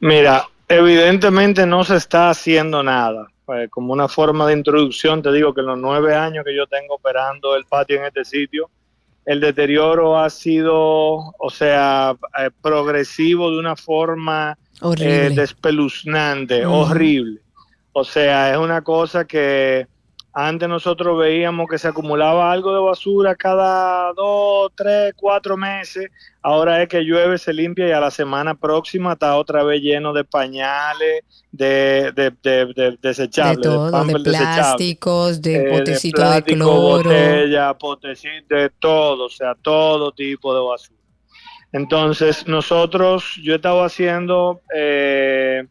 [0.00, 3.28] Mira, evidentemente no se está haciendo nada.
[3.44, 6.66] Pues, como una forma de introducción, te digo que en los nueve años que yo
[6.66, 8.68] tengo operando el patio en este sitio,
[9.24, 15.26] el deterioro ha sido, o sea, eh, progresivo de una forma Horrible.
[15.26, 17.40] eh, despeluznante, horrible.
[17.92, 19.86] O sea, es una cosa que
[20.38, 26.10] Antes nosotros veíamos que se acumulaba algo de basura cada dos, tres, cuatro meses.
[26.42, 30.12] Ahora es que llueve, se limpia y a la semana próxima está otra vez lleno
[30.12, 36.26] de pañales, de, de, de, de desechables, De todo, de plásticos, de Eh, potecitos de,
[36.28, 37.08] plástico, cloro.
[37.08, 41.00] botella, potecito, de todo, o sea, todo tipo de basura.
[41.72, 45.64] Entonces, nosotros, yo estaba haciendo eh,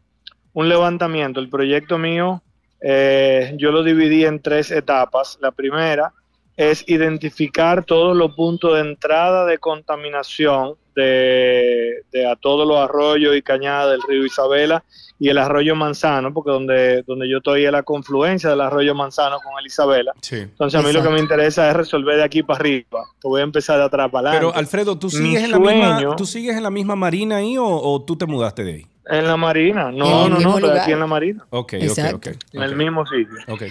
[0.54, 1.38] un levantamiento.
[1.38, 2.42] El proyecto mío,
[2.80, 5.38] eh, yo lo dividí en tres etapas.
[5.40, 6.12] La primera
[6.56, 13.36] es identificar todos los puntos de entrada de contaminación de, de a todos los arroyos
[13.36, 14.82] y cañadas del río Isabela
[15.18, 19.38] y el arroyo Manzano, porque donde, donde yo estoy es la confluencia del arroyo Manzano
[19.40, 20.12] con el Isabela.
[20.30, 23.04] Entonces a mí lo que me interesa es resolver de aquí para arriba.
[23.20, 24.46] Te voy a empezar de atrás para adelante.
[24.46, 27.58] Pero Alfredo, ¿tú Mi sigues, en la misma, ¿tú sigues en la misma marina ahí
[27.58, 28.86] o, o tú te mudaste de ahí?
[29.08, 29.92] En la marina.
[29.92, 30.78] No, no, no, estoy lugar.
[30.78, 31.46] aquí en la marina.
[31.50, 32.16] Ok, ok, Exacto.
[32.16, 32.36] ok.
[32.52, 33.36] En el mismo sitio.
[33.48, 33.62] Ok.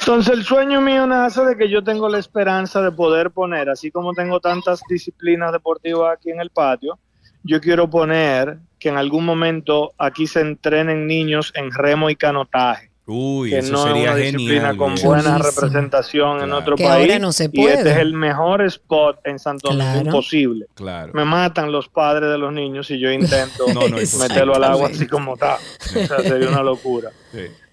[0.00, 3.90] Entonces el sueño mío nace de que yo tengo la esperanza de poder poner, así
[3.90, 6.98] como tengo tantas disciplinas deportivas aquí en el patio,
[7.42, 12.90] yo quiero poner que en algún momento aquí se entrenen niños en remo y canotaje.
[13.06, 14.76] Uy, que eso no sería es una disciplina genial.
[14.78, 15.06] con bien.
[15.06, 17.02] buena representación en otro Que país.
[17.10, 17.90] ahora no se Y este puede.
[17.92, 20.10] es el mejor spot en Santo Domingo Claro.
[20.10, 20.66] posible.
[20.74, 21.12] Claro.
[21.12, 23.80] Me matan los padres de los niños si yo intento No,
[24.18, 25.56] meterlo al agua así como está.
[25.56, 27.10] O sea, sería una locura.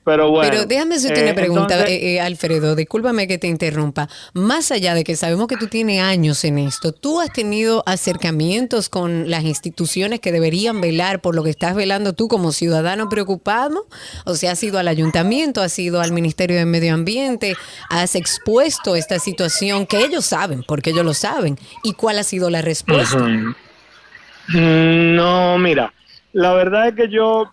[0.03, 0.49] Pero bueno.
[0.49, 4.09] Pero déjame hacerte eh, una pregunta, entonces- eh, eh, Alfredo, discúlpame que te interrumpa.
[4.33, 8.89] Más allá de que sabemos que tú tienes años en esto, ¿tú has tenido acercamientos
[8.89, 13.85] con las instituciones que deberían velar por lo que estás velando tú como ciudadano preocupado?
[14.25, 17.55] O sea, has ido al ayuntamiento, has ido al Ministerio de Medio Ambiente,
[17.89, 21.59] has expuesto esta situación que ellos saben, porque ellos lo saben.
[21.83, 23.19] ¿Y cuál ha sido la respuesta?
[23.19, 25.93] Mm, No, mira,
[26.33, 27.51] la verdad es que yo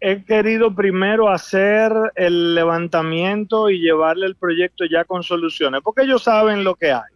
[0.00, 6.22] he querido primero hacer el levantamiento y llevarle el proyecto ya con soluciones, porque ellos
[6.22, 7.12] saben lo que hay.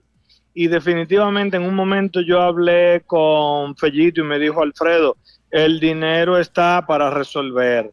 [0.52, 5.16] Y definitivamente en un momento yo hablé con Fellito y me dijo, Alfredo,
[5.50, 7.90] el dinero está para resolver,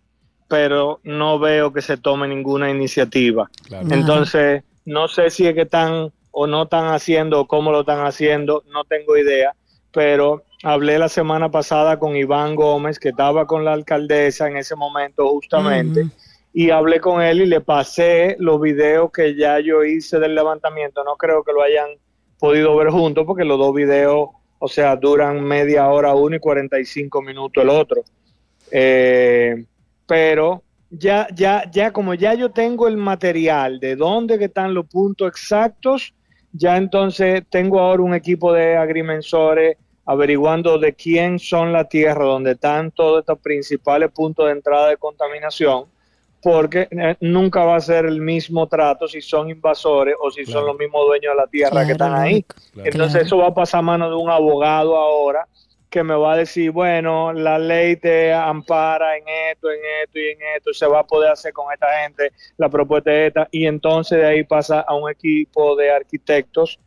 [0.47, 3.49] pero no veo que se tome ninguna iniciativa.
[3.89, 8.05] Entonces, no sé si es que están o no están haciendo o cómo lo están
[8.05, 9.53] haciendo, no tengo idea,
[9.91, 14.75] pero hablé la semana pasada con Iván Gómez, que estaba con la alcaldesa en ese
[14.75, 16.05] momento justamente,
[16.53, 21.03] y hablé con él y le pasé los videos que ya yo hice del levantamiento.
[21.03, 21.89] No creo que lo hayan
[22.39, 24.29] podido ver juntos porque los dos videos,
[24.59, 28.03] o sea, duran media hora uno y 45 minutos el otro.
[28.71, 29.65] Eh,
[30.05, 34.85] pero ya, ya, ya como ya yo tengo el material de dónde que están los
[34.87, 36.13] puntos exactos,
[36.51, 39.77] ya entonces tengo ahora un equipo de agrimensores
[40.11, 44.97] averiguando de quién son la tierra donde están todos estos principales puntos de entrada de
[44.97, 45.85] contaminación,
[46.41, 50.65] porque eh, nunca va a ser el mismo trato si son invasores o si son
[50.65, 52.45] los mismos dueños de la tierra que están ahí.
[52.83, 55.47] Entonces eso va a pasar a mano de un abogado ahora
[55.89, 60.27] que me va a decir, bueno, la ley te ampara en esto, en esto y
[60.29, 63.65] en esto, se va a poder hacer con esta gente, la propuesta es esta, y
[63.65, 66.79] entonces de ahí pasa a un equipo de arquitectos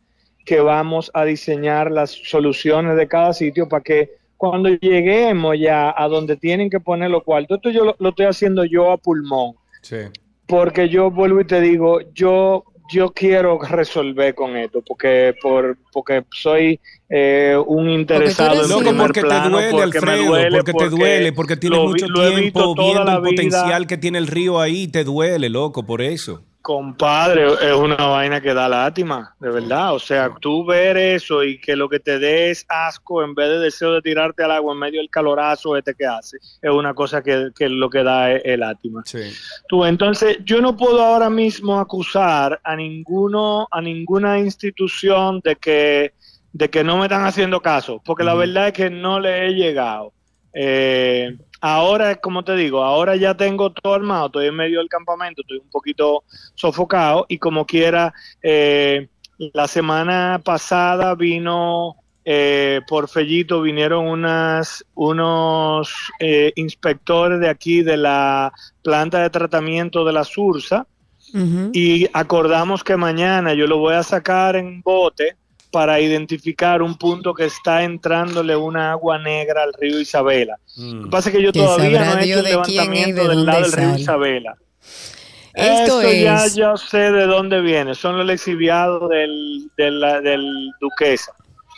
[0.45, 6.07] que vamos a diseñar las soluciones de cada sitio para que cuando lleguemos ya a
[6.07, 9.53] donde tienen que poner los cuartos, esto yo lo, lo estoy haciendo yo a pulmón,
[9.81, 9.97] Sí.
[10.45, 16.23] porque yo vuelvo y te digo, yo yo quiero resolver con esto, porque por porque
[16.31, 20.89] soy eh, un interesado en Loco, porque te duele, porque me Alfredo, duele, porque te
[20.89, 23.21] duele, porque tienes vi- mucho tiempo viendo el vida.
[23.21, 26.43] potencial que tiene el río ahí, te duele, loco, por eso.
[26.65, 29.93] Compadre, es una vaina que da lástima, de verdad.
[29.93, 33.49] O sea, tú ver eso y que lo que te dé es asco en vez
[33.49, 36.95] de deseo de tirarte al agua en medio del calorazo este que hace, es una
[36.95, 39.03] cosa que, que lo que da es, es lástima.
[39.67, 46.13] Tú, entonces, yo no puedo ahora mismo acusar a ninguno, a ninguna institución de que,
[46.51, 49.53] de que no me están haciendo caso, porque la verdad es que no le he
[49.53, 50.13] llegado.
[50.51, 55.41] Eh, ahora, como te digo, ahora ya tengo todo armado, estoy en medio del campamento,
[55.41, 56.23] estoy un poquito
[56.53, 58.13] sofocado y como quiera,
[58.43, 59.07] eh,
[59.39, 67.97] la semana pasada vino eh, por Fellito, vinieron unas, unos eh, inspectores de aquí de
[67.97, 70.85] la planta de tratamiento de la Sursa
[71.73, 75.35] y acordamos que mañana yo lo voy a sacar en bote
[75.75, 80.57] para identificar un punto que está entrándole una agua negra al río Isabela.
[80.77, 83.45] Lo que pasa es que yo todavía no he hecho el de levantamiento de del
[83.45, 83.95] lado del río.
[83.97, 84.55] Isabela.
[85.53, 91.33] Esto ya yo sé de dónde viene, son los exhibiados del, del, del Duquesa.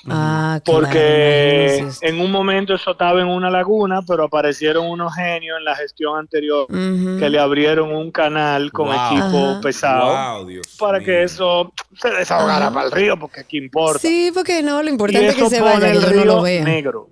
[0.09, 5.65] Ah, porque en un momento eso estaba en una laguna, pero aparecieron unos genios en
[5.65, 8.95] la gestión anterior que le abrieron un canal con Wow.
[8.95, 9.59] equipo Ajá.
[9.61, 12.73] pesado Wow, para que eso se desahogara Ajá.
[12.73, 13.99] para el río, porque aquí importa.
[13.99, 16.63] Sí, porque no, lo importante es que se vaya, el río no lo vea.
[16.63, 17.09] negro,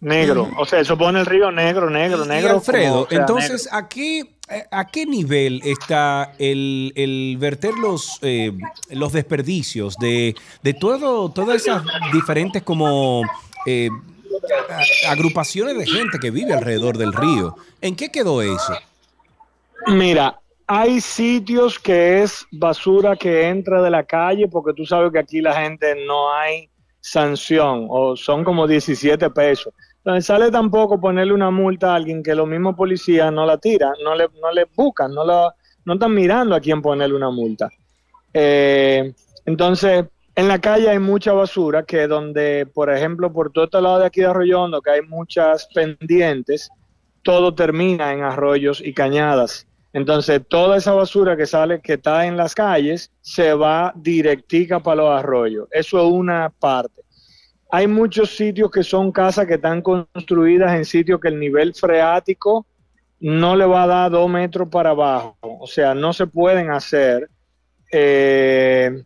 [0.00, 0.50] negro.
[0.58, 2.50] O sea, eso pone el río negro, negro, Y negro.
[2.56, 4.26] Alfredo, como, o sea, entonces, ¿a qué, eh,
[4.70, 8.52] ¿a qué nivel está el, el verter los, eh,
[8.90, 13.22] los desperdicios de, de todo, todas esas diferentes como
[13.66, 13.88] eh,
[15.08, 17.56] agrupaciones de gente que vive alrededor del río?
[17.80, 18.74] ¿En qué quedó eso?
[19.86, 25.18] Mira, hay sitios que es basura que entra de la calle porque tú sabes que
[25.18, 26.70] aquí la gente no hay
[27.00, 29.74] sanción o son como 17 pesos.
[30.04, 33.92] Entonces sale tampoco ponerle una multa a alguien que los mismos policías no la tiran,
[34.02, 37.70] no le, no le buscan, no, no están mirando a quién ponerle una multa.
[38.34, 39.12] Eh,
[39.46, 40.04] entonces,
[40.34, 44.06] en la calle hay mucha basura que donde, por ejemplo, por todo este lado de
[44.06, 46.68] aquí de Arroyondo, que hay muchas pendientes,
[47.22, 49.68] todo termina en arroyos y cañadas.
[49.92, 55.02] Entonces, toda esa basura que sale, que está en las calles, se va directica para
[55.02, 55.68] los arroyos.
[55.70, 57.01] Eso es una parte.
[57.74, 62.66] Hay muchos sitios que son casas que están construidas en sitios que el nivel freático
[63.18, 65.38] no le va a dar dos metros para abajo.
[65.40, 67.30] O sea, no se pueden hacer
[67.90, 69.02] eh,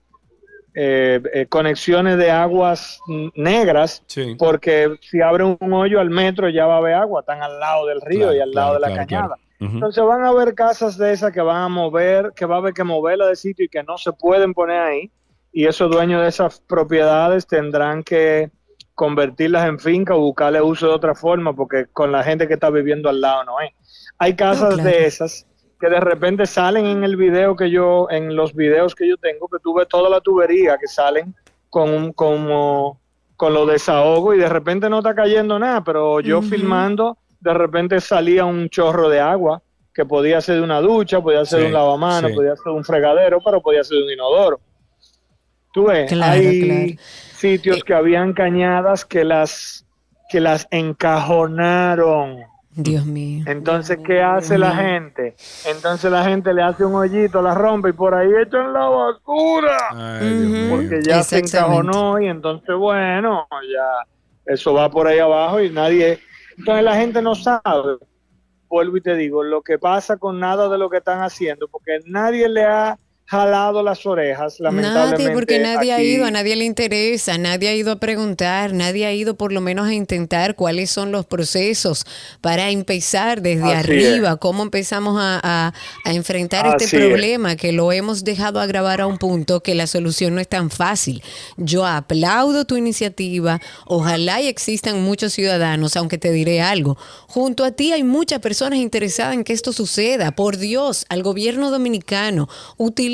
[0.74, 2.98] eh, eh, conexiones de aguas
[3.36, 4.02] negras,
[4.36, 7.86] porque si abren un hoyo al metro ya va a haber agua, están al lado
[7.86, 9.36] del río Claro, y al lado de la claro, cañada.
[9.60, 12.74] Entonces van a haber casas de esas que van a mover, que va a haber
[12.74, 15.10] que moverla de sitio y que no se pueden poner ahí.
[15.52, 18.50] Y esos dueños de esas propiedades tendrán que
[18.96, 22.70] convertirlas en finca o buscarle uso de otra forma, porque con la gente que está
[22.70, 23.70] viviendo al lado no es.
[24.18, 24.90] Hay casas claro.
[24.90, 25.46] de esas
[25.78, 29.48] que de repente salen en el video que yo, en los videos que yo tengo,
[29.48, 31.34] que tú ves toda la tubería que salen
[31.68, 32.98] con un, como,
[33.36, 38.00] con los desahogos y de repente no está cayendo nada, pero yo filmando, de repente
[38.00, 39.60] salía un chorro de agua
[39.92, 42.36] que podía ser de una ducha, podía ser de un lavamanos, sí.
[42.36, 44.60] podía ser de un fregadero, pero podía ser de un inodoro.
[45.76, 46.80] Tú ves, Claro, hay claro.
[46.80, 46.98] Eh,
[47.36, 49.84] sitios que habían cañadas que las
[50.30, 52.38] que las encajonaron.
[52.70, 53.44] Dios mío.
[53.46, 55.36] Entonces, ¿qué hace la gente?
[55.66, 59.78] Entonces la gente le hace un hoyito, la rompe y por ahí echan la basura.
[60.70, 64.06] Porque ya se encajonó y entonces, bueno, ya
[64.46, 66.20] eso va por ahí abajo y nadie...
[66.56, 67.98] Entonces la gente no sabe,
[68.66, 71.98] vuelvo y te digo, lo que pasa con nada de lo que están haciendo, porque
[72.06, 75.22] nadie le ha jalado las orejas, lamentablemente.
[75.24, 79.04] Nadie, porque nadie ha ido, a nadie le interesa, nadie ha ido a preguntar, nadie
[79.04, 82.06] ha ido por lo menos a intentar cuáles son los procesos
[82.40, 85.72] para empezar desde Así arriba, cómo empezamos a, a-
[86.04, 87.02] a enfrentar Así este es.
[87.04, 90.70] problema que lo hemos dejado agravar a un punto que la solución no es tan
[90.70, 91.22] fácil.
[91.56, 96.96] Yo aplaudo tu iniciativa, ojalá y existan muchos ciudadanos, aunque te diré algo,
[97.26, 100.30] junto a ti hay muchas personas interesadas en que esto suceda.
[100.30, 102.48] Por Dios, al gobierno dominicano,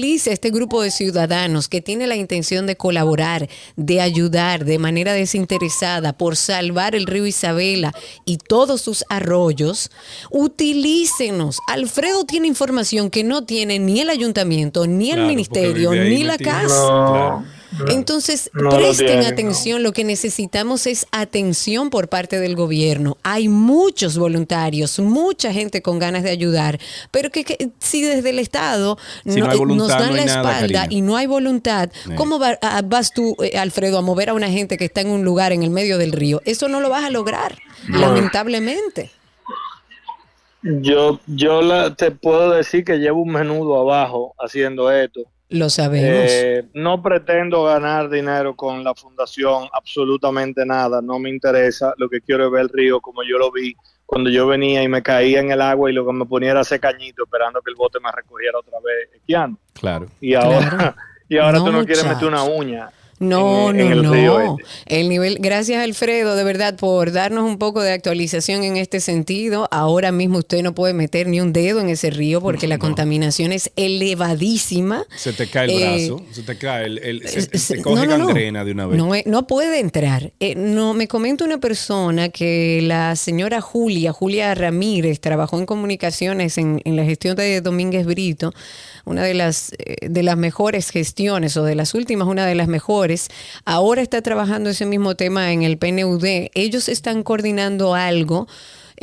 [0.02, 5.12] utilice este grupo de ciudadanos que tiene la intención de colaborar, de ayudar de manera
[5.12, 9.92] desinteresada por salvar el río Isabela y todos sus arroyos.
[10.28, 11.60] Utilícenos.
[11.68, 16.36] Alfredo tiene información que no tiene ni el ayuntamiento, ni el Claro, ministerio, ni la
[16.36, 16.66] casa.
[16.66, 17.44] Claro.
[17.88, 23.16] Entonces, No lo presten tienen, atención, lo que necesitamos es atención por parte del gobierno.
[23.22, 26.78] Hay muchos voluntarios, mucha gente con ganas de ayudar,
[27.10, 30.86] pero que, que si desde el Estado Si no- voluntad, nos dan la nada, espalda
[30.90, 32.10] y no hay voluntad, Sí.
[32.16, 35.08] ¿cómo va- a- vas tú, eh, Alfredo, a mover a una gente que está en
[35.08, 36.42] un lugar en el medio del río?
[36.44, 37.58] Eso no lo vas a lograr,
[37.88, 38.00] No.
[38.00, 39.10] lamentablemente.
[40.62, 45.22] Yo, yo la- te puedo decir que llevo un menudo abajo haciendo esto.
[45.52, 46.30] Lo sabemos.
[46.30, 51.94] Eh, no pretendo ganar dinero con la fundación, absolutamente nada, no me interesa.
[51.98, 53.74] Lo que quiero es ver el río como yo lo vi
[54.06, 56.60] cuando yo venía y me caía en el agua y lo que me ponía era
[56.60, 59.58] hacer cañito esperando que el bote me recogiera otra vez esquiando.
[59.72, 60.06] Claro.
[60.20, 60.94] Y ahora,
[61.28, 62.90] y ahora No, tú no quieres meter una uña.
[63.22, 64.58] No, en- no, no.
[64.58, 65.00] este.
[65.00, 69.68] El nivel, gracias Alfredo, de verdad, por darnos un poco de actualización en este sentido.
[69.70, 73.52] Ahora mismo usted no puede meter ni un dedo en ese río porque la contaminación
[73.52, 75.04] es elevadísima.
[75.16, 77.96] Se te cae el Eh, brazo, se te cae el, el- se, se- se coge
[78.06, 78.26] no, no, no.
[78.26, 78.98] gangrena de una vez.
[78.98, 80.32] No, eh, no puede entrar.
[80.40, 86.58] Eh, no, me comenta una persona que la señora Julia, Julia Ramírez, trabajó en comunicaciones
[86.58, 88.52] en, en la gestión de Domínguez Brito,
[89.04, 92.68] una de las, eh, de las mejores gestiones o de las últimas, una de las
[92.68, 93.11] mejores.
[93.64, 96.24] Ahora está trabajando ese mismo tema en el PNUD.
[96.54, 98.46] Ellos están coordinando algo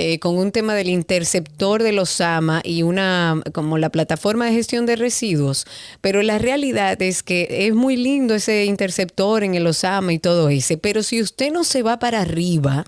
[0.02, 4.54] eh, con un tema del interceptor de los SAMA y una como la plataforma de
[4.54, 5.66] gestión de residuos,
[6.00, 10.48] pero la realidad es que es muy lindo ese interceptor en el Osama y todo
[10.48, 12.86] ese, pero si usted no se va para arriba,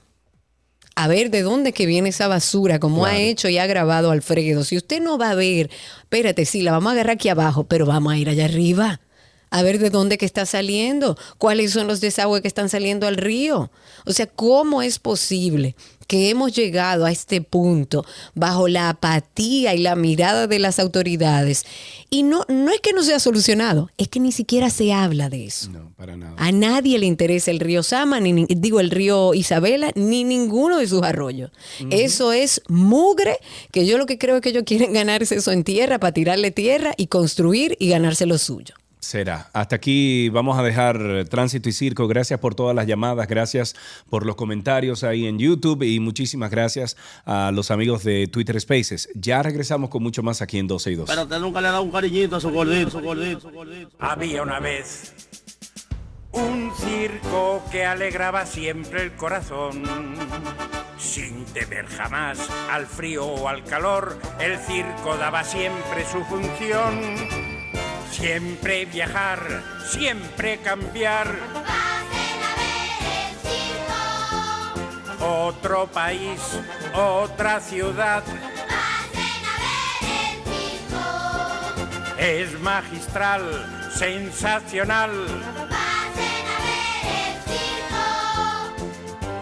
[0.96, 4.64] a ver de dónde que viene esa basura, como ha hecho y ha grabado Alfredo.
[4.64, 5.70] Si usted no va a ver,
[6.04, 9.02] espérate, sí, la vamos a agarrar aquí abajo, pero vamos a ir allá arriba.
[9.52, 13.18] A ver de dónde que está saliendo, cuáles son los desagües que están saliendo al
[13.18, 13.70] río.
[14.06, 15.76] O sea, ¿cómo es posible
[16.08, 21.66] que hemos llegado a este punto bajo la apatía y la mirada de las autoridades?
[22.10, 25.46] Y no, no es que no sea solucionado, es que ni siquiera se habla de
[25.46, 25.70] eso.
[25.70, 26.34] No, para nada.
[26.38, 30.78] A nadie le interesa el río Sama, ni, ni- digo el río Isabela, ni ninguno
[30.78, 31.52] de sus arroyos.
[31.90, 33.38] Eso es mugre,
[33.74, 36.52] que yo lo que creo es que ellos quieren ganarse eso en tierra para tirarle
[36.52, 38.76] tierra y construir y ganarse lo suyo.
[39.02, 39.50] Será.
[39.54, 42.08] Hasta aquí vamos a dejar Tránsito y Circo.
[42.08, 43.76] Gracias por todas las llamadas, gracias
[44.12, 46.96] por los comentarios ahí en YouTube y muchísimas gracias
[47.26, 49.10] a los amigos de Twitter Spaces.
[49.16, 51.10] Ya regresamos con mucho más aquí en 12 y 2.
[51.10, 53.90] Pero usted nunca le ha dado un cariñito a su gordito, su gordito, su gordito.
[53.98, 55.14] Había una vez
[56.34, 59.84] un circo que alegraba siempre el corazón.
[61.00, 62.38] Sin temer jamás
[62.70, 67.51] al frío o al calor, el circo daba siempre su función.
[68.12, 71.28] Siempre viajar, siempre cambiar.
[75.20, 76.40] Otro país,
[76.94, 78.24] otra ciudad.
[82.18, 85.12] Es magistral, sensacional.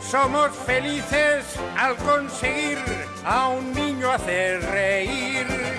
[0.09, 1.45] Somos felices
[1.77, 2.79] al conseguir
[3.25, 5.78] a un niño hacer reír.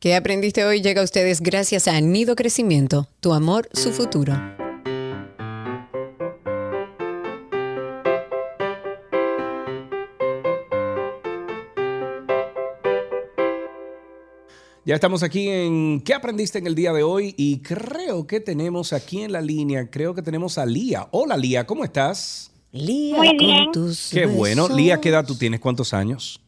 [0.00, 0.80] ¿Qué aprendiste hoy?
[0.80, 4.32] Llega a ustedes gracias a Nido Crecimiento, tu amor, su futuro.
[14.84, 17.34] Ya estamos aquí en ¿Qué aprendiste en el día de hoy?
[17.36, 21.08] Y creo que tenemos aquí en la línea, creo que tenemos a Lía.
[21.10, 22.52] Hola Lía, ¿cómo estás?
[22.70, 23.72] Lía, Muy bien.
[24.12, 24.68] Qué bueno.
[24.68, 25.58] Lía, ¿qué edad tú tienes?
[25.58, 26.40] ¿Cuántos años?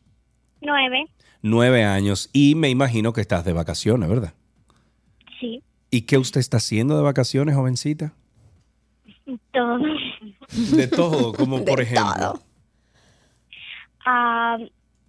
[0.61, 1.07] Nueve,
[1.43, 2.29] Nueve años.
[2.33, 4.35] Y me imagino que estás de vacaciones, ¿verdad?
[5.41, 8.15] sí, ¿Y qué usted está haciendo de vacaciones, jovencita?
[9.53, 9.79] todo.
[10.77, 12.41] De todo, como por ejemplo.
[14.05, 14.59] Ah,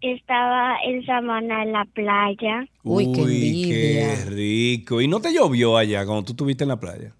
[0.01, 2.65] estaba en Samana en la playa.
[2.83, 4.15] Uy, qué envidia.
[4.15, 5.01] qué rico.
[5.01, 7.13] ¿Y no te llovió allá cuando tú estuviste en la playa?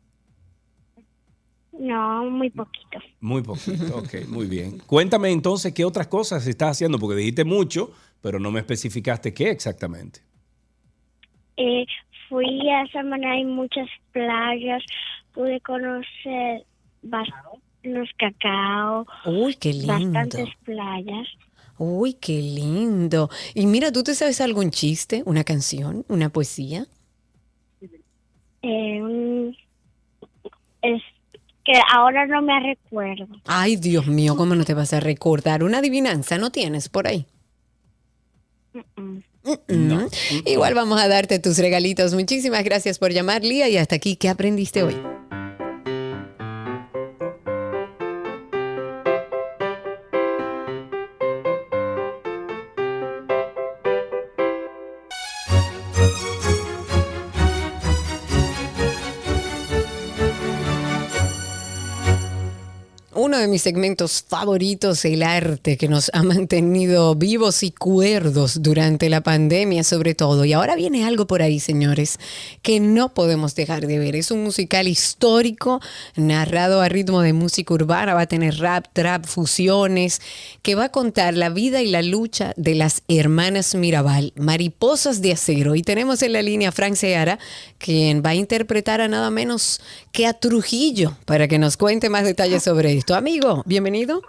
[1.79, 2.99] No, muy poquito.
[3.19, 4.77] Muy poquito, ok, muy bien.
[4.85, 7.91] Cuéntame entonces qué otras cosas estás haciendo, porque dijiste mucho,
[8.21, 10.21] pero no me especificaste qué exactamente.
[11.57, 11.85] Eh,
[12.29, 14.81] fui a Samana, hay muchas playas.
[15.33, 16.65] Pude conocer
[17.83, 19.05] los cacao.
[19.25, 19.93] Uy, qué lindo.
[20.19, 21.27] Bastantes playas.
[21.77, 23.29] Uy, qué lindo.
[23.55, 26.85] Y mira, ¿tú te sabes algún chiste, una canción, una poesía?
[28.61, 29.55] Eh, un-
[30.83, 31.01] es
[31.65, 33.27] que ahora no me recuerdo.
[33.45, 35.63] Ay, Dios mío, ¿cómo no te vas a recordar?
[35.63, 37.25] Una adivinanza, ¿no tienes por ahí?
[38.73, 40.05] Mm,
[40.45, 42.13] Igual vamos a darte tus regalitos.
[42.13, 44.95] Muchísimas gracias por llamar, Lía, y hasta aquí, ¿qué aprendiste hoy?
[63.41, 69.21] De mis segmentos favoritos, el arte, que nos ha mantenido vivos y cuerdos durante la
[69.21, 70.45] pandemia sobre todo.
[70.45, 72.19] Y ahora viene algo por ahí, señores,
[72.61, 74.15] que no podemos dejar de ver.
[74.15, 75.81] Es un musical histórico,
[76.15, 80.21] narrado a ritmo de música urbana, va a tener rap, trap, fusiones,
[80.61, 85.33] que va a contar la vida y la lucha de las hermanas Mirabal, mariposas de
[85.33, 85.75] acero.
[85.75, 87.39] Y tenemos en la línea a Frank Seara,
[87.77, 89.81] quien va a interpretar a nada menos
[90.11, 93.15] que a Trujillo, para que nos cuente más detalles sobre esto.
[93.31, 94.21] Amigo, bienvenido.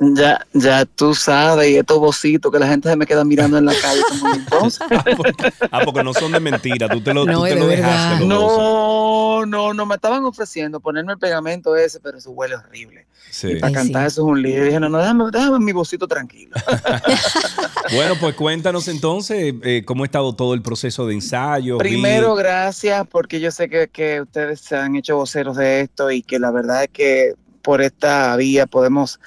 [0.00, 3.66] Ya, ya tú sabes, y estos bocitos que la gente se me queda mirando en
[3.66, 4.80] la calle como entonces.
[5.70, 8.20] Ah, porque no son de mentira, tú te lo, No, tú te lo de dejaste.
[8.20, 8.28] los.
[8.28, 13.06] No, no, no, me estaban ofreciendo ponerme el pegamento ese, pero eso huele horrible.
[13.30, 13.48] Sí.
[13.48, 14.62] Y para cantar eso es un lío.
[14.62, 16.56] Y dije, no, no, déjame, déjame mi bocito tranquilo.
[17.92, 21.76] Bueno, pues cuéntanos entonces eh, cómo ha estado todo el proceso de ensayo.
[21.78, 26.22] Primero, gracias, porque yo sé que, que ustedes se han hecho voceros de esto y
[26.22, 29.20] que la verdad es que por esta vía podemos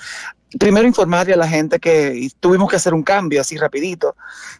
[0.59, 4.15] primero informarle a la gente que tuvimos que hacer un cambio así rapidito,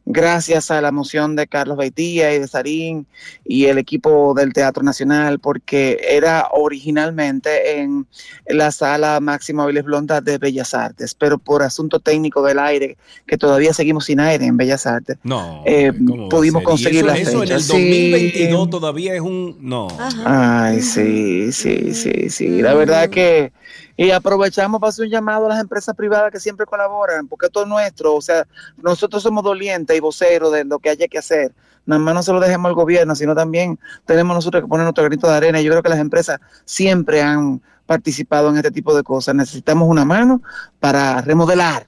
[0.05, 3.05] gracias a la moción de Carlos Beitía y de Sarín
[3.45, 8.07] y el equipo del Teatro Nacional, porque era originalmente en
[8.47, 12.97] la sala Máximo Aviles Blonda de Bellas Artes, pero por asunto técnico del aire,
[13.27, 17.05] que todavía seguimos sin aire en Bellas Artes, no, eh, ¿cómo va a pudimos conseguir
[17.05, 17.67] las eso en el fechas.
[17.67, 18.69] 2022 Sí.
[18.69, 19.57] todavía es un...
[19.59, 19.87] No.
[20.25, 22.61] Ay, sí, sí, sí, sí.
[22.61, 23.51] La verdad que
[23.95, 27.61] y aprovechamos para hacer un llamado a las empresas privadas que siempre colaboran, porque esto
[27.61, 28.47] es nuestro, o sea,
[28.77, 31.53] nosotros somos dolientes y voceros de lo que haya que hacer.
[31.85, 35.03] Nada más no se lo dejemos al gobierno, sino también tenemos nosotros que poner nuestro
[35.03, 35.59] granito de arena.
[35.59, 39.35] Y Yo creo que las empresas siempre han participado en este tipo de cosas.
[39.35, 40.41] Necesitamos una mano
[40.79, 41.87] para remodelar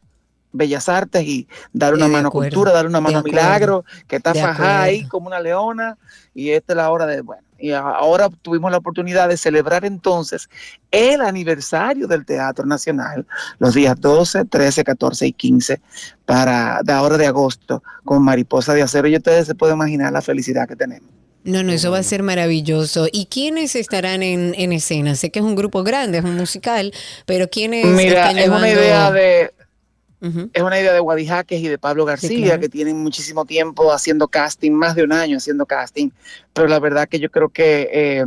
[0.52, 3.86] Bellas Artes y dar una De mano a acuerdo, cultura, dar una mano a milagro,
[4.08, 5.98] que está fajada ahí como una leona
[6.34, 10.50] y esta es la hora de, bueno, y ahora tuvimos la oportunidad de celebrar entonces
[10.92, 13.26] el aniversario del Teatro Nacional,
[13.60, 15.82] los días 12, 13, 14 y 15
[16.26, 20.22] para de ahora de agosto con Mariposa de Acero y ustedes se pueden imaginar la
[20.22, 21.10] felicidad que tenemos.
[21.46, 23.08] No, no, eso va a ser maravilloso.
[23.12, 25.14] ¿Y quiénes estarán en, en escena?
[25.14, 26.92] Sé que es un grupo grande, es un musical,
[27.28, 29.54] pero ¿quiénes Mira, están es una idea de
[30.54, 32.62] es una idea de Wadi Jaques y de Pablo García claro.
[32.62, 36.10] que tienen muchísimo tiempo haciendo casting, más de un año haciendo casting,
[36.54, 38.26] pero la verdad que yo creo que eh,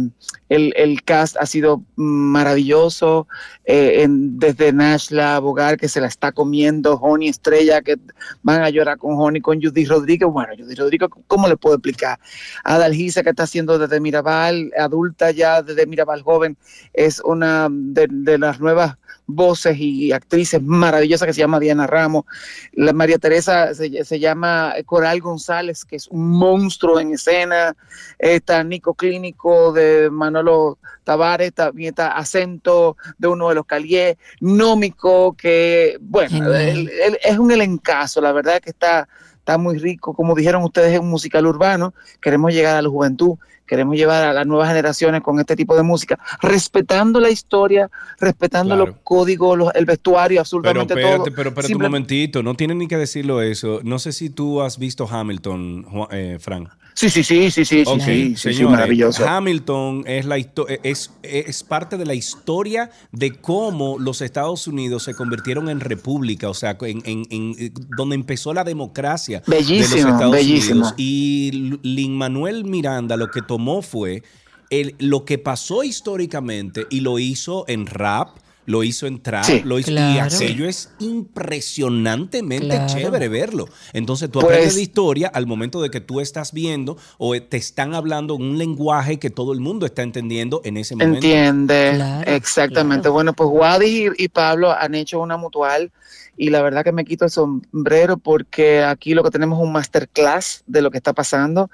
[0.49, 3.27] el, el cast ha sido maravilloso,
[3.65, 7.97] eh, en- desde Nashla Bogar que se la está comiendo, Honey Estrella que
[8.43, 12.19] van a llorar con Honey, con Judy Rodríguez, bueno, Judy Rodríguez, ¿cómo le puedo explicar?
[12.65, 16.57] Adalgisa que está haciendo desde Mirabal, adulta ya desde Mirabal joven,
[16.93, 18.97] es una de, de las nuevas
[19.31, 22.25] voces y actrices maravillosas que se llama Diana Ramos.
[22.73, 27.77] La María Teresa se, se llama Coral González, que es un monstruo en escena.
[28.19, 35.35] Está Nico Clínico de Manolo Tavares, también está Acento de uno de los Calié, Nómico,
[35.35, 40.15] que, bueno, él- él es un elencazo, la verdad que está, está muy rico.
[40.15, 41.93] Como dijeron ustedes, es un musical urbano.
[42.21, 43.37] Queremos llegar a la juventud,
[43.69, 47.89] queremos llevar a las nuevas generaciones con este tipo de música, respetando la historia,
[48.19, 48.91] respetando Claro.
[48.91, 51.25] los códigos, los- el vestuario, Pero absolutamente espérate, todo.
[51.37, 53.81] pero espérate Simple- un momentito, no tienen ni que decirlo eso.
[53.85, 56.71] No sé si tú has visto Hamilton, Juan- eh, Frank.
[56.95, 59.25] Sí, sí, sí, sí, sí, sí, Ok, sí, sí, sí, señores, maravilloso.
[59.29, 60.37] Hamilton es, la
[60.83, 66.49] es, es parte de la historia de cómo los Estados Unidos se convirtieron en república,
[66.49, 70.81] o sea, en, en- en- donde empezó la democracia de los Bellísimo, Estados bellísimo.
[70.81, 70.95] Unidos.
[70.97, 74.23] Y Lin Manuel Miranda lo que tomó fue
[74.71, 78.39] el- lo que pasó históricamente y lo hizo en rap.
[78.67, 80.29] Lo hizo en trap, Sí, lo hizo, y claro.
[80.37, 82.87] aquello es impresionantemente Claro.
[82.93, 83.67] chévere verlo.
[83.95, 87.57] Entonces tú Pues- aprendes de historia al momento de que tú estás viendo o te
[87.57, 91.17] están hablando en un lenguaje que todo el mundo está entendiendo en ese momento.
[91.17, 93.09] Entiende, exactamente.
[93.09, 95.91] Bueno, pues Wadi y, y Pablo han hecho una mutual
[96.37, 99.73] y la verdad que me quito el sombrero porque aquí lo que tenemos es un
[99.73, 101.71] masterclass de lo que está pasando.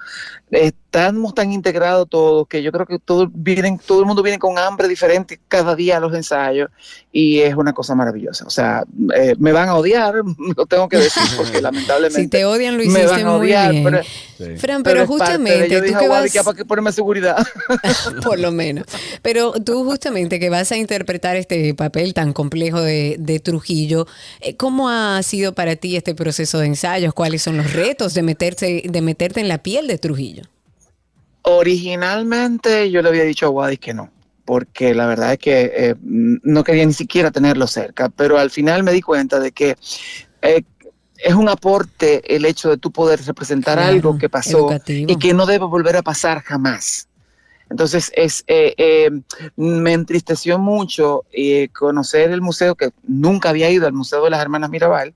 [0.55, 4.57] Estamos tan integrados todos que yo creo que todo, vienen, todo el mundo viene con
[4.59, 6.71] hambre diferente cada día a los ensayos
[7.11, 8.45] y es una cosa maravillosa.
[8.47, 8.85] O sea,
[9.17, 10.15] eh, me van a odiar,
[10.57, 13.47] lo tengo que decir porque lamentablemente Si te odian, lo me hiciste van a muy
[13.47, 13.85] odiar, bien.
[13.85, 14.03] pero-
[14.59, 16.33] Fran, pero, de- justamente yo tú dije que vas...
[16.33, 17.45] que para que ponerme seguridad.
[18.25, 18.87] por lo menos.
[19.23, 24.07] Pero tú justamente que vas a interpretar este papel tan complejo de, de Trujillo,
[24.41, 27.15] eh, ¿cómo ha sido para ti este proceso de ensayos?
[27.15, 30.44] ¿Cuáles son los retos de, meterse, de meterte en la piel de Trujillo?
[31.45, 34.11] Originalmente yo le había dicho a Wadis que no,
[34.45, 38.83] porque la verdad es que eh, no quería ni siquiera tenerlo cerca, pero al final
[38.83, 39.77] me di cuenta de que
[40.43, 40.63] eh,
[41.17, 45.13] es un aporte el hecho de tú poder representar Claro, algo que pasó educativo.
[45.13, 47.09] y que no debe volver a pasar jamás.
[47.71, 49.11] Entonces es, eh, eh,
[49.57, 54.41] me entristeció mucho eh, conocer el museo, que nunca había ido al Museo de las
[54.41, 55.15] Hermanas Mirabal,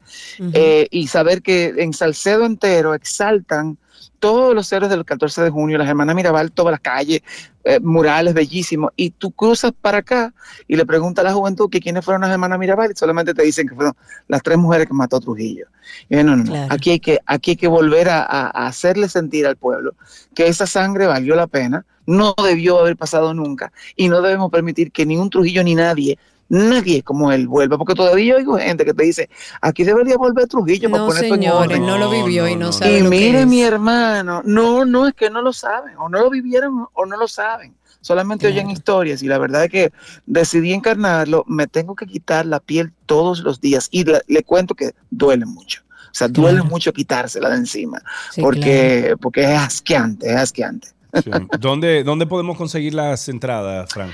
[0.90, 3.78] y saber que en Salcedo entero exaltan
[4.18, 7.22] todos los héroes del 14 de junio, las hermanas Mirabal, todas las calles,
[7.64, 10.32] eh, murales bellísimos, y tú cruzas para acá
[10.66, 13.42] y le preguntas a la juventud que quiénes fueron las hermanas Mirabal y solamente te
[13.42, 13.94] dicen que fueron
[14.26, 15.66] las tres mujeres que mató Trujillo.
[16.08, 16.66] Y no, no, Claro.
[16.74, 19.94] aquí hay que, aquí hay que volver a, a- a hacerle sentir al pueblo
[20.34, 24.90] que esa sangre valió la pena, no debió haber pasado nunca, y no debemos permitir
[24.92, 26.18] que ni un Trujillo ni nadie
[26.48, 29.28] nadie como él vuelva, porque todavía oigo gente que te dice,
[29.60, 33.00] aquí debería volver Trujillo para No, poner señores, no lo vivió y no sabe Y
[33.02, 33.46] lo que mire, es.
[33.46, 37.16] mi hermano, no, no es que no lo saben, o no lo vivieron o no
[37.16, 39.92] lo saben, solamente oyen historias y la verdad es que
[40.26, 44.74] decidí encarnarlo, me tengo que quitar la piel todos los días y la- le cuento
[44.74, 45.82] que duele mucho.
[46.10, 48.00] O sea, duele mucho quitársela de encima,
[48.32, 50.88] Sí, porque, porque es asqueante, es asqueante.
[51.22, 51.30] Sí.
[51.60, 54.12] ¿Dónde, ¿Dónde podemos conseguir las entradas, Frank?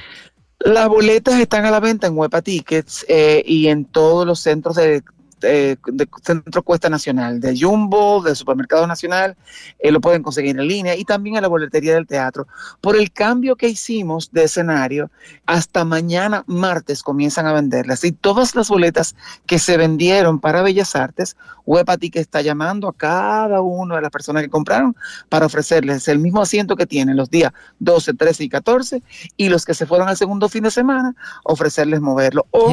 [0.60, 4.76] Las boletas están a la venta en Huepa Tickets eh, y en todos los centros
[4.76, 5.02] de,
[5.49, 9.37] de- de Centro Cuesta Nacional, de Jumbo, del Supermercado Nacional,
[9.79, 12.47] eh, lo pueden conseguir en línea y también en la boletería del teatro.
[12.81, 15.11] Por el cambio que hicimos de escenario,
[15.47, 19.15] hasta mañana martes comienzan a venderlas y todas las boletas
[19.47, 24.11] que se vendieron para Bellas Artes, Huepa Ticket está llamando a cada una de las
[24.11, 24.95] personas que compraron
[25.31, 29.03] para ofrecerles el mismo asiento que tienen los días 12, 13 y 14
[29.39, 32.71] y los que se fueron al segundo fin de semana, ofrecerles moverlo o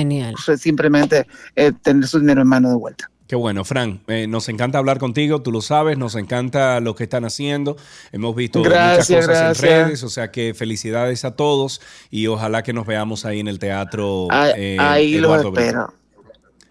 [0.58, 1.26] simplemente
[1.56, 3.10] eh, tener su dinero en mano de vuelta.
[3.28, 4.02] Qué bueno, Fran.
[4.08, 7.78] eh, nos encanta hablar contigo, tú lo sabes, nos encanta lo que están haciendo.
[8.12, 9.64] Hemos visto Gracias, muchas cosas gracias.
[9.64, 11.80] en redes, o sea que felicidades a todos
[12.10, 14.28] y ojalá que nos veamos ahí en el teatro.
[14.32, 15.94] Ahí, eh, ahí los espero.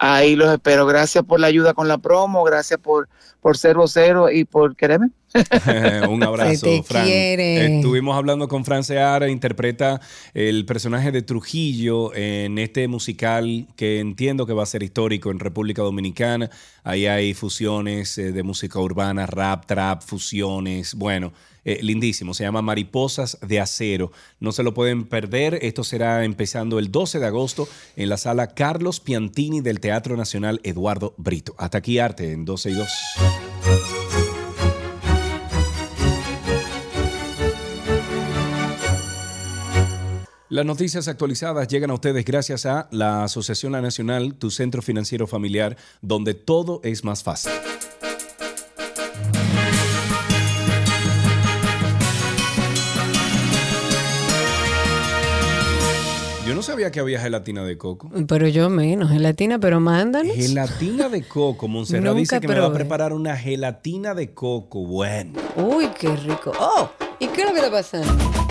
[0.02, 0.86] Ahí los espero.
[0.86, 3.06] Gracias por la ayuda con la promo, gracias por,
[3.43, 5.10] por ser vocero y por quererme.
[6.09, 7.05] Un abrazo, te Fran.
[7.05, 7.77] quiere.
[7.77, 10.01] Estuvimos hablando con Fran Seara, interpreta
[10.32, 15.39] el personaje de Trujillo en este musical que entiendo que va a ser histórico en
[15.39, 16.48] República Dominicana.
[16.82, 20.94] Ahí hay fusiones eh, de música urbana, rap, trap, fusiones.
[20.94, 22.34] Bueno, eh, lindísimo.
[22.34, 24.12] Se llama Mariposas de Acero.
[24.38, 25.58] No se lo pueden perder.
[25.62, 30.60] Esto será empezando el 12 de agosto en la sala Carlos Piantini del Teatro Nacional
[30.62, 31.54] Eduardo Brito.
[31.58, 32.88] Hasta aquí arte en 12 y 2.
[40.50, 45.28] Las noticias actualizadas llegan a ustedes gracias a la Asociación La Nacional, tu centro financiero
[45.28, 47.52] familiar, donde todo es más fácil.
[56.60, 58.10] No sabía que había gelatina de coco.
[58.28, 60.36] Pero yo menos, gelatina, pero mándanos.
[60.36, 61.68] Gelatina de coco.
[61.68, 64.84] Montserrat Nunca dice que me va a preparar una gelatina de coco.
[64.84, 65.40] Bueno.
[65.56, 66.52] Uy, qué rico.
[66.60, 68.49] Oh, ¿y qué es lo que está pasando?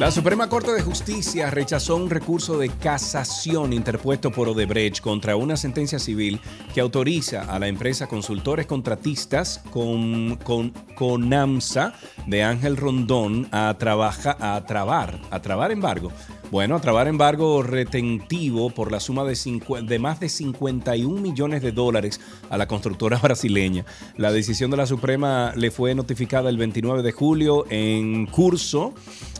[0.00, 5.58] La Suprema Corte de Justicia rechazó un recurso de casación interpuesto por Odebrecht contra una
[5.58, 6.40] sentencia civil
[6.72, 11.92] que autoriza a la empresa Consultores Contratistas con, con, Conamsa
[12.26, 16.10] de Ángel Rondón a, trabaja, a trabar, a trabar embargo.
[16.50, 19.38] Bueno, a trabar embargo retentivo por la suma de,
[19.82, 23.84] de más de 51 millones de dólares a la constructora brasileña.
[24.16, 28.94] La decisión de la Suprema le fue notificada el 29 de julio en curso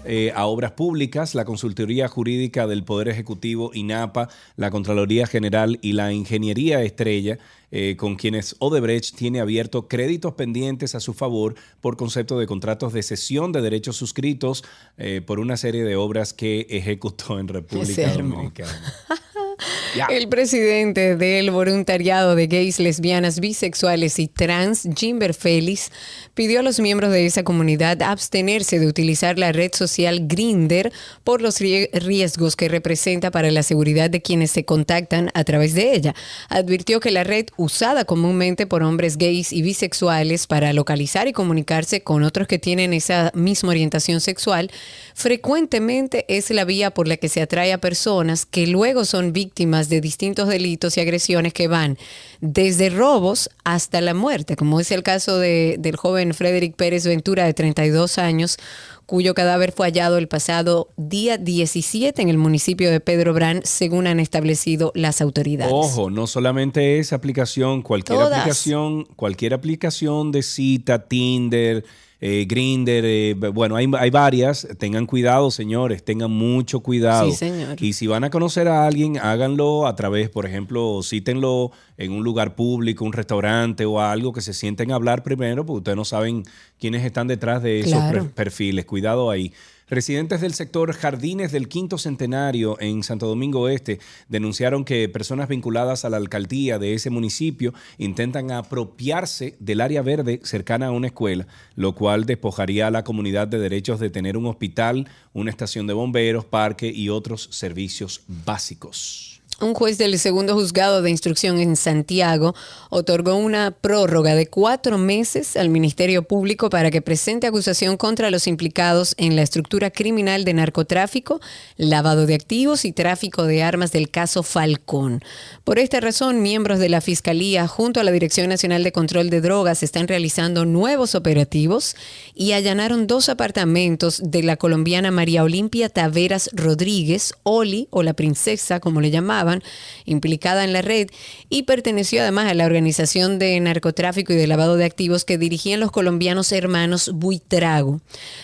[0.05, 5.93] eh, a obras públicas, la consultoría jurídica del Poder Ejecutivo, INAPA, la Contraloría General y
[5.93, 7.39] la Ingeniería Estrella,
[7.71, 12.93] eh, con quienes Odebrecht tiene abierto créditos pendientes a su favor por concepto de contratos
[12.93, 14.65] de cesión de derechos suscritos
[14.97, 18.05] eh, por una serie de obras que ejecutó en República Se
[19.61, 20.17] Dominicana.
[20.17, 25.91] El presidente del voluntariado de gays, lesbianas, bisexuales y trans, Jimber Félix,
[26.35, 30.93] pidió a los miembros de esa comunidad abstenerse de utilizar la red social Grinder
[31.25, 35.75] por los rie- riesgos que representa para la seguridad de quienes se contactan a través
[35.75, 36.15] de ella.
[36.49, 42.03] Advirtió que la red usada comúnmente por hombres gays y bisexuales para localizar y comunicarse
[42.03, 44.71] con otros que tienen esa misma orientación sexual
[45.15, 49.50] frecuentemente es la vía por la que se atrae a personas que luego son víctimas
[49.55, 51.99] de distintos delitos y agresiones que van
[52.41, 57.45] desde robos hasta la muerte, como es el caso de- del joven Frederick Pérez Ventura
[57.45, 58.57] de 32 años,
[59.05, 64.07] cuyo cadáver fue hallado el pasado día 17 en el municipio de Pedro Brán, según
[64.07, 65.73] han establecido las autoridades.
[65.75, 68.39] Ojo, no solamente esa aplicación, cualquier Todas.
[68.39, 71.85] aplicación, cualquier aplicación de cita, Tinder,
[72.21, 74.69] eh, Grinder, eh, bueno, hay, hay varias.
[74.79, 77.31] Tengan cuidado, señores, tengan mucho cuidado.
[77.31, 77.83] Sí, señor.
[77.83, 82.23] Y si van a conocer a alguien, háganlo a través, por ejemplo, cítenlo en un
[82.23, 86.05] lugar público, un restaurante o algo que se sienten a hablar primero, porque ustedes no
[86.05, 86.43] saben
[86.79, 88.23] quiénes están detrás de esos Claro.
[88.25, 88.85] per- perfiles.
[88.85, 89.53] Cuidado ahí.
[89.91, 93.99] Residentes del sector Jardines del Quinto Centenario en Santo Domingo Este
[94.29, 100.39] denunciaron que personas vinculadas a la alcaldía de ese municipio intentan apropiarse del área verde
[100.45, 104.47] cercana a una escuela, lo cual despojaría a la comunidad de derechos de tener un
[104.47, 109.30] hospital, una estación de bomberos, parque y otros servicios básicos.
[109.63, 112.55] Un juez del segundo juzgado de instrucción en Santiago
[112.89, 118.47] otorgó una prórroga de cuatro meses al Ministerio Público para que presente acusación contra los
[118.47, 121.43] implicados en la estructura criminal de narcotráfico,
[121.77, 125.23] lavado de activos y tráfico de armas del caso Falcón.
[125.65, 129.43] Por esta razón, miembros de la Fiscalía junto a la Dirección Nacional de Control de
[129.43, 131.97] Drogas están realizando nuevos operativos
[132.35, 138.81] y allanaron dos apartamentos de la colombiana María Olimpia Taveras Rodríguez, Oli o la princesa
[138.81, 139.63] como le llamaban, estaban
[140.05, 141.09] implicada en la red
[141.49, 145.81] y perteneció además a la organización de narcotráfico y de lavado de activos que dirigían
[145.81, 148.01] los colombianos hermanos Buitrago.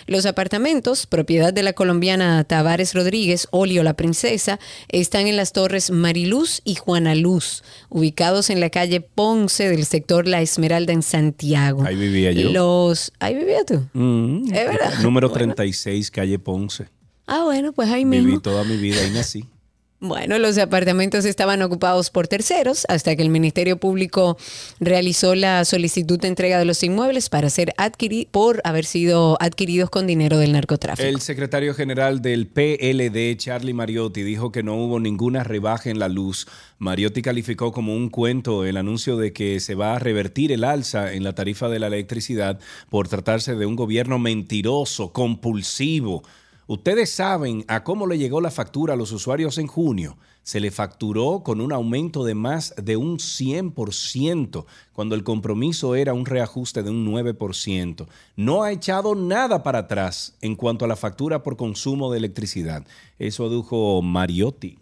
[0.07, 4.59] Los apartamentos, propiedad de la colombiana Tavares Rodríguez, Olio la Princesa,
[4.89, 10.27] están en las torres Mariluz y Juana Luz, ubicados en la calle Ponce del sector
[10.27, 11.85] La Esmeralda en Santiago.
[11.85, 12.51] Ahí vivía yo.
[12.51, 13.87] Los, ahí vivía tú.
[13.93, 14.99] Mm, Es verdad.
[15.03, 15.55] Número Bueno.
[15.55, 16.89] 36, calle Ponce.
[17.27, 18.27] Ah, bueno, pues ahí mismo.
[18.29, 19.45] Viví toda mi vida, ahí nací.
[20.09, 24.37] Bueno, los apartamentos estaban ocupados por terceros hasta que el Ministerio Público
[24.81, 29.91] realizó la solicitud de entrega de los inmuebles para ser adquiridos por haber sido adquiridos
[29.91, 31.09] con dinero del narcotráfico.
[31.09, 36.09] El secretario general del PLD, Charlie Mariotti, dijo que no hubo ninguna rebaja en la
[36.09, 36.47] luz.
[36.79, 41.13] Mariotti calificó como un cuento el anuncio de que se va a revertir el alza
[41.13, 42.61] en la tarifa de la electricidad
[42.91, 46.23] por tratarse de un gobierno mentiroso, compulsivo.
[46.69, 50.19] Ustedes saben a cómo le llegó la factura a los usuarios en junio.
[50.43, 56.13] Se le facturó con un aumento de más de un 100%, cuando el compromiso era
[56.13, 58.09] un reajuste de un 9%.
[58.35, 62.85] No ha echado nada para atrás en cuanto a la factura por consumo de electricidad.
[63.21, 64.79] Eso dijo Mariotti.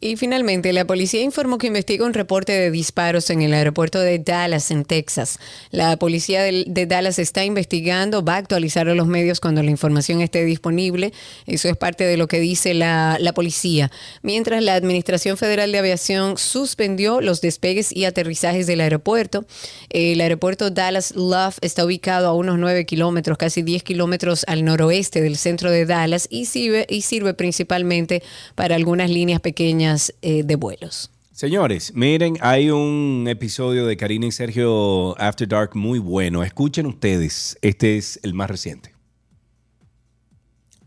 [0.00, 4.20] Y finalmente, la policía informó que investiga un reporte de disparos en el aeropuerto de
[4.20, 5.40] Dallas, en Texas.
[5.72, 10.20] La policía de, Dallas está investigando, va a actualizar a los medios cuando la información
[10.20, 11.12] esté disponible.
[11.46, 13.90] Eso es parte de lo que dice la, la policía.
[14.22, 19.46] Mientras la Administración Federal de Aviación suspendió los despegues y aterrizajes del aeropuerto.
[19.90, 25.20] El aeropuerto Dallas Love está ubicado a unos 9 kilómetros, casi 10 kilómetros al noroeste
[25.20, 28.22] del centro de Dallas y sirve, y sirve principalmente
[28.54, 31.10] para algunas líneas pequeñas eh, de vuelos.
[31.32, 36.44] Señores, miren, hay un episodio de Karina y Sergio After Dark muy bueno.
[36.44, 38.94] Escuchen ustedes, este es el más reciente.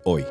[0.03, 0.23] Hoy.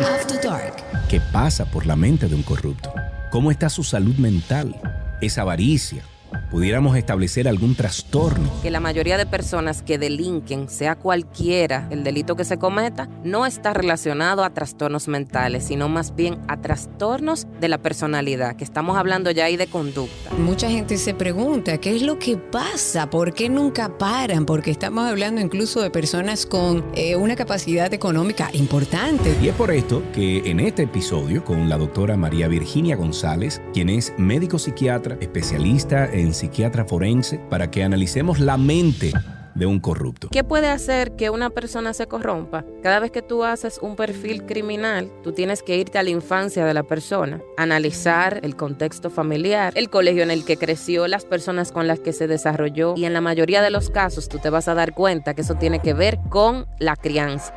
[0.00, 0.76] After Dark.
[1.10, 2.94] ¿Qué pasa por la mente de un corrupto?
[3.30, 4.74] ¿Cómo está su salud mental?
[5.20, 6.02] ¿Es avaricia?
[6.50, 8.50] ¿Pudiéramos establecer algún trastorno?
[8.62, 13.46] que la mayoría de personas que delinquen, sea cualquiera el delito que se cometa, no
[13.46, 18.98] está relacionado a trastornos mentales, sino más bien a trastornos de la personalidad, que estamos
[18.98, 20.30] hablando ya ahí de conducta.
[20.38, 23.08] Mucha gente se pregunta, ¿qué es lo que pasa?
[23.08, 24.44] ¿Por qué nunca paran?
[24.44, 29.34] Porque estamos hablando incluso de personas con eh, una capacidad económica importante.
[29.42, 33.88] Y es por esto que en este episodio, con la doctora María Virginia González, quien
[33.88, 39.12] es médico psiquiatra, especialista en psiquiatra forense, para que analicemos la mente
[39.54, 40.28] de un corrupto.
[40.30, 42.64] ¿Qué puede hacer que una persona se corrompa?
[42.82, 46.64] Cada vez que tú haces un perfil criminal, tú tienes que irte a la infancia
[46.64, 51.72] de la persona, analizar el contexto familiar, el colegio en el que creció, las personas
[51.72, 54.68] con las que se desarrolló y en la mayoría de los casos tú te vas
[54.68, 57.54] a dar cuenta que eso tiene que ver con la crianza.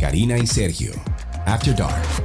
[0.00, 0.92] Karina y Sergio,
[1.46, 2.23] After Dark.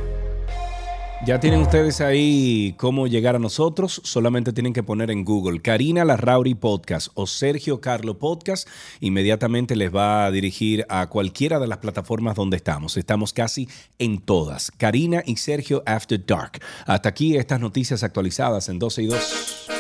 [1.26, 4.02] Ya tienen ustedes ahí cómo llegar a nosotros.
[4.06, 8.70] Solamente tienen que poner en Google Karina Larrauri Podcast o Sergio Carlo Podcast.
[9.02, 12.96] Inmediatamente les va a dirigir a cualquiera de las plataformas donde estamos.
[12.96, 13.68] Estamos casi
[14.00, 14.72] en todas.
[14.72, 16.62] Karina y Sergio After Dark.
[16.86, 19.78] Hasta aquí estas noticias actualizadas en 12 y 2.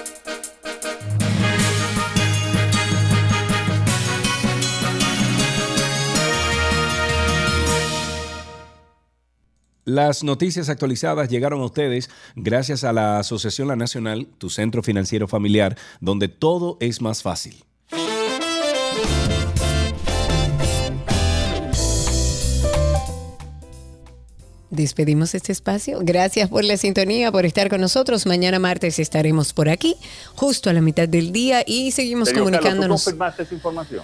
[9.89, 15.27] Las noticias actualizadas llegaron a ustedes gracias a la Asociación La Nacional, tu centro financiero
[15.27, 17.65] familiar, donde todo es más fácil.
[24.69, 25.97] Despedimos este espacio.
[26.03, 28.27] Gracias por la sintonía, por estar con nosotros.
[28.27, 29.95] Mañana martes estaremos por aquí,
[30.35, 33.03] justo a la mitad del día, y seguimos Señor Carlos, ¿tú comunicándonos.
[33.05, 34.03] confirmaste esa información?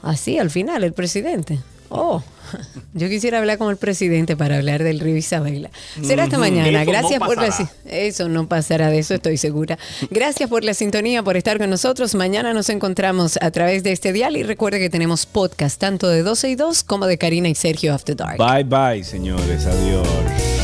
[0.00, 1.58] Así, al final, el presidente.
[1.90, 2.22] Oh,
[2.94, 5.70] yo quisiera hablar con el presidente para hablar del río Isabela.
[6.02, 6.44] Será hasta Ujú.
[6.46, 6.68] mañana.
[6.82, 9.78] Eso no Gracias por la Eso no pasará, de eso estoy segura.
[10.10, 12.14] Gracias por la sintonía, por estar con nosotros.
[12.14, 16.22] Mañana nos encontramos a través de este dial y recuerde que tenemos podcast tanto de
[16.22, 18.38] 12 y 2 como de Karina y Sergio After Dark.
[18.38, 19.66] Bye bye, señores.
[19.66, 20.59] Adiós.